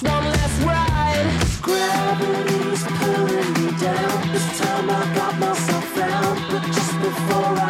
Just 0.00 0.14
one 0.14 0.24
last 0.24 0.62
ride. 0.62 1.26
Gravity's 1.62 2.84
pulling 2.84 3.52
me 3.54 3.78
down. 3.78 4.32
This 4.32 4.58
time 4.58 4.90
I 4.90 5.14
got 5.14 5.38
myself 5.38 5.84
found, 5.84 6.40
but 6.50 6.62
just 6.66 7.00
before 7.00 7.58
I 7.58 7.67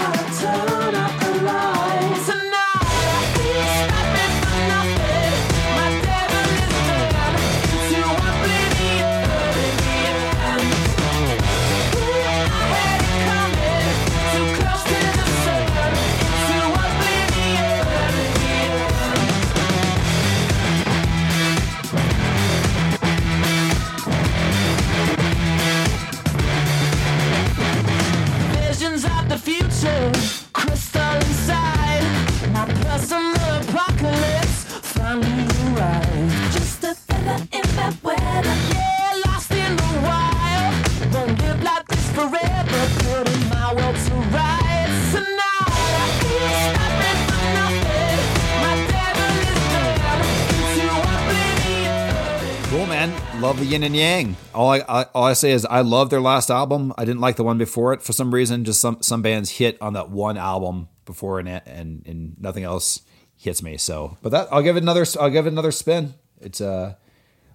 Love 53.41 53.61
the 53.61 53.67
yin 53.67 53.85
and 53.85 53.95
yang. 53.95 54.37
All 54.53 54.69
I, 54.69 54.79
I 54.89 55.05
all 55.15 55.25
I 55.25 55.33
say 55.33 55.53
is 55.53 55.65
I 55.65 55.81
love 55.83 56.11
their 56.11 56.21
last 56.21 56.51
album. 56.51 56.93
I 56.99 57.05
didn't 57.05 57.21
like 57.21 57.37
the 57.37 57.45
one 57.45 57.57
before 57.57 57.93
it 57.93 58.03
for 58.03 58.13
some 58.13 58.35
reason. 58.35 58.65
Just 58.65 58.81
some 58.81 58.99
some 59.01 59.23
bands 59.23 59.49
hit 59.49 59.81
on 59.81 59.93
that 59.93 60.11
one 60.11 60.37
album 60.37 60.89
before 61.07 61.39
and 61.39 61.49
and 61.49 62.03
and 62.05 62.35
nothing 62.41 62.65
else 62.65 63.03
hits 63.39 63.63
me. 63.63 63.77
So, 63.77 64.19
but 64.23 64.31
that 64.31 64.49
I'll 64.51 64.63
give 64.63 64.77
it 64.77 64.83
another 64.83 65.07
I'll 65.19 65.31
give 65.31 65.47
it 65.47 65.53
another 65.53 65.73
spin. 65.73 66.15
It's 66.41 66.61
uh, 66.61 66.95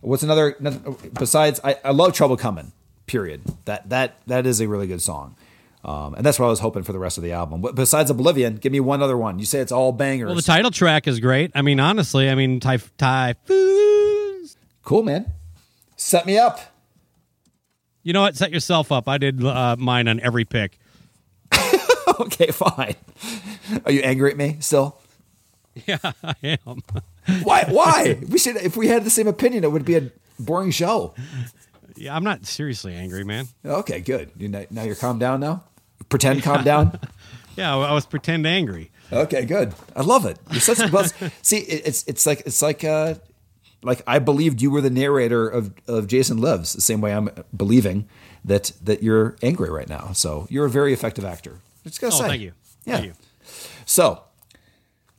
what's 0.01 0.23
another 0.23 0.55
besides 1.13 1.59
I, 1.63 1.77
I 1.83 1.91
love 1.91 2.13
Trouble 2.13 2.37
Coming. 2.37 2.71
Period. 3.05 3.41
That 3.65 3.89
that 3.89 4.15
that 4.27 4.47
is 4.47 4.61
a 4.61 4.67
really 4.67 4.87
good 4.87 5.01
song. 5.01 5.35
Um, 5.85 6.13
and 6.15 6.25
that's 6.25 6.39
what 6.39 6.45
I 6.45 6.49
was 6.49 6.61
hoping 6.61 6.83
for 6.83 6.93
the 6.93 6.99
rest 6.99 7.17
of 7.17 7.25
the 7.25 7.33
album. 7.33 7.59
But 7.59 7.75
besides 7.75 8.09
Oblivion, 8.09 8.55
give 8.55 8.71
me 8.71 8.79
one 8.79 9.01
other 9.01 9.17
one. 9.17 9.37
You 9.37 9.45
say 9.45 9.59
it's 9.59 9.71
all 9.71 9.91
bangers. 9.91 10.27
Well, 10.27 10.35
the 10.35 10.41
title 10.41 10.71
track 10.71 11.09
is 11.09 11.19
great. 11.19 11.51
I 11.55 11.61
mean, 11.61 11.81
honestly, 11.81 12.29
I 12.29 12.35
mean, 12.35 12.61
typh- 12.61 12.95
typhoons. 12.97 14.55
cool, 14.83 15.03
man. 15.03 15.25
Set 15.97 16.25
me 16.25 16.37
up. 16.37 16.61
You 18.01 18.13
know 18.13 18.21
what? 18.21 18.37
Set 18.37 18.51
yourself 18.51 18.93
up. 18.93 19.09
I 19.09 19.17
did 19.17 19.43
uh, 19.43 19.75
mine 19.77 20.07
on 20.07 20.21
every 20.21 20.45
pick. 20.45 20.79
okay, 22.19 22.47
fine. 22.47 22.95
Are 23.85 23.91
you 23.91 24.01
angry 24.01 24.31
at 24.31 24.37
me 24.37 24.57
still? 24.61 24.97
Yeah, 25.87 25.97
I 26.23 26.35
am. 26.67 26.83
Why? 27.43 27.65
Why? 27.69 28.19
we 28.29 28.37
should. 28.37 28.57
If 28.57 28.77
we 28.77 28.87
had 28.87 29.03
the 29.03 29.09
same 29.09 29.27
opinion, 29.27 29.63
it 29.63 29.71
would 29.71 29.85
be 29.85 29.95
a 29.95 30.11
boring 30.39 30.71
show. 30.71 31.13
Yeah, 31.95 32.15
I'm 32.15 32.23
not 32.23 32.45
seriously 32.45 32.93
angry, 32.95 33.23
man. 33.23 33.47
Okay, 33.65 33.99
good. 33.99 34.31
You 34.37 34.49
know, 34.49 34.65
now 34.69 34.83
you're 34.83 34.95
calmed 34.95 35.19
down. 35.19 35.39
Now, 35.39 35.63
pretend 36.09 36.43
calm 36.43 36.63
down. 36.63 36.99
Yeah, 37.55 37.75
I 37.77 37.93
was 37.93 38.07
pretend 38.07 38.47
angry. 38.47 38.89
Okay, 39.11 39.45
good. 39.45 39.75
I 39.95 40.01
love 40.01 40.25
it. 40.25 40.39
You're 40.49 40.59
such 40.59 40.79
a 40.79 40.87
buzz. 40.87 41.13
See, 41.43 41.57
it's 41.59 42.03
it's 42.07 42.25
like 42.25 42.41
it's 42.47 42.63
like 42.63 42.83
uh, 42.83 43.13
like 43.83 44.01
I 44.07 44.17
believed 44.17 44.59
you 44.59 44.71
were 44.71 44.81
the 44.81 44.89
narrator 44.89 45.47
of 45.47 45.71
of 45.87 46.07
Jason 46.07 46.37
Lives. 46.41 46.73
The 46.73 46.81
same 46.81 46.99
way 46.99 47.13
I'm 47.13 47.29
believing 47.55 48.09
that 48.43 48.71
that 48.81 49.03
you're 49.03 49.35
angry 49.43 49.69
right 49.69 49.87
now. 49.87 50.13
So 50.13 50.47
you're 50.49 50.65
a 50.65 50.69
very 50.69 50.93
effective 50.93 51.25
actor. 51.25 51.59
Just 51.83 52.01
gotta 52.01 52.15
Oh, 52.15 52.21
say. 52.21 52.27
thank 52.27 52.41
you. 52.41 52.53
Yeah. 52.85 52.93
Thank 52.95 53.05
you. 53.05 53.13
So 53.85 54.23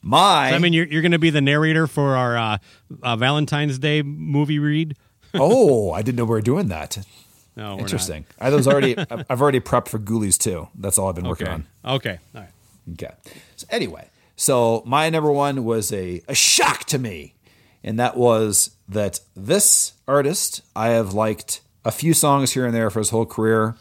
my 0.05 0.53
I 0.53 0.59
mean, 0.59 0.73
you're, 0.73 0.87
you're 0.87 1.03
going 1.03 1.13
to 1.13 1.19
be 1.19 1.31
the 1.31 1.41
narrator 1.41 1.87
for 1.87 2.15
our 2.17 2.37
uh, 2.37 2.59
uh, 3.03 3.17
Valentine's 3.17 3.79
Day 3.79 4.03
movie 4.03 4.59
read. 4.59 4.97
oh, 5.35 5.91
I 5.93 6.03
didn't 6.03 6.19
know 6.19 6.25
we 6.25 6.31
were 6.31 6.41
doing 6.43 6.69
that. 6.69 6.99
No, 7.57 7.63
we're 7.63 7.71
not. 7.71 7.81
Interesting. 7.81 8.27
I 8.41 8.51
was 8.51 8.67
already. 8.69 8.97
I've 8.99 9.25
I've 9.31 9.41
already 9.43 9.61
prepped 9.61 9.89
for 9.89 9.99
Ghoulies 9.99 10.37
too. 10.39 10.69
That's 10.75 10.99
all 10.99 11.09
I've 11.09 11.15
been 11.15 11.29
working 11.29 11.47
Okay. 11.49 11.55
on. 11.85 11.95
Okay. 11.97 12.19
All 12.35 12.41
right. 12.41 12.51
Okay. 12.93 13.13
So 13.57 13.67
anyway, 13.71 14.11
so 14.37 14.83
my 14.87 15.09
number 15.11 15.31
one 15.33 15.65
was 15.65 15.93
a, 15.93 16.21
a 16.29 16.35
shock 16.35 16.85
to 16.87 16.99
me, 16.99 17.35
and 17.83 17.99
that 17.99 18.17
was 18.17 18.71
that 18.89 19.21
this 19.35 19.93
artist 20.07 20.63
I 20.77 20.89
have 20.89 21.15
liked 21.15 21.61
a 21.85 21.91
few 21.93 22.13
songs 22.13 22.53
here 22.53 22.67
and 22.67 22.75
there 22.75 22.91
for 22.91 22.99
his 22.99 23.11
whole 23.11 23.27
career. 23.27 23.77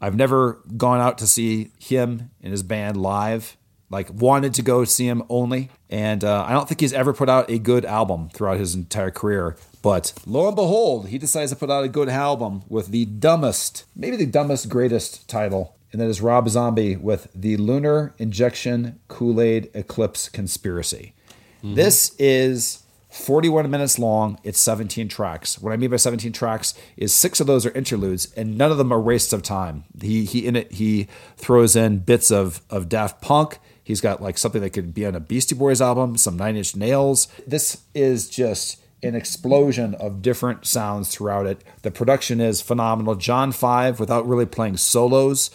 I've 0.00 0.14
never 0.14 0.60
gone 0.76 1.00
out 1.00 1.18
to 1.18 1.26
see 1.26 1.72
him 1.78 2.30
and 2.42 2.52
his 2.52 2.62
band 2.62 2.96
live, 2.96 3.56
like 3.90 4.10
wanted 4.12 4.54
to 4.54 4.62
go 4.62 4.84
see 4.84 5.06
him 5.06 5.22
only. 5.28 5.70
And 5.90 6.22
uh, 6.22 6.44
I 6.46 6.52
don't 6.52 6.68
think 6.68 6.80
he's 6.80 6.92
ever 6.92 7.12
put 7.12 7.28
out 7.28 7.50
a 7.50 7.58
good 7.58 7.84
album 7.84 8.28
throughout 8.30 8.58
his 8.58 8.74
entire 8.74 9.10
career. 9.10 9.56
But 9.82 10.12
lo 10.26 10.46
and 10.46 10.56
behold, 10.56 11.08
he 11.08 11.18
decides 11.18 11.50
to 11.52 11.56
put 11.56 11.70
out 11.70 11.84
a 11.84 11.88
good 11.88 12.08
album 12.08 12.62
with 12.68 12.88
the 12.88 13.04
dumbest, 13.06 13.84
maybe 13.96 14.16
the 14.16 14.26
dumbest, 14.26 14.68
greatest 14.68 15.28
title. 15.28 15.76
And 15.92 16.00
that 16.00 16.08
is 16.08 16.20
Rob 16.20 16.48
Zombie 16.50 16.96
with 16.96 17.28
the 17.34 17.56
Lunar 17.56 18.14
Injection 18.18 19.00
Kool 19.08 19.40
Aid 19.40 19.70
Eclipse 19.72 20.28
Conspiracy. 20.28 21.14
This 21.62 22.14
is 22.18 22.84
41 23.10 23.70
minutes 23.70 23.98
long. 23.98 24.38
It's 24.44 24.60
17 24.60 25.08
tracks. 25.08 25.58
What 25.58 25.72
I 25.72 25.76
mean 25.76 25.90
by 25.90 25.96
17 25.96 26.32
tracks 26.32 26.74
is 26.96 27.14
six 27.14 27.40
of 27.40 27.46
those 27.46 27.64
are 27.64 27.70
interludes, 27.70 28.32
and 28.34 28.58
none 28.58 28.70
of 28.70 28.78
them 28.78 28.92
are 28.92 29.00
wastes 29.00 29.32
of 29.32 29.42
time. 29.42 29.84
He 30.00 30.24
he 30.24 30.46
in 30.46 30.56
it 30.56 30.72
he 30.72 31.08
throws 31.36 31.74
in 31.74 31.98
bits 31.98 32.30
of 32.30 32.60
of 32.70 32.88
Daft 32.88 33.20
Punk. 33.22 33.58
He's 33.88 34.02
got 34.02 34.22
like 34.22 34.36
something 34.36 34.60
that 34.60 34.74
could 34.74 34.92
be 34.92 35.06
on 35.06 35.14
a 35.14 35.20
Beastie 35.20 35.54
Boys 35.54 35.80
album, 35.80 36.18
some 36.18 36.36
Nine 36.36 36.56
Inch 36.58 36.76
Nails. 36.76 37.26
This 37.46 37.84
is 37.94 38.28
just 38.28 38.82
an 39.02 39.14
explosion 39.14 39.94
of 39.94 40.20
different 40.20 40.66
sounds 40.66 41.08
throughout 41.08 41.46
it. 41.46 41.64
The 41.80 41.90
production 41.90 42.38
is 42.38 42.60
phenomenal. 42.60 43.14
John 43.14 43.50
Five, 43.50 43.98
without 43.98 44.28
really 44.28 44.44
playing 44.44 44.76
solos, 44.76 45.50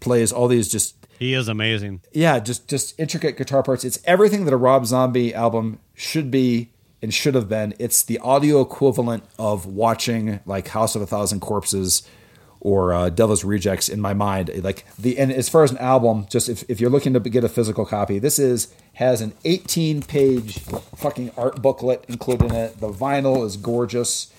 plays 0.00 0.32
all 0.32 0.48
these 0.48 0.68
just 0.68 0.96
He 1.20 1.34
is 1.34 1.46
amazing. 1.46 2.00
yeah, 2.12 2.40
just 2.40 2.66
just 2.66 2.98
intricate 2.98 3.36
guitar 3.36 3.62
parts. 3.62 3.84
It's 3.84 4.00
everything 4.04 4.44
that 4.46 4.52
a 4.52 4.56
Rob 4.56 4.84
Zombie 4.84 5.32
album 5.32 5.78
should 5.94 6.32
be 6.32 6.70
and 7.00 7.14
should 7.14 7.36
have 7.36 7.48
been. 7.48 7.74
It's 7.78 8.02
the 8.02 8.18
audio 8.18 8.60
equivalent 8.60 9.22
of 9.38 9.66
watching 9.66 10.40
like 10.46 10.66
House 10.66 10.96
of 10.96 11.02
a 11.02 11.06
Thousand 11.06 11.38
Corpses 11.38 12.02
or 12.60 12.92
uh, 12.92 13.10
Devil's 13.10 13.44
Rejects 13.44 13.88
in 13.88 14.00
my 14.00 14.14
mind. 14.14 14.50
Like 14.62 14.84
the 14.98 15.18
and 15.18 15.32
as 15.32 15.48
far 15.48 15.64
as 15.64 15.70
an 15.70 15.78
album, 15.78 16.26
just 16.28 16.48
if, 16.48 16.64
if 16.68 16.80
you're 16.80 16.90
looking 16.90 17.12
to 17.14 17.20
get 17.20 17.44
a 17.44 17.48
physical 17.48 17.84
copy, 17.84 18.18
this 18.18 18.38
is 18.38 18.72
has 18.94 19.20
an 19.20 19.32
18 19.44 20.02
page 20.02 20.58
fucking 20.96 21.30
art 21.36 21.62
booklet 21.62 22.04
included 22.08 22.50
in 22.50 22.56
it. 22.56 22.80
The 22.80 22.90
vinyl 22.90 23.44
is 23.44 23.56
gorgeous. 23.56 24.32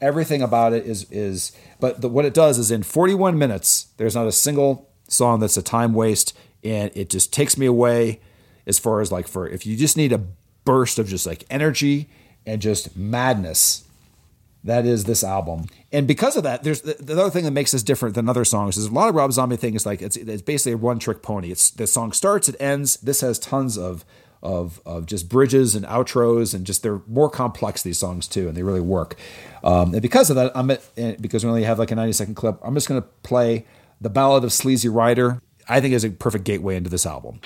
Everything 0.00 0.42
about 0.42 0.72
it 0.72 0.86
is 0.86 1.10
is 1.10 1.52
but 1.80 2.00
the, 2.00 2.08
what 2.08 2.24
it 2.24 2.34
does 2.34 2.58
is 2.58 2.70
in 2.70 2.82
41 2.82 3.38
minutes, 3.38 3.88
there's 3.96 4.14
not 4.14 4.26
a 4.26 4.32
single 4.32 4.88
song 5.08 5.40
that's 5.40 5.56
a 5.56 5.62
time 5.62 5.94
waste, 5.94 6.36
and 6.64 6.90
it 6.94 7.10
just 7.10 7.32
takes 7.32 7.56
me 7.56 7.66
away 7.66 8.20
as 8.66 8.78
far 8.78 9.00
as 9.00 9.10
like 9.10 9.26
for 9.26 9.48
if 9.48 9.66
you 9.66 9.76
just 9.76 9.96
need 9.96 10.12
a 10.12 10.22
burst 10.64 10.98
of 10.98 11.08
just 11.08 11.26
like 11.26 11.44
energy 11.50 12.08
and 12.46 12.60
just 12.60 12.96
madness 12.96 13.87
that 14.68 14.86
is 14.86 15.04
this 15.04 15.24
album. 15.24 15.66
And 15.92 16.06
because 16.06 16.36
of 16.36 16.42
that, 16.44 16.62
there's 16.62 16.82
the, 16.82 16.94
the 16.94 17.14
other 17.14 17.30
thing 17.30 17.44
that 17.44 17.52
makes 17.52 17.72
this 17.72 17.82
different 17.82 18.14
than 18.14 18.28
other 18.28 18.44
songs 18.44 18.76
is 18.76 18.86
a 18.86 18.92
lot 18.92 19.08
of 19.08 19.14
Rob 19.14 19.32
Zombie 19.32 19.56
things 19.56 19.86
like 19.86 20.02
it's 20.02 20.16
it's 20.16 20.42
basically 20.42 20.72
a 20.72 20.76
one 20.76 20.98
trick 20.98 21.22
pony. 21.22 21.50
It's 21.50 21.70
the 21.70 21.86
song 21.86 22.12
starts, 22.12 22.48
it 22.48 22.56
ends. 22.60 22.96
This 22.98 23.20
has 23.22 23.38
tons 23.38 23.76
of 23.78 24.04
of 24.42 24.80
of 24.86 25.06
just 25.06 25.28
bridges 25.28 25.74
and 25.74 25.84
outros 25.86 26.54
and 26.54 26.64
just 26.64 26.82
they're 26.82 27.00
more 27.06 27.30
complex 27.30 27.82
these 27.82 27.98
songs 27.98 28.28
too, 28.28 28.46
and 28.46 28.56
they 28.56 28.62
really 28.62 28.80
work. 28.80 29.16
Um, 29.64 29.92
and 29.94 30.02
because 30.02 30.30
of 30.30 30.36
that, 30.36 30.52
I'm 30.54 30.70
at, 30.70 31.20
because 31.20 31.44
we 31.44 31.50
only 31.50 31.64
have 31.64 31.78
like 31.78 31.90
a 31.90 31.96
90 31.96 32.12
second 32.12 32.34
clip. 32.34 32.58
I'm 32.62 32.74
just 32.74 32.88
gonna 32.88 33.02
play 33.02 33.66
the 34.00 34.10
Ballad 34.10 34.44
of 34.44 34.52
Sleazy 34.52 34.88
Rider. 34.88 35.40
I 35.70 35.80
think 35.80 35.92
is 35.92 36.04
a 36.04 36.10
perfect 36.10 36.44
gateway 36.44 36.76
into 36.76 36.88
this 36.88 37.04
album. 37.04 37.40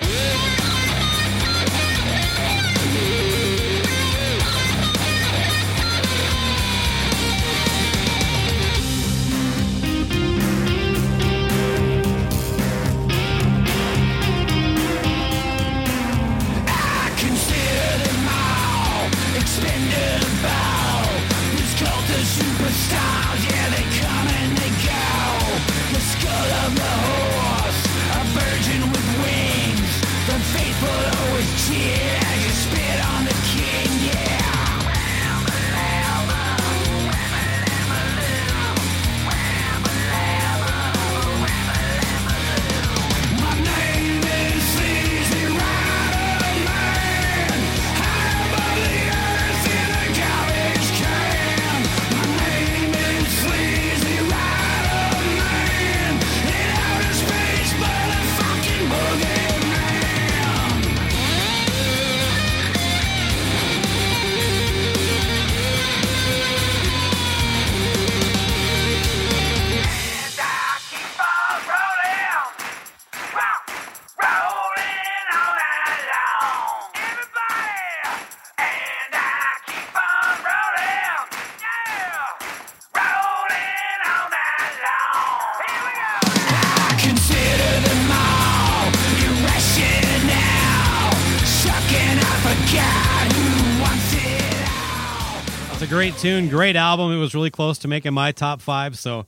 A 95.83 95.87
great 95.87 96.15
tune, 96.17 96.47
great 96.47 96.75
album. 96.77 97.11
It 97.11 97.17
was 97.17 97.35
really 97.35 97.49
close 97.49 97.77
to 97.79 97.87
making 97.89 98.13
my 98.13 98.31
top 98.31 98.61
five, 98.61 98.97
so 98.97 99.19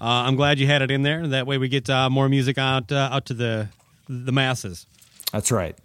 uh, 0.00 0.04
I'm 0.04 0.36
glad 0.36 0.58
you 0.60 0.66
had 0.66 0.80
it 0.80 0.90
in 0.90 1.02
there. 1.02 1.26
That 1.26 1.46
way, 1.46 1.58
we 1.58 1.68
get 1.68 1.90
uh, 1.90 2.08
more 2.08 2.28
music 2.28 2.56
out 2.56 2.92
uh, 2.92 3.08
out 3.12 3.26
to 3.26 3.34
the 3.34 3.68
the 4.08 4.30
masses. 4.32 4.86
That's 5.32 5.50
right. 5.50 5.76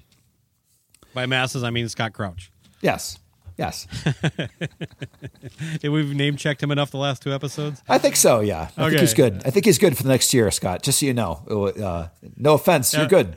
By 1.13 1.25
masses, 1.25 1.63
I 1.63 1.71
mean 1.71 1.89
Scott 1.89 2.13
Crouch. 2.13 2.51
Yes. 2.81 3.17
Yes. 3.57 3.87
Did 5.81 5.89
we've 5.89 6.13
name 6.15 6.37
checked 6.37 6.61
him 6.63 6.71
enough 6.71 6.91
the 6.91 6.97
last 6.97 7.21
two 7.23 7.33
episodes? 7.33 7.81
I 7.89 7.97
think 7.97 8.15
so. 8.15 8.39
Yeah, 8.39 8.69
I 8.77 8.83
Okay. 8.83 8.89
think 8.91 9.01
he's 9.01 9.13
good. 9.13 9.41
I 9.45 9.49
think 9.49 9.65
he's 9.65 9.77
good 9.77 9.97
for 9.97 10.03
the 10.03 10.09
next 10.09 10.33
year, 10.33 10.49
Scott. 10.51 10.81
Just 10.83 10.99
so 10.99 11.05
you 11.07 11.13
know. 11.13 11.43
Uh, 11.49 12.07
no 12.37 12.53
offense, 12.53 12.93
you're 12.93 13.07
good. 13.07 13.35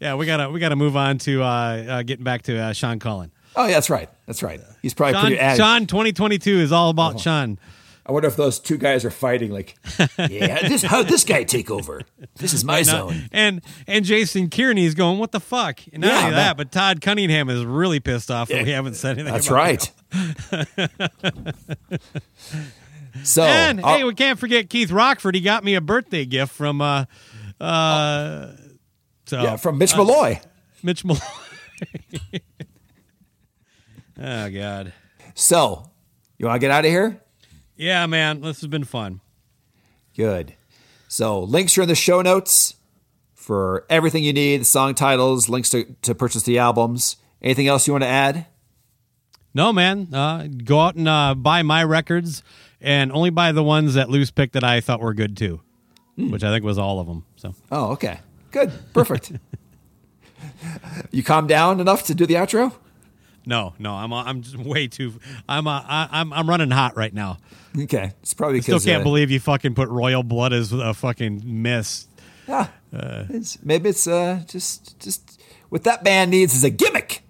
Yeah, 0.00 0.16
we 0.16 0.26
gotta 0.26 0.50
we 0.50 0.58
gotta 0.60 0.76
move 0.76 0.96
on 0.96 1.18
to 1.18 1.42
uh, 1.42 1.46
uh, 1.46 2.02
getting 2.02 2.24
back 2.24 2.42
to 2.42 2.58
uh, 2.58 2.72
Sean 2.72 2.98
Cullen. 2.98 3.30
Oh, 3.56 3.66
yeah, 3.66 3.74
that's 3.74 3.90
right. 3.90 4.08
That's 4.26 4.42
right. 4.42 4.60
He's 4.80 4.94
probably 4.94 5.14
Sean, 5.14 5.22
pretty. 5.22 5.38
ad- 5.38 5.56
Sean 5.56 5.86
2022 5.86 6.58
is 6.60 6.72
all 6.72 6.90
about 6.90 7.20
Sean. 7.20 7.58
I 8.04 8.10
wonder 8.10 8.26
if 8.26 8.34
those 8.34 8.58
two 8.58 8.78
guys 8.78 9.04
are 9.04 9.10
fighting. 9.12 9.52
Like, 9.52 9.76
yeah, 10.18 10.66
this 10.68 10.82
how 10.82 11.02
this 11.04 11.22
guy 11.22 11.44
take 11.44 11.70
over? 11.70 12.00
This 12.36 12.52
is 12.52 12.64
my 12.64 12.78
Not- 12.78 12.86
zone. 12.86 13.28
and 13.30 13.62
and 13.86 14.04
Jason 14.04 14.48
is 14.52 14.94
going, 14.96 15.18
what 15.20 15.30
the 15.30 15.38
fuck? 15.38 15.80
And 15.92 16.00
not 16.02 16.08
Yeah, 16.08 16.18
only 16.18 16.30
that, 16.32 16.36
that- 16.36 16.56
but 16.56 16.72
Todd 16.72 17.00
Cunningham 17.00 17.48
is 17.48 17.64
really 17.64 18.00
pissed 18.00 18.30
off 18.30 18.48
that 18.48 18.64
we 18.64 18.70
haven't 18.72 18.94
said 18.94 19.18
anything. 19.18 19.32
That's 19.32 19.46
about 19.46 19.56
right. 19.56 19.90
so, 23.22 23.42
And 23.44 23.80
uh, 23.84 23.88
hey, 23.96 24.04
we 24.04 24.14
can't 24.14 24.38
forget 24.38 24.68
Keith 24.68 24.90
Rockford. 24.90 25.34
He 25.36 25.40
got 25.40 25.62
me 25.62 25.74
a 25.74 25.80
birthday 25.80 26.24
gift 26.24 26.52
from 26.52 26.80
uh 26.80 27.04
uh 27.60 28.48
so 29.26 29.42
yeah, 29.42 29.56
from 29.56 29.78
Mitch 29.78 29.96
Malloy. 29.96 30.40
Mitch 30.82 31.04
Malloy. 31.04 31.20
oh 34.22 34.50
God. 34.50 34.92
So, 35.34 35.90
you 36.38 36.46
want 36.46 36.56
to 36.56 36.60
get 36.60 36.70
out 36.70 36.84
of 36.84 36.90
here? 36.90 37.20
Yeah, 37.76 38.06
man, 38.06 38.40
this 38.40 38.60
has 38.60 38.68
been 38.68 38.84
fun. 38.84 39.20
Good. 40.16 40.54
So, 41.08 41.40
links 41.40 41.76
are 41.78 41.82
in 41.82 41.88
the 41.88 41.94
show 41.94 42.22
notes 42.22 42.74
for 43.34 43.84
everything 43.90 44.22
you 44.22 44.32
need 44.32 44.66
song 44.66 44.94
titles, 44.94 45.48
links 45.48 45.70
to, 45.70 45.84
to 46.02 46.14
purchase 46.14 46.44
the 46.44 46.58
albums. 46.58 47.16
Anything 47.42 47.66
else 47.66 47.86
you 47.86 47.92
want 47.92 48.04
to 48.04 48.08
add? 48.08 48.46
No, 49.54 49.72
man. 49.72 50.08
Uh, 50.12 50.46
go 50.64 50.80
out 50.80 50.94
and 50.94 51.08
uh, 51.08 51.34
buy 51.34 51.62
my 51.62 51.82
records, 51.84 52.42
and 52.80 53.12
only 53.12 53.30
buy 53.30 53.52
the 53.52 53.62
ones 53.62 53.94
that 53.94 54.08
Loose 54.08 54.30
picked 54.30 54.52
that 54.54 54.64
I 54.64 54.80
thought 54.80 55.00
were 55.00 55.14
good 55.14 55.36
too, 55.36 55.60
which 56.16 56.44
I 56.44 56.50
think 56.50 56.64
was 56.64 56.78
all 56.78 57.00
of 57.00 57.06
them. 57.06 57.24
So 57.36 57.54
Oh, 57.70 57.90
okay. 57.92 58.20
Good. 58.50 58.72
Perfect. 58.92 59.32
you 61.10 61.22
calm 61.22 61.46
down 61.46 61.80
enough 61.80 62.04
to 62.04 62.14
do 62.14 62.26
the 62.26 62.34
outro? 62.34 62.72
No, 63.44 63.74
no, 63.78 63.92
I'm 63.94 64.12
I'm 64.12 64.42
just 64.42 64.56
way 64.56 64.86
too. 64.88 65.14
I'm 65.48 65.66
uh, 65.66 65.82
I, 65.84 66.08
I'm 66.12 66.32
I'm 66.32 66.48
running 66.48 66.70
hot 66.70 66.96
right 66.96 67.12
now. 67.12 67.38
Okay, 67.78 68.12
it's 68.22 68.34
probably 68.34 68.60
Still 68.60 68.80
can't 68.80 69.00
uh, 69.00 69.04
believe 69.04 69.30
you 69.30 69.40
fucking 69.40 69.74
put 69.74 69.88
royal 69.88 70.22
blood 70.22 70.52
as 70.52 70.72
a 70.72 70.94
fucking 70.94 71.42
miss. 71.44 72.06
ah, 72.48 72.70
it's, 72.92 73.62
maybe 73.62 73.88
it's 73.88 74.06
uh, 74.06 74.42
just 74.46 74.98
just 75.00 75.40
what 75.70 75.84
that 75.84 76.04
band 76.04 76.30
needs 76.30 76.54
is 76.54 76.64
a 76.64 76.70
gimmick. 76.70 77.22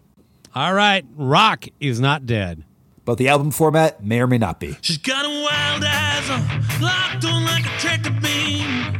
All 0.54 0.74
right, 0.74 1.04
Rock 1.16 1.66
is 1.80 2.00
not 2.00 2.26
dead. 2.26 2.64
But 3.04 3.18
the 3.18 3.28
album 3.28 3.50
format 3.50 4.04
may 4.04 4.20
or 4.20 4.28
may 4.28 4.38
not 4.38 4.60
be. 4.60 4.76
She's 4.80 4.98
got 4.98 5.24
a 5.24 5.28
wild 5.28 5.82
eyes 5.84 6.30
on, 6.30 6.80
locked 6.80 7.24
on 7.24 7.44
like 7.44 7.64
a 7.66 7.78
tractor 7.78 8.10
beam. 8.10 8.98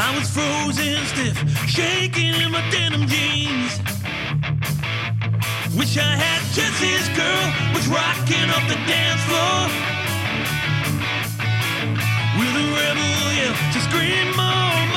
I 0.00 0.16
was 0.16 0.30
frozen 0.30 1.04
stiff, 1.04 1.68
shaking 1.68 2.40
in 2.40 2.52
my 2.52 2.66
denim 2.70 3.06
jeans. 3.06 3.80
Wish 5.78 5.96
I 5.96 6.16
had 6.16 6.42
Jesse's 6.52 7.08
girl, 7.14 7.46
was 7.72 7.86
rocking 7.86 8.50
up 8.50 8.66
the 8.66 8.74
dance 8.90 9.22
floor. 9.30 9.70
With 12.34 12.50
a 12.50 12.66
rebel 12.74 13.32
yell 13.38 13.54
to 13.72 13.80
scream 13.86 14.34
more. 14.34 14.87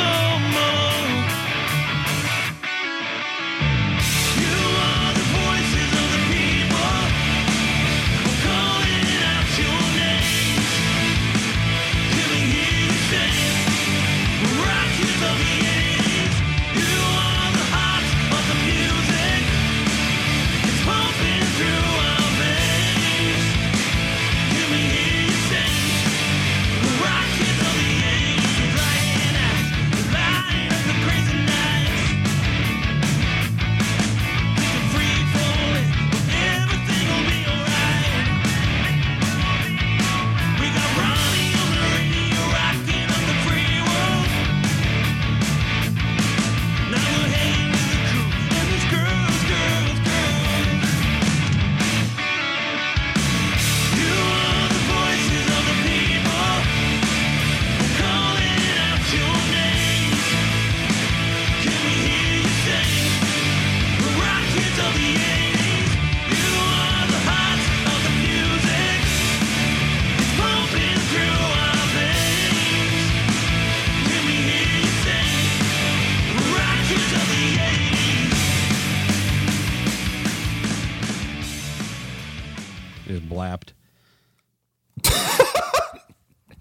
Just 83.07 83.27
blapped. 83.27 83.73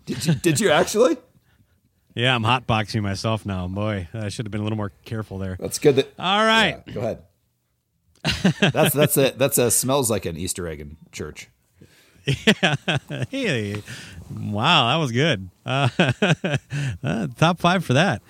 Did 0.07 0.26
you, 0.26 0.34
did 0.34 0.61
you 0.61 0.70
actually? 0.70 1.16
Yeah, 2.14 2.34
I'm 2.34 2.43
hotboxing 2.43 3.03
myself 3.03 3.47
now. 3.47 3.68
Boy, 3.68 4.09
I 4.12 4.28
should 4.28 4.45
have 4.45 4.51
been 4.51 4.61
a 4.61 4.64
little 4.64 4.76
more 4.76 4.91
careful 5.05 5.38
there. 5.38 5.57
That's 5.61 5.78
good. 5.78 5.97
That 5.97 6.12
All 6.18 6.45
right. 6.45 6.82
Yeah, 6.86 6.93
go 6.93 7.01
ahead. 7.01 7.22
that's 8.72 8.95
that's 8.95 9.16
a 9.16 9.30
that's 9.36 9.57
a 9.59 9.70
smells 9.70 10.11
like 10.11 10.26
an 10.26 10.36
Easter 10.36 10.66
egg 10.66 10.80
in 10.80 10.97
church. 11.12 11.49
Yeah. 12.26 12.74
Hey, 13.30 13.82
wow, 14.30 14.88
that 14.88 14.97
was 14.97 15.11
good. 15.12 15.49
Uh, 15.64 15.88
uh, 17.03 17.26
top 17.38 17.59
five 17.59 17.84
for 17.84 17.95
that. 17.95 18.22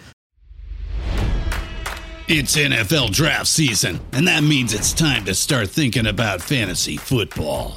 It's 2.29 2.57
NFL 2.57 3.11
draft 3.13 3.49
season, 3.49 4.01
and 4.13 4.29
that 4.29 4.43
means 4.45 4.73
it's 4.73 4.93
time 4.93 5.25
to 5.25 5.35
start 5.35 5.69
thinking 5.69 6.07
about 6.07 6.41
fantasy 6.41 6.97
football. 6.97 7.77